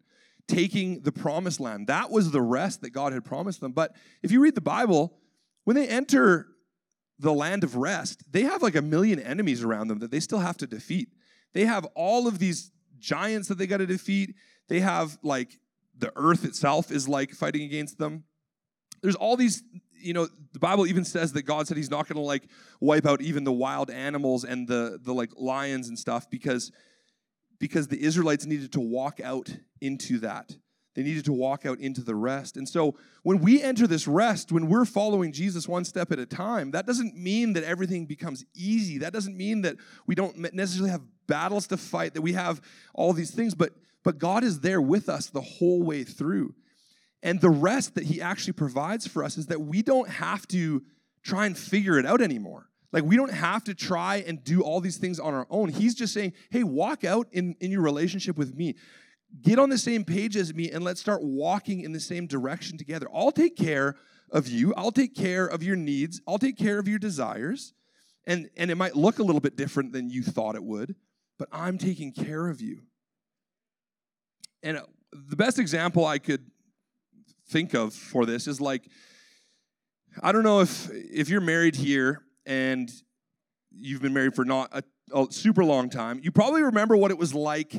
taking 0.48 1.02
the 1.02 1.12
promised 1.12 1.60
land. 1.60 1.88
That 1.88 2.10
was 2.10 2.32
the 2.32 2.42
rest 2.42 2.82
that 2.82 2.92
God 2.92 3.14
had 3.14 3.26
promised 3.26 3.60
them. 3.60 3.74
But 3.74 3.96
if 4.24 4.32
you 4.32 4.40
read 4.42 4.56
the 4.56 4.62
Bible, 4.62 5.18
when 5.66 5.76
they 5.76 5.88
enter 5.88 6.48
the 7.20 7.34
land 7.34 7.64
of 7.64 7.76
rest, 7.76 8.24
they 8.32 8.44
have 8.44 8.62
like 8.62 8.76
a 8.76 8.82
million 8.82 9.20
enemies 9.20 9.64
around 9.64 9.88
them 9.88 10.00
that 10.00 10.12
they 10.12 10.20
still 10.20 10.40
have 10.40 10.58
to 10.58 10.68
defeat. 10.68 11.10
They 11.54 11.66
have 11.66 11.86
all 11.96 12.28
of 12.28 12.40
these 12.40 12.72
giants 13.00 13.48
that 13.50 13.58
they 13.58 13.68
got 13.68 13.78
to 13.78 13.86
defeat. 13.86 14.36
They 14.68 14.80
have 14.80 15.18
like 15.24 15.60
the 15.98 16.12
earth 16.16 16.46
itself 16.46 16.92
is 16.92 17.08
like 17.08 17.32
fighting 17.32 17.64
against 17.64 17.98
them. 17.98 18.24
There's 19.02 19.16
all 19.16 19.36
these, 19.36 19.64
you 19.94 20.14
know, 20.14 20.28
the 20.54 20.60
Bible 20.60 20.88
even 20.88 21.04
says 21.04 21.34
that 21.34 21.44
God 21.44 21.68
said 21.68 21.78
he's 21.78 21.90
not 21.90 22.08
going 22.08 22.18
to 22.18 22.26
like 22.26 22.44
wipe 22.80 23.06
out 23.06 23.22
even 23.22 23.44
the 23.44 23.52
wild 23.52 23.90
animals 23.90 24.44
and 24.44 24.68
the 24.68 25.00
the 25.02 25.14
like 25.14 25.32
lions 25.36 25.88
and 25.88 25.98
stuff 25.98 26.30
because 26.30 26.72
because 27.60 27.88
the 27.88 28.02
Israelites 28.02 28.46
needed 28.46 28.72
to 28.74 28.80
walk 28.80 29.20
out 29.20 29.50
into 29.82 30.20
that. 30.20 30.56
They 30.96 31.04
needed 31.04 31.26
to 31.26 31.34
walk 31.34 31.66
out 31.66 31.80
into 31.80 32.02
the 32.02 32.16
rest. 32.16 32.58
And 32.58 32.68
so 32.68 32.96
when 33.22 33.40
we 33.40 33.62
enter 33.62 33.86
this 33.86 34.08
rest, 34.08 34.52
when 34.52 34.68
we're 34.68 34.86
following 34.86 35.32
Jesus 35.32 35.68
one 35.68 35.86
step 35.86 36.12
at 36.12 36.18
a 36.18 36.26
time, 36.26 36.72
that 36.72 36.88
doesn't 36.88 37.16
mean 37.16 37.54
that 37.54 37.64
everything 37.64 38.08
becomes 38.08 38.44
easy. 38.56 38.98
That 38.98 39.14
doesn't 39.14 39.38
mean 39.38 39.62
that 39.62 39.76
we 40.08 40.16
don't 40.16 40.38
necessarily 40.54 40.90
have 40.90 41.04
battles 41.28 41.68
to 41.68 41.78
fight, 41.78 42.16
that 42.16 42.24
we 42.24 42.34
have 42.34 42.62
all 42.96 43.14
these 43.14 43.32
things, 43.32 43.54
but 43.54 43.74
but 44.08 44.20
God 44.20 44.46
is 44.46 44.62
there 44.62 44.82
with 44.82 45.10
us 45.10 45.28
the 45.28 45.42
whole 45.42 45.84
way 45.84 46.06
through. 46.06 46.56
And 47.22 47.42
the 47.42 47.50
rest 47.50 47.96
that 47.96 48.06
He 48.06 48.22
actually 48.22 48.54
provides 48.54 49.06
for 49.06 49.22
us 49.22 49.38
is 49.38 49.48
that 49.48 49.60
we 49.60 49.82
don't 49.82 50.10
have 50.10 50.48
to 50.48 50.82
try 51.24 51.46
and 51.46 51.58
figure 51.58 52.00
it 52.00 52.06
out 52.06 52.22
anymore. 52.22 52.70
Like, 52.94 53.04
we 53.04 53.18
don't 53.18 53.34
have 53.34 53.64
to 53.66 53.76
try 53.76 54.24
and 54.26 54.44
do 54.44 54.62
all 54.62 54.80
these 54.80 54.98
things 54.98 55.20
on 55.20 55.34
our 55.34 55.48
own. 55.50 55.70
He's 55.70 55.94
just 55.94 56.14
saying, 56.14 56.34
hey, 56.50 56.64
walk 56.64 57.04
out 57.04 57.28
in, 57.32 57.56
in 57.60 57.72
your 57.72 57.82
relationship 57.82 58.38
with 58.38 58.56
me. 58.56 58.76
Get 59.42 59.60
on 59.60 59.70
the 59.70 59.78
same 59.78 60.06
page 60.06 60.38
as 60.38 60.54
me 60.54 60.72
and 60.72 60.84
let's 60.86 61.02
start 61.02 61.22
walking 61.22 61.82
in 61.82 61.92
the 61.92 62.00
same 62.00 62.28
direction 62.28 62.78
together. 62.78 63.08
I'll 63.14 63.34
take 63.34 63.58
care 63.58 63.98
of 64.32 64.48
you. 64.48 64.74
I'll 64.76 64.92
take 64.92 65.16
care 65.16 65.46
of 65.46 65.64
your 65.64 65.76
needs. 65.76 66.22
I'll 66.26 66.40
take 66.40 66.58
care 66.58 66.80
of 66.80 66.88
your 66.88 67.00
desires. 67.00 67.74
And, 68.26 68.50
and 68.56 68.72
it 68.72 68.76
might 68.76 68.96
look 68.96 69.20
a 69.20 69.24
little 69.24 69.42
bit 69.42 69.58
different 69.58 69.92
than 69.92 70.10
you 70.10 70.24
thought 70.24 70.56
it 70.56 70.64
would, 70.64 70.96
but 71.38 71.50
I'm 71.52 71.78
taking 71.78 72.14
care 72.14 72.48
of 72.48 72.62
you. 72.62 72.84
And 74.64 74.82
the 75.12 75.36
best 75.36 75.60
example 75.60 76.06
I 76.06 76.20
could 76.20 76.50
think 77.50 77.74
of 77.74 77.94
for 77.94 78.26
this 78.26 78.48
is 78.48 78.60
like, 78.60 78.90
I 80.22 80.32
don't 80.32 80.44
know 80.44 80.62
if 80.62 80.90
if 80.92 81.30
you're 81.30 81.42
married 81.42 81.76
here 81.76 82.24
and 82.48 82.90
you've 83.72 84.02
been 84.02 84.14
married 84.14 84.34
for 84.34 84.46
not 84.46 84.70
a, 84.72 84.84
a 85.14 85.28
super 85.32 85.64
long 85.64 85.90
time, 85.90 86.20
you 86.24 86.32
probably 86.32 86.64
remember 86.64 86.98
what 86.98 87.12
it 87.12 87.18
was 87.18 87.36
like 87.36 87.76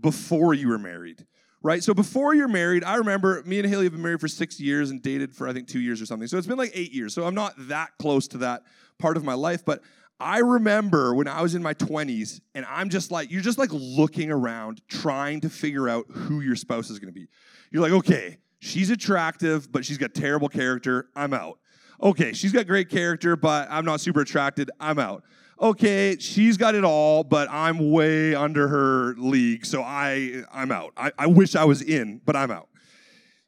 before 0.00 0.54
you 0.54 0.68
were 0.68 0.78
married. 0.78 1.26
right? 1.62 1.82
So 1.82 1.92
before 1.92 2.34
you're 2.34 2.48
married, 2.48 2.82
I 2.84 2.96
remember 2.96 3.42
me 3.44 3.58
and 3.58 3.68
Haley 3.68 3.84
have 3.84 3.92
been 3.92 4.02
married 4.02 4.20
for 4.20 4.28
six 4.28 4.58
years 4.58 4.90
and 4.90 5.02
dated 5.02 5.34
for 5.34 5.46
I 5.46 5.52
think 5.52 5.68
two 5.68 5.80
years 5.80 6.00
or 6.00 6.06
something. 6.06 6.26
So 6.28 6.38
it's 6.38 6.46
been 6.46 6.58
like 6.58 6.72
eight 6.74 6.92
years. 6.92 7.14
So 7.14 7.24
I'm 7.24 7.34
not 7.34 7.54
that 7.68 7.90
close 7.98 8.26
to 8.28 8.38
that 8.38 8.62
part 8.98 9.16
of 9.16 9.24
my 9.24 9.34
life, 9.34 9.64
but 9.64 9.82
I 10.18 10.38
remember 10.38 11.14
when 11.14 11.26
I 11.26 11.42
was 11.42 11.54
in 11.54 11.62
my 11.62 11.74
20s 11.74 12.40
and 12.54 12.64
I'm 12.68 12.88
just 12.88 13.10
like, 13.10 13.30
you're 13.30 13.42
just 13.42 13.58
like 13.58 13.70
looking 13.72 14.30
around 14.30 14.80
trying 14.88 15.40
to 15.40 15.50
figure 15.50 15.88
out 15.88 16.06
who 16.10 16.40
your 16.40 16.56
spouse 16.56 16.90
is 16.90 16.98
gonna 16.98 17.12
be. 17.12 17.28
You're 17.70 17.82
like, 17.82 17.92
okay, 17.92 18.38
she's 18.60 18.90
attractive, 18.90 19.70
but 19.70 19.84
she's 19.84 19.98
got 19.98 20.14
terrible 20.14 20.48
character. 20.48 21.08
I'm 21.16 21.34
out. 21.34 21.58
Okay, 22.02 22.32
she's 22.32 22.52
got 22.52 22.66
great 22.66 22.88
character, 22.88 23.36
but 23.36 23.68
I'm 23.70 23.84
not 23.84 24.00
super 24.00 24.22
attracted. 24.22 24.70
I'm 24.80 24.98
out. 24.98 25.22
Okay, 25.60 26.16
she's 26.18 26.56
got 26.56 26.74
it 26.74 26.82
all, 26.82 27.22
but 27.22 27.48
I'm 27.48 27.92
way 27.92 28.34
under 28.34 28.66
her 28.66 29.14
league, 29.16 29.64
so 29.64 29.82
I 29.82 30.42
I'm 30.52 30.72
out. 30.72 30.92
I, 30.96 31.12
I 31.16 31.26
wish 31.28 31.54
I 31.54 31.64
was 31.64 31.80
in, 31.80 32.20
but 32.24 32.34
I'm 32.34 32.50
out. 32.50 32.68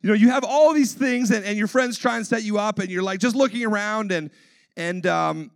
You 0.00 0.10
know, 0.10 0.14
you 0.14 0.30
have 0.30 0.44
all 0.44 0.72
these 0.72 0.92
things, 0.92 1.32
and, 1.32 1.44
and 1.44 1.58
your 1.58 1.66
friends 1.66 1.98
try 1.98 2.16
and 2.16 2.24
set 2.24 2.44
you 2.44 2.58
up, 2.58 2.78
and 2.78 2.88
you're 2.88 3.02
like 3.02 3.18
just 3.18 3.34
looking 3.34 3.64
around, 3.64 4.12
and 4.12 4.30
and 4.76 5.04
um, 5.08 5.50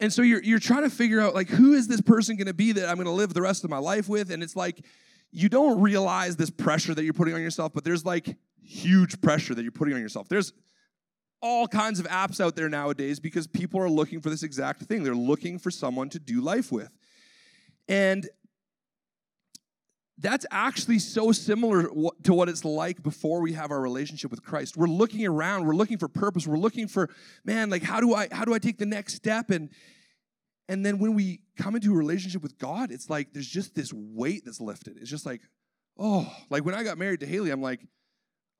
and 0.00 0.10
so 0.10 0.22
you're 0.22 0.42
you're 0.42 0.58
trying 0.58 0.84
to 0.84 0.90
figure 0.90 1.20
out 1.20 1.34
like 1.34 1.50
who 1.50 1.74
is 1.74 1.86
this 1.88 2.00
person 2.00 2.36
going 2.36 2.46
to 2.46 2.54
be 2.54 2.72
that 2.72 2.88
I'm 2.88 2.94
going 2.94 3.06
to 3.06 3.10
live 3.10 3.34
the 3.34 3.42
rest 3.42 3.62
of 3.62 3.68
my 3.68 3.78
life 3.78 4.08
with, 4.08 4.30
and 4.30 4.42
it's 4.42 4.56
like 4.56 4.82
you 5.32 5.50
don't 5.50 5.82
realize 5.82 6.36
this 6.36 6.48
pressure 6.48 6.94
that 6.94 7.04
you're 7.04 7.12
putting 7.12 7.34
on 7.34 7.42
yourself, 7.42 7.74
but 7.74 7.84
there's 7.84 8.06
like 8.06 8.36
huge 8.62 9.20
pressure 9.20 9.54
that 9.54 9.62
you're 9.62 9.72
putting 9.72 9.92
on 9.92 10.00
yourself. 10.00 10.28
There's 10.30 10.54
all 11.46 11.68
kinds 11.68 12.00
of 12.00 12.06
apps 12.08 12.40
out 12.40 12.56
there 12.56 12.68
nowadays 12.68 13.20
because 13.20 13.46
people 13.46 13.80
are 13.80 13.88
looking 13.88 14.20
for 14.20 14.30
this 14.30 14.42
exact 14.42 14.82
thing. 14.82 15.04
They're 15.04 15.14
looking 15.14 15.58
for 15.58 15.70
someone 15.70 16.08
to 16.10 16.18
do 16.18 16.40
life 16.40 16.72
with. 16.72 16.90
And 17.88 18.28
that's 20.18 20.44
actually 20.50 20.98
so 20.98 21.30
similar 21.30 21.88
to 22.24 22.34
what 22.34 22.48
it's 22.48 22.64
like 22.64 23.02
before 23.02 23.40
we 23.40 23.52
have 23.52 23.70
our 23.70 23.80
relationship 23.80 24.30
with 24.30 24.42
Christ. 24.42 24.76
We're 24.76 24.88
looking 24.88 25.24
around, 25.24 25.66
we're 25.66 25.76
looking 25.76 25.98
for 25.98 26.08
purpose, 26.08 26.46
we're 26.46 26.56
looking 26.56 26.88
for, 26.88 27.10
man, 27.44 27.70
like 27.70 27.82
how 27.82 28.00
do 28.00 28.14
I 28.14 28.28
how 28.32 28.44
do 28.44 28.52
I 28.52 28.58
take 28.58 28.78
the 28.78 28.86
next 28.86 29.14
step? 29.14 29.50
And 29.50 29.70
and 30.68 30.84
then 30.84 30.98
when 30.98 31.14
we 31.14 31.42
come 31.56 31.76
into 31.76 31.92
a 31.92 31.96
relationship 31.96 32.42
with 32.42 32.58
God, 32.58 32.90
it's 32.90 33.08
like 33.08 33.32
there's 33.32 33.48
just 33.48 33.74
this 33.74 33.92
weight 33.92 34.42
that's 34.44 34.60
lifted. 34.60 34.96
It's 34.96 35.10
just 35.10 35.26
like, 35.26 35.42
oh, 35.98 36.26
like 36.50 36.64
when 36.64 36.74
I 36.74 36.82
got 36.82 36.98
married 36.98 37.20
to 37.20 37.26
Haley, 37.26 37.50
I'm 37.50 37.62
like, 37.62 37.86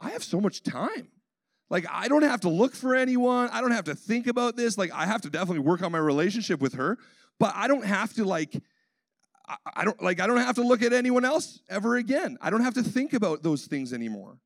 I 0.00 0.10
have 0.10 0.22
so 0.22 0.40
much 0.40 0.62
time. 0.62 1.08
Like, 1.68 1.86
I 1.90 2.08
don't 2.08 2.22
have 2.22 2.40
to 2.42 2.48
look 2.48 2.74
for 2.74 2.94
anyone. 2.94 3.48
I 3.52 3.60
don't 3.60 3.72
have 3.72 3.84
to 3.84 3.94
think 3.94 4.26
about 4.26 4.56
this. 4.56 4.78
Like, 4.78 4.92
I 4.92 5.06
have 5.06 5.22
to 5.22 5.30
definitely 5.30 5.60
work 5.60 5.82
on 5.82 5.90
my 5.92 5.98
relationship 5.98 6.60
with 6.60 6.74
her, 6.74 6.96
but 7.40 7.52
I 7.54 7.66
don't 7.66 7.84
have 7.84 8.14
to, 8.14 8.24
like, 8.24 8.62
I, 9.76 9.84
don't 9.84 10.02
like 10.02 10.20
I 10.20 10.26
don't 10.26 10.38
have 10.38 10.56
to 10.56 10.62
look 10.62 10.82
at 10.82 10.92
anyone 10.92 11.24
else 11.24 11.60
ever 11.68 11.96
again. 11.96 12.36
I 12.40 12.50
don't 12.50 12.62
have 12.62 12.74
to 12.74 12.82
think 12.82 13.12
about 13.12 13.44
those 13.44 13.66
things 13.66 13.92
anymore. 13.92 14.38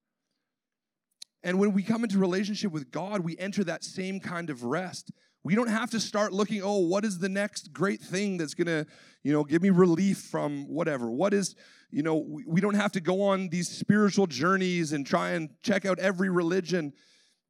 And 1.43 1.59
when 1.59 1.73
we 1.73 1.83
come 1.83 2.05
into 2.05 2.19
relationship 2.19 2.71
with 2.71 2.91
God, 2.91 3.21
we 3.21 3.37
enter 3.39 3.65
that 3.65 3.83
same 3.83 4.21
kind 4.21 4.51
of 4.51 4.63
rest. 4.63 5.11
We 5.43 5.55
don't 5.55 5.71
have 5.71 5.91
to 5.93 6.01
start 6.01 6.35
looking, 6.35 6.61
oh, 6.63 6.81
what 6.81 7.07
is 7.07 7.19
the 7.19 7.31
next 7.31 7.73
great 7.73 8.03
thing 8.03 8.37
that's 8.37 8.53
going 8.53 8.67
to, 8.67 8.87
you 9.23 9.33
know, 9.33 9.43
give 9.43 9.63
me 9.63 9.71
relief 9.71 10.19
from 10.19 10.69
whatever? 10.69 11.11
What 11.11 11.33
is 11.33 11.55
you 11.91 12.03
know, 12.03 12.17
we, 12.17 12.45
we 12.47 12.61
don't 12.61 12.75
have 12.75 12.93
to 12.93 13.01
go 13.01 13.23
on 13.23 13.49
these 13.49 13.69
spiritual 13.69 14.27
journeys 14.27 14.93
and 14.93 15.07
try 15.07 15.31
and 15.31 15.51
check 15.63 15.85
out 15.85 15.99
every 15.99 16.31
religion. 16.31 16.93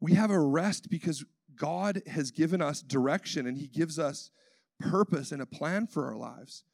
We 0.00 0.14
have 0.14 0.30
a 0.30 0.40
rest 0.40 0.88
because 0.90 1.24
God 1.54 2.02
has 2.06 2.30
given 2.30 2.62
us 2.62 2.80
direction 2.82 3.46
and 3.46 3.56
He 3.58 3.68
gives 3.68 3.98
us 3.98 4.30
purpose 4.78 5.30
and 5.30 5.42
a 5.42 5.46
plan 5.46 5.86
for 5.86 6.06
our 6.06 6.16
lives. 6.16 6.64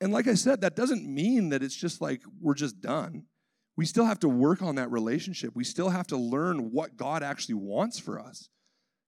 And 0.00 0.12
like 0.12 0.26
I 0.26 0.34
said, 0.34 0.60
that 0.62 0.76
doesn't 0.76 1.06
mean 1.06 1.50
that 1.50 1.62
it's 1.62 1.76
just 1.76 2.00
like 2.00 2.22
we're 2.40 2.54
just 2.54 2.80
done. 2.80 3.24
We 3.76 3.86
still 3.86 4.04
have 4.04 4.20
to 4.20 4.28
work 4.28 4.62
on 4.62 4.76
that 4.76 4.90
relationship. 4.90 5.54
We 5.54 5.64
still 5.64 5.90
have 5.90 6.06
to 6.08 6.16
learn 6.16 6.70
what 6.70 6.96
God 6.96 7.22
actually 7.22 7.56
wants 7.56 7.98
for 7.98 8.20
us. 8.20 8.48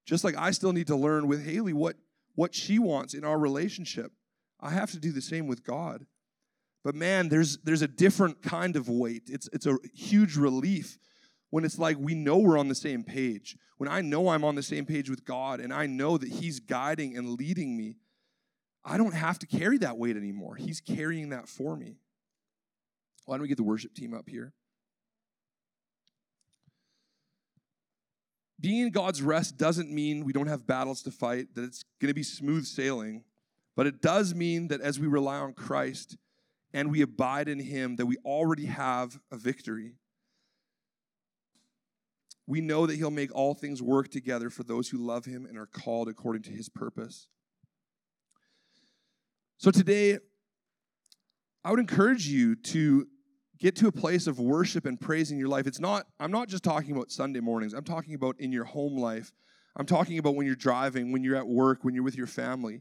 Just 0.06 0.24
like 0.24 0.36
I 0.36 0.50
still 0.50 0.72
need 0.72 0.86
to 0.88 0.96
learn 0.96 1.26
with 1.26 1.44
Haley 1.44 1.72
what, 1.72 1.96
what 2.34 2.54
she 2.54 2.78
wants 2.78 3.14
in 3.14 3.24
our 3.24 3.38
relationship. 3.38 4.12
I 4.60 4.70
have 4.70 4.90
to 4.92 4.98
do 4.98 5.12
the 5.12 5.22
same 5.22 5.46
with 5.46 5.64
God. 5.64 6.06
But 6.84 6.94
man, 6.94 7.28
there's 7.28 7.58
there's 7.58 7.82
a 7.82 7.88
different 7.88 8.42
kind 8.42 8.76
of 8.76 8.88
weight. 8.88 9.24
It's 9.26 9.48
it's 9.52 9.66
a 9.66 9.76
huge 9.92 10.36
relief 10.36 10.98
when 11.50 11.64
it's 11.64 11.78
like 11.78 11.96
we 11.98 12.14
know 12.14 12.38
we're 12.38 12.58
on 12.58 12.68
the 12.68 12.74
same 12.74 13.02
page. 13.02 13.56
When 13.78 13.88
I 13.88 14.00
know 14.00 14.28
I'm 14.28 14.44
on 14.44 14.54
the 14.54 14.62
same 14.62 14.86
page 14.86 15.10
with 15.10 15.24
God 15.24 15.60
and 15.60 15.72
I 15.72 15.86
know 15.86 16.18
that 16.18 16.28
He's 16.28 16.60
guiding 16.60 17.16
and 17.16 17.38
leading 17.38 17.76
me, 17.76 17.96
I 18.84 18.96
don't 18.96 19.14
have 19.14 19.38
to 19.40 19.46
carry 19.46 19.78
that 19.78 19.98
weight 19.98 20.16
anymore. 20.16 20.56
He's 20.56 20.80
carrying 20.80 21.30
that 21.30 21.48
for 21.48 21.76
me. 21.76 21.98
Why 23.24 23.34
don't 23.34 23.42
we 23.42 23.48
get 23.48 23.56
the 23.56 23.64
worship 23.64 23.94
team 23.94 24.14
up 24.14 24.28
here? 24.28 24.52
Being 28.58 28.86
in 28.86 28.90
God's 28.90 29.20
rest 29.20 29.58
doesn't 29.58 29.90
mean 29.90 30.24
we 30.24 30.32
don't 30.32 30.46
have 30.46 30.66
battles 30.66 31.02
to 31.02 31.10
fight, 31.10 31.54
that 31.54 31.64
it's 31.64 31.84
going 32.00 32.08
to 32.08 32.14
be 32.14 32.22
smooth 32.22 32.64
sailing, 32.64 33.24
but 33.74 33.86
it 33.86 34.00
does 34.00 34.34
mean 34.34 34.68
that 34.68 34.80
as 34.80 34.98
we 34.98 35.06
rely 35.06 35.36
on 35.36 35.52
Christ, 35.52 36.16
and 36.72 36.90
we 36.90 37.00
abide 37.00 37.48
in 37.48 37.58
Him, 37.58 37.96
that 37.96 38.06
we 38.06 38.16
already 38.24 38.66
have 38.66 39.18
a 39.30 39.36
victory. 39.36 39.94
We 42.46 42.60
know 42.60 42.86
that 42.86 42.96
He'll 42.96 43.10
make 43.10 43.34
all 43.34 43.54
things 43.54 43.82
work 43.82 44.08
together 44.08 44.50
for 44.50 44.62
those 44.62 44.88
who 44.88 44.98
love 44.98 45.24
Him 45.24 45.46
and 45.46 45.58
are 45.58 45.66
called 45.66 46.08
according 46.08 46.42
to 46.42 46.50
His 46.50 46.68
purpose. 46.68 47.28
So 49.58 49.70
today, 49.70 50.18
I 51.64 51.70
would 51.70 51.80
encourage 51.80 52.28
you 52.28 52.54
to 52.56 53.06
get 53.58 53.74
to 53.76 53.88
a 53.88 53.92
place 53.92 54.26
of 54.26 54.38
worship 54.38 54.84
and 54.86 55.00
praise 55.00 55.30
in 55.30 55.38
your 55.38 55.48
life. 55.48 55.66
It's 55.66 55.80
not, 55.80 56.06
I'm 56.20 56.30
not 56.30 56.48
just 56.48 56.62
talking 56.62 56.94
about 56.94 57.10
Sunday 57.10 57.40
mornings, 57.40 57.72
I'm 57.72 57.84
talking 57.84 58.14
about 58.14 58.36
in 58.38 58.52
your 58.52 58.64
home 58.64 58.96
life. 58.96 59.32
I'm 59.76 59.86
talking 59.86 60.18
about 60.18 60.34
when 60.34 60.46
you're 60.46 60.56
driving, 60.56 61.12
when 61.12 61.22
you're 61.22 61.36
at 61.36 61.46
work, 61.46 61.84
when 61.84 61.94
you're 61.94 62.02
with 62.02 62.16
your 62.16 62.26
family. 62.26 62.80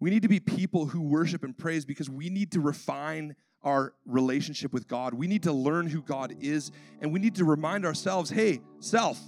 We 0.00 0.10
need 0.10 0.22
to 0.22 0.28
be 0.28 0.38
people 0.38 0.86
who 0.86 1.02
worship 1.02 1.42
and 1.42 1.58
praise 1.58 1.84
because 1.84 2.08
we 2.08 2.30
need 2.30 2.52
to 2.52 2.60
refine 2.60 3.34
our 3.68 3.92
relationship 4.06 4.72
with 4.72 4.88
God. 4.88 5.12
We 5.14 5.26
need 5.26 5.42
to 5.42 5.52
learn 5.52 5.86
who 5.86 6.02
God 6.02 6.34
is, 6.40 6.72
and 7.00 7.12
we 7.12 7.20
need 7.20 7.34
to 7.36 7.44
remind 7.44 7.84
ourselves 7.84 8.30
hey, 8.30 8.60
self, 8.80 9.20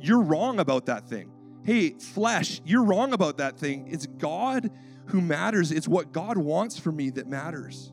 you're 0.00 0.22
wrong 0.22 0.60
about 0.60 0.86
that 0.86 1.08
thing. 1.08 1.30
Hey, 1.64 1.90
flesh, 1.90 2.60
you're 2.64 2.84
wrong 2.84 3.12
about 3.12 3.38
that 3.38 3.58
thing. 3.58 3.88
It's 3.88 4.06
God 4.06 4.70
who 5.06 5.20
matters, 5.20 5.72
it's 5.72 5.88
what 5.88 6.12
God 6.12 6.38
wants 6.38 6.78
for 6.78 6.92
me 6.92 7.10
that 7.10 7.26
matters. 7.26 7.92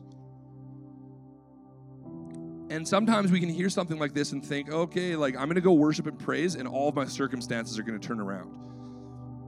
And 2.68 2.86
sometimes 2.86 3.30
we 3.30 3.40
can 3.40 3.48
hear 3.48 3.68
something 3.68 3.98
like 3.98 4.12
this 4.12 4.32
and 4.32 4.44
think, 4.44 4.70
okay, 4.70 5.16
like 5.16 5.36
I'm 5.36 5.48
gonna 5.48 5.60
go 5.60 5.72
worship 5.72 6.06
and 6.06 6.18
praise, 6.18 6.54
and 6.54 6.68
all 6.68 6.88
of 6.88 6.94
my 6.94 7.06
circumstances 7.06 7.78
are 7.78 7.82
gonna 7.82 7.98
turn 7.98 8.20
around. 8.20 8.54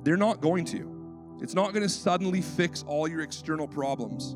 They're 0.02 0.16
not 0.16 0.40
going 0.40 0.64
to. 0.66 0.98
It's 1.40 1.54
not 1.54 1.72
going 1.72 1.82
to 1.82 1.88
suddenly 1.88 2.40
fix 2.40 2.82
all 2.86 3.06
your 3.06 3.20
external 3.20 3.68
problems. 3.68 4.34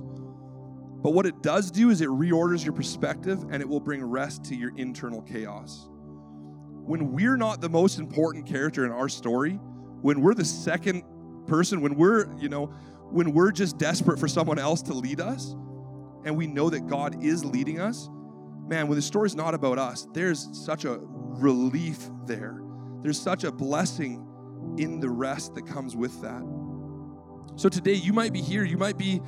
But 1.03 1.15
what 1.15 1.27
it 1.27 1.43
does 1.43 1.71
do 1.71 1.91
is 1.91 2.01
it 2.01 2.09
reorders 2.09 2.65
your 2.65 2.73
perspective 2.73 3.45
and 3.51 3.61
it 3.61 3.69
will 3.69 3.81
bring 3.81 4.05
rest 4.05 4.45
to 4.45 4.55
your 4.55 4.73
internal 4.77 5.21
chaos. 5.21 5.89
When 5.91 7.13
we're 7.13 7.37
not 7.37 7.61
the 7.61 7.69
most 7.69 7.99
important 7.99 8.47
character 8.47 8.87
in 8.87 8.93
our 8.93 9.09
story, 9.09 9.55
when 10.01 10.21
we're 10.21 10.35
the 10.35 10.45
second 10.45 11.03
person, 11.47 11.81
when 11.81 11.97
we're, 11.97 12.33
you 12.37 12.49
know, 12.49 12.67
when 13.11 13.33
we're 13.33 13.51
just 13.51 13.79
desperate 13.79 14.19
for 14.19 14.29
someone 14.29 14.59
else 14.59 14.81
to 14.83 14.95
lead 14.95 15.21
us 15.21 15.55
and 16.25 16.37
we 16.37 16.47
know 16.47 16.71
that 16.71 16.87
God 16.87 17.23
is 17.23 17.45
leading 17.45 17.81
us, 17.81 18.09
man, 18.69 18.87
when 18.87 18.97
the 18.97 19.03
story's 19.03 19.35
not 19.35 19.55
about 19.55 19.79
us, 19.79 20.07
there's 20.15 20.49
such 20.53 20.85
a 20.85 21.01
relief 21.03 22.09
there. 22.27 22.63
There's 23.03 23.21
such 23.21 23.43
a 23.43 23.51
blessing 23.51 24.27
in 24.79 25.01
the 25.01 25.11
rest 25.11 25.55
that 25.57 25.67
comes 25.67 25.97
with 25.97 26.21
that. 26.23 26.43
So 27.57 27.69
today 27.69 27.95
you 27.95 28.13
might 28.13 28.33
be 28.33 28.41
here, 28.41 28.65
you 28.65 28.79
might 28.79 28.97
be 28.97 29.21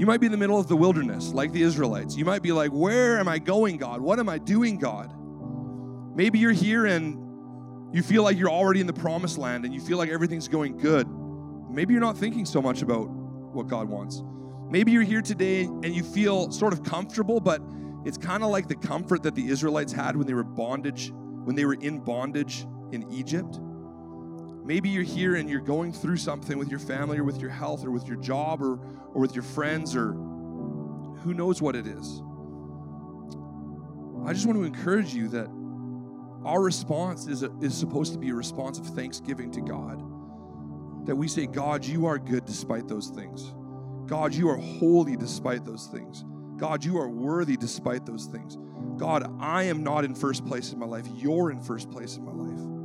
you 0.00 0.06
might 0.06 0.18
be 0.18 0.24
in 0.24 0.32
the 0.32 0.38
middle 0.38 0.58
of 0.58 0.66
the 0.66 0.76
wilderness 0.76 1.34
like 1.34 1.52
the 1.52 1.60
Israelites. 1.60 2.16
You 2.16 2.24
might 2.24 2.42
be 2.42 2.52
like, 2.52 2.70
"Where 2.70 3.18
am 3.18 3.28
I 3.28 3.38
going, 3.38 3.76
God? 3.76 4.00
What 4.00 4.18
am 4.18 4.30
I 4.30 4.38
doing, 4.38 4.78
God?" 4.78 5.12
Maybe 6.16 6.38
you're 6.38 6.52
here 6.52 6.86
and 6.86 7.18
you 7.92 8.02
feel 8.02 8.22
like 8.22 8.38
you're 8.38 8.48
already 8.48 8.80
in 8.80 8.86
the 8.86 8.94
promised 8.94 9.36
land 9.36 9.66
and 9.66 9.74
you 9.74 9.80
feel 9.80 9.98
like 9.98 10.08
everything's 10.08 10.48
going 10.48 10.78
good. 10.78 11.06
Maybe 11.70 11.92
you're 11.92 12.00
not 12.00 12.16
thinking 12.16 12.46
so 12.46 12.62
much 12.62 12.80
about 12.80 13.10
what 13.10 13.66
God 13.66 13.90
wants. 13.90 14.22
Maybe 14.70 14.90
you're 14.90 15.02
here 15.02 15.20
today 15.20 15.64
and 15.64 15.94
you 15.94 16.02
feel 16.02 16.50
sort 16.50 16.72
of 16.72 16.82
comfortable, 16.82 17.38
but 17.38 17.60
it's 18.06 18.16
kind 18.16 18.42
of 18.42 18.48
like 18.48 18.68
the 18.68 18.76
comfort 18.76 19.22
that 19.24 19.34
the 19.34 19.48
Israelites 19.48 19.92
had 19.92 20.16
when 20.16 20.26
they 20.26 20.32
were 20.32 20.44
bondage, 20.44 21.12
when 21.44 21.56
they 21.56 21.66
were 21.66 21.74
in 21.74 21.98
bondage 21.98 22.66
in 22.90 23.06
Egypt. 23.12 23.60
Maybe 24.64 24.88
you're 24.88 25.02
here 25.02 25.36
and 25.36 25.48
you're 25.48 25.60
going 25.60 25.92
through 25.92 26.18
something 26.18 26.58
with 26.58 26.68
your 26.68 26.78
family 26.78 27.18
or 27.18 27.24
with 27.24 27.40
your 27.40 27.50
health 27.50 27.84
or 27.84 27.90
with 27.90 28.06
your 28.06 28.16
job 28.16 28.62
or, 28.62 28.74
or 29.14 29.20
with 29.20 29.34
your 29.34 29.42
friends 29.42 29.96
or 29.96 30.12
who 30.12 31.34
knows 31.34 31.60
what 31.60 31.74
it 31.74 31.86
is. 31.86 32.22
I 34.26 34.32
just 34.32 34.46
want 34.46 34.58
to 34.58 34.64
encourage 34.64 35.14
you 35.14 35.28
that 35.28 35.48
our 36.44 36.62
response 36.62 37.26
is, 37.26 37.42
a, 37.42 37.50
is 37.60 37.74
supposed 37.74 38.12
to 38.12 38.18
be 38.18 38.30
a 38.30 38.34
response 38.34 38.78
of 38.78 38.86
thanksgiving 38.86 39.50
to 39.52 39.60
God. 39.60 40.02
That 41.06 41.16
we 41.16 41.28
say, 41.28 41.46
God, 41.46 41.84
you 41.84 42.06
are 42.06 42.18
good 42.18 42.44
despite 42.44 42.86
those 42.86 43.08
things. 43.08 43.54
God, 44.06 44.34
you 44.34 44.48
are 44.50 44.56
holy 44.56 45.16
despite 45.16 45.64
those 45.64 45.86
things. 45.86 46.24
God, 46.56 46.84
you 46.84 46.98
are 46.98 47.08
worthy 47.08 47.56
despite 47.56 48.04
those 48.04 48.26
things. 48.26 48.58
God, 48.98 49.34
I 49.40 49.64
am 49.64 49.82
not 49.82 50.04
in 50.04 50.14
first 50.14 50.44
place 50.44 50.72
in 50.72 50.78
my 50.78 50.86
life. 50.86 51.06
You're 51.14 51.50
in 51.50 51.60
first 51.60 51.90
place 51.90 52.16
in 52.16 52.24
my 52.24 52.32
life. 52.32 52.79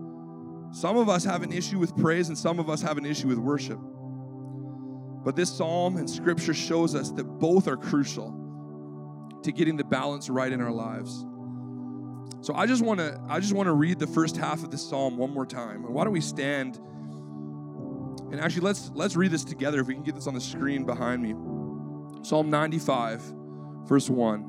Some 0.76 0.98
of 0.98 1.08
us 1.08 1.24
have 1.24 1.42
an 1.42 1.54
issue 1.54 1.80
with 1.80 1.96
praise 1.96 2.28
and 2.28 2.38
some 2.38 2.60
of 2.60 2.70
us 2.70 2.82
have 2.82 2.98
an 2.98 3.06
issue 3.06 3.30
with 3.30 3.38
worship. 3.38 3.80
But 5.24 5.38
this 5.38 5.50
psalm 5.50 5.96
and 5.96 6.10
scripture 6.10 6.54
shows 6.54 6.96
us 6.96 7.12
that 7.12 7.24
both 7.24 7.70
are 7.70 7.78
crucial 7.78 9.40
to 9.42 9.54
getting 9.54 9.78
the 9.78 9.86
balance 9.86 10.30
right 10.30 10.52
in 10.52 10.60
our 10.60 10.74
lives. 10.74 11.26
So 12.42 12.54
I 12.54 12.66
just 12.66 12.84
want 12.84 13.00
to 13.00 13.18
I 13.30 13.40
just 13.40 13.54
want 13.54 13.68
to 13.68 13.72
read 13.74 14.00
the 14.00 14.08
first 14.08 14.36
half 14.36 14.66
of 14.66 14.72
this 14.72 14.86
psalm 14.86 15.16
one 15.16 15.34
more 15.34 15.46
time. 15.46 15.86
And 15.86 15.94
why 15.94 16.04
don't 16.04 16.12
we 16.12 16.20
stand 16.20 16.76
and 18.34 18.42
actually 18.42 18.64
let's 18.64 18.92
let's 18.96 19.16
read 19.16 19.32
this 19.32 19.46
together 19.46 19.80
if 19.80 19.88
we 19.88 19.94
can 19.94 20.04
get 20.04 20.16
this 20.16 20.28
on 20.28 20.34
the 20.34 20.42
screen 20.42 20.86
behind 20.86 21.22
me. 21.22 21.36
Psalm 22.22 22.50
95 22.50 23.22
verse 23.86 24.10
1. 24.10 24.42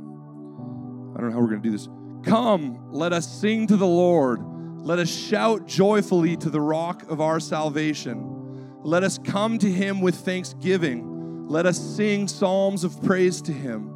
I 1.16 1.20
don't 1.20 1.28
know 1.28 1.36
how 1.36 1.40
we're 1.40 1.50
going 1.50 1.62
to 1.62 1.68
do 1.68 1.70
this. 1.70 1.88
Come, 2.28 2.90
let 2.90 3.12
us 3.12 3.32
sing 3.32 3.68
to 3.68 3.76
the 3.76 3.86
Lord. 3.86 4.55
Let 4.86 5.00
us 5.00 5.08
shout 5.08 5.66
joyfully 5.66 6.36
to 6.36 6.48
the 6.48 6.60
rock 6.60 7.10
of 7.10 7.20
our 7.20 7.40
salvation. 7.40 8.78
Let 8.84 9.02
us 9.02 9.18
come 9.18 9.58
to 9.58 9.68
him 9.68 10.00
with 10.00 10.14
thanksgiving. 10.14 11.48
Let 11.48 11.66
us 11.66 11.76
sing 11.76 12.28
psalms 12.28 12.84
of 12.84 13.02
praise 13.02 13.42
to 13.42 13.52
him. 13.52 13.92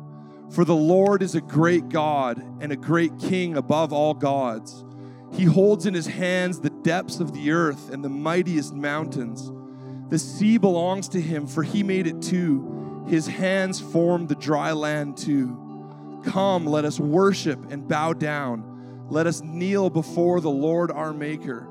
For 0.51 0.65
the 0.65 0.75
Lord 0.75 1.23
is 1.23 1.37
a 1.37 1.41
great 1.41 1.91
God 1.91 2.43
and 2.61 2.73
a 2.73 2.77
great 2.77 3.17
King 3.21 3.57
above 3.57 3.93
all 3.93 4.15
gods. 4.15 4.85
He 5.33 5.45
holds 5.45 5.87
in 5.87 5.95
his 5.95 6.09
hands 6.09 6.59
the 6.59 6.71
depths 6.71 7.21
of 7.21 7.33
the 7.35 7.53
earth 7.53 7.93
and 7.93 8.05
the 8.05 8.09
mightiest 8.09 8.75
mountains. 8.75 9.53
The 10.11 10.19
sea 10.19 10.59
belongs 10.59 11.09
to 11.11 11.21
him, 11.21 11.47
for 11.47 11.63
he 11.63 11.85
made 11.85 12.09
it 12.09 12.21
too. 12.21 13.05
His 13.07 13.29
hands 13.29 13.79
formed 13.79 14.29
the 14.29 14.35
dry 14.35 14.73
land 14.73 15.17
too. 15.17 15.57
Come, 16.25 16.67
let 16.67 16.85
us 16.85 16.99
worship 16.99 17.71
and 17.71 17.87
bow 17.87 18.13
down. 18.13 18.70
Let 19.11 19.27
us 19.27 19.43
kneel 19.43 19.91
before 19.91 20.41
the 20.41 20.51
Lord 20.51 20.93
our 20.93 21.13
Maker. 21.13 21.67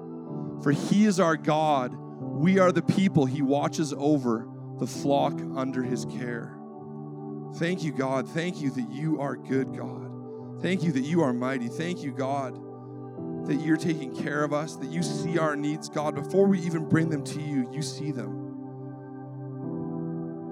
For 0.61 0.71
he 0.71 1.05
is 1.05 1.19
our 1.19 1.37
God. 1.37 1.95
We 1.95 2.59
are 2.59 2.73
the 2.73 2.81
people 2.81 3.25
he 3.25 3.41
watches 3.41 3.93
over, 3.97 4.45
the 4.77 4.87
flock 4.87 5.39
under 5.55 5.81
his 5.81 6.05
care. 6.05 6.57
Thank 7.55 7.81
you, 7.83 7.93
God. 7.93 8.27
Thank 8.27 8.61
you 8.61 8.69
that 8.71 8.91
you 8.91 9.21
are 9.21 9.37
good, 9.37 9.75
God. 9.75 10.61
Thank 10.61 10.83
you 10.83 10.91
that 10.91 11.01
you 11.01 11.21
are 11.21 11.31
mighty. 11.31 11.69
Thank 11.69 12.03
you, 12.03 12.11
God, 12.11 12.55
that 13.47 13.61
you're 13.61 13.77
taking 13.77 14.13
care 14.13 14.43
of 14.43 14.51
us, 14.51 14.75
that 14.75 14.89
you 14.89 15.01
see 15.01 15.39
our 15.39 15.55
needs, 15.55 15.87
God. 15.87 16.15
Before 16.15 16.45
we 16.45 16.59
even 16.59 16.89
bring 16.89 17.09
them 17.09 17.23
to 17.23 17.41
you, 17.41 17.69
you 17.71 17.81
see 17.81 18.11
them. 18.11 18.47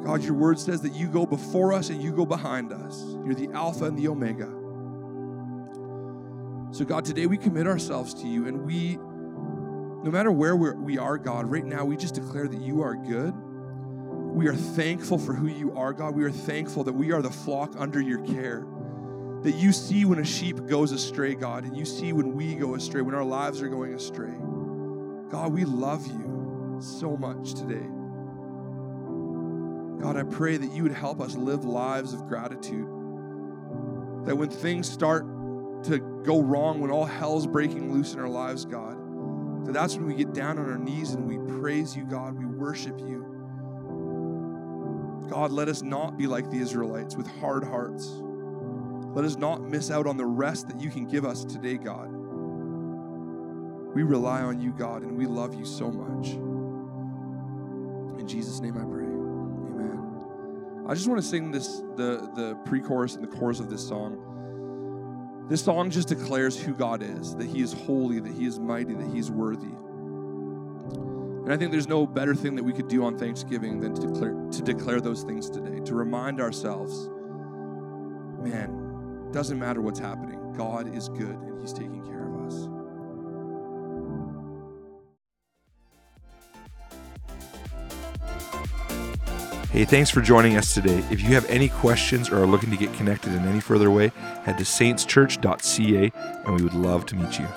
God, 0.06 0.24
your 0.24 0.36
word 0.36 0.58
says 0.58 0.82
that 0.82 0.96
you 0.96 1.08
go 1.08 1.26
before 1.26 1.74
us 1.74 1.90
and 1.90 2.02
you 2.02 2.14
go 2.14 2.26
behind 2.26 2.72
us. 2.72 3.04
You're 3.26 3.36
the 3.36 3.50
Alpha 3.54 3.84
and 3.84 3.98
the 3.98 4.08
Omega. 4.08 4.57
So, 6.72 6.84
God, 6.84 7.06
today 7.06 7.28
we 7.28 7.38
commit 7.38 7.66
ourselves 7.66 8.14
to 8.16 8.28
you 8.28 8.48
and 8.48 8.66
we, 8.66 8.98
no 8.98 10.12
matter 10.12 10.32
where 10.32 10.56
we're, 10.56 10.76
we 10.76 10.98
are, 10.98 11.18
God, 11.18 11.50
right 11.50 11.64
now 11.64 11.86
we 11.86 11.96
just 11.96 12.16
declare 12.16 12.48
that 12.48 12.60
you 12.60 12.82
are 12.82 12.94
good. 12.94 13.34
We 13.34 14.48
are 14.48 14.56
thankful 14.56 15.18
for 15.18 15.34
who 15.34 15.48
you 15.48 15.76
are, 15.78 15.94
God. 15.94 16.14
We 16.14 16.26
are 16.26 16.32
thankful 16.32 16.84
that 16.84 16.94
we 16.94 17.14
are 17.14 17.22
the 17.22 17.32
flock 17.32 17.74
under 17.78 18.02
your 18.02 18.24
care. 18.26 18.68
That 19.44 19.56
you 19.56 19.72
see 19.72 20.04
when 20.04 20.20
a 20.20 20.26
sheep 20.26 20.66
goes 20.68 20.92
astray, 20.92 21.36
God, 21.36 21.64
and 21.64 21.76
you 21.78 21.86
see 21.86 22.12
when 22.12 22.34
we 22.34 22.56
go 22.56 22.76
astray, 22.76 23.02
when 23.02 23.16
our 23.16 23.24
lives 23.24 23.62
are 23.62 23.70
going 23.70 23.94
astray. 23.94 24.36
God, 25.30 25.54
we 25.54 25.64
love 25.64 26.06
you 26.06 26.80
so 26.82 27.16
much 27.16 27.54
today. 27.54 27.88
God, 30.02 30.18
I 30.18 30.24
pray 30.24 30.58
that 30.58 30.72
you 30.72 30.84
would 30.84 30.92
help 30.92 31.22
us 31.22 31.36
live 31.36 31.64
lives 31.64 32.14
of 32.14 32.28
gratitude. 32.28 32.88
That 34.26 34.36
when 34.36 34.50
things 34.50 34.90
start 34.90 35.26
to 35.84 36.00
go 36.24 36.42
wrong, 36.42 36.80
when 36.80 36.92
all 36.92 37.06
hell's 37.06 37.48
breaking 37.48 37.92
loose 37.94 38.14
in 38.14 38.20
our 38.20 38.30
lives, 38.30 38.66
God, 38.66 38.98
that 39.66 39.74
that's 39.74 39.96
when 39.96 40.08
we 40.08 40.16
get 40.16 40.34
down 40.34 40.58
on 40.58 40.70
our 40.70 40.78
knees 40.78 41.14
and 41.14 41.28
we 41.28 41.38
praise 41.60 41.96
you, 41.96 42.06
God. 42.06 42.38
We 42.38 42.46
worship 42.46 43.00
you. 43.00 43.26
God, 45.30 45.52
let 45.52 45.68
us 45.68 45.82
not 45.82 46.18
be 46.18 46.26
like 46.26 46.50
the 46.50 46.58
Israelites 46.58 47.16
with 47.16 47.28
hard 47.40 47.64
hearts. 47.64 48.22
Let 49.14 49.26
us 49.26 49.36
not 49.36 49.62
miss 49.62 49.92
out 49.92 50.08
on 50.08 50.16
the 50.16 50.26
rest 50.26 50.68
that 50.70 50.80
you 50.80 50.90
can 50.90 51.06
give 51.06 51.26
us 51.26 51.44
today, 51.44 51.78
God. 51.78 52.10
We 53.94 54.04
rely 54.04 54.42
on 54.42 54.62
you, 54.62 54.72
God, 54.72 55.02
and 55.02 55.18
we 55.18 55.26
love 55.26 55.56
you 55.56 55.66
so 55.66 55.92
much. 55.92 56.30
In 58.20 58.28
Jesus' 58.28 58.60
name 58.62 58.78
I 58.78 58.84
pray. 58.84 59.06
Amen. 59.06 60.86
I 60.88 60.94
just 60.94 61.08
want 61.08 61.20
to 61.22 61.28
sing 61.28 61.52
this 61.52 61.82
the, 61.96 62.30
the 62.36 62.56
pre-chorus 62.66 63.16
and 63.16 63.24
the 63.24 63.38
chorus 63.38 63.60
of 63.60 63.70
this 63.70 63.86
song. 63.86 64.18
This 65.50 65.64
song 65.64 65.90
just 65.90 66.10
declares 66.10 66.60
who 66.60 66.74
God 66.74 67.02
is, 67.02 67.36
that 67.36 67.48
He 67.48 67.62
is 67.62 67.72
holy, 67.72 68.20
that 68.20 68.34
He 68.34 68.46
is 68.46 68.60
mighty, 68.60 68.94
that 68.94 69.08
He 69.14 69.20
is 69.20 69.32
worthy. 69.32 69.72
And 71.46 71.54
I 71.54 71.56
think 71.56 71.72
there's 71.72 71.88
no 71.88 72.06
better 72.06 72.36
thing 72.36 72.56
that 72.56 72.64
we 72.64 72.74
could 72.74 72.90
do 72.90 73.06
on 73.06 73.18
Thanksgiving 73.18 73.80
than 73.80 73.96
to 73.96 74.08
declare, 74.08 74.34
to 74.52 74.62
declare 74.62 75.00
those 75.00 75.24
things 75.24 75.50
today, 75.50 75.80
to 75.86 75.96
remind 75.96 76.42
ourselves, 76.42 77.10
man, 78.42 79.30
doesn't 79.32 79.58
matter 79.58 79.80
what's 79.80 80.00
happening. 80.00 80.54
God 80.58 80.94
is 80.94 81.08
good 81.08 81.38
and 81.38 81.62
He's 81.62 81.72
taking 81.72 82.06
care 82.06 82.17
Hey, 89.78 89.86
thanks 89.86 90.10
for 90.10 90.22
joining 90.22 90.58
us 90.58 90.74
today. 90.74 91.06
If 91.12 91.22
you 91.22 91.36
have 91.36 91.46
any 91.46 91.70
questions 91.70 92.32
or 92.32 92.42
are 92.42 92.48
looking 92.48 92.72
to 92.72 92.78
get 92.78 92.92
connected 92.96 93.32
in 93.32 93.48
any 93.48 93.60
further 93.60 93.92
way, 93.92 94.12
head 94.44 94.58
to 94.58 94.64
saintschurch.ca 94.64 96.12
and 96.46 96.56
we 96.56 96.64
would 96.64 96.74
love 96.74 97.06
to 97.06 97.16
meet 97.16 97.38
you. 97.38 97.48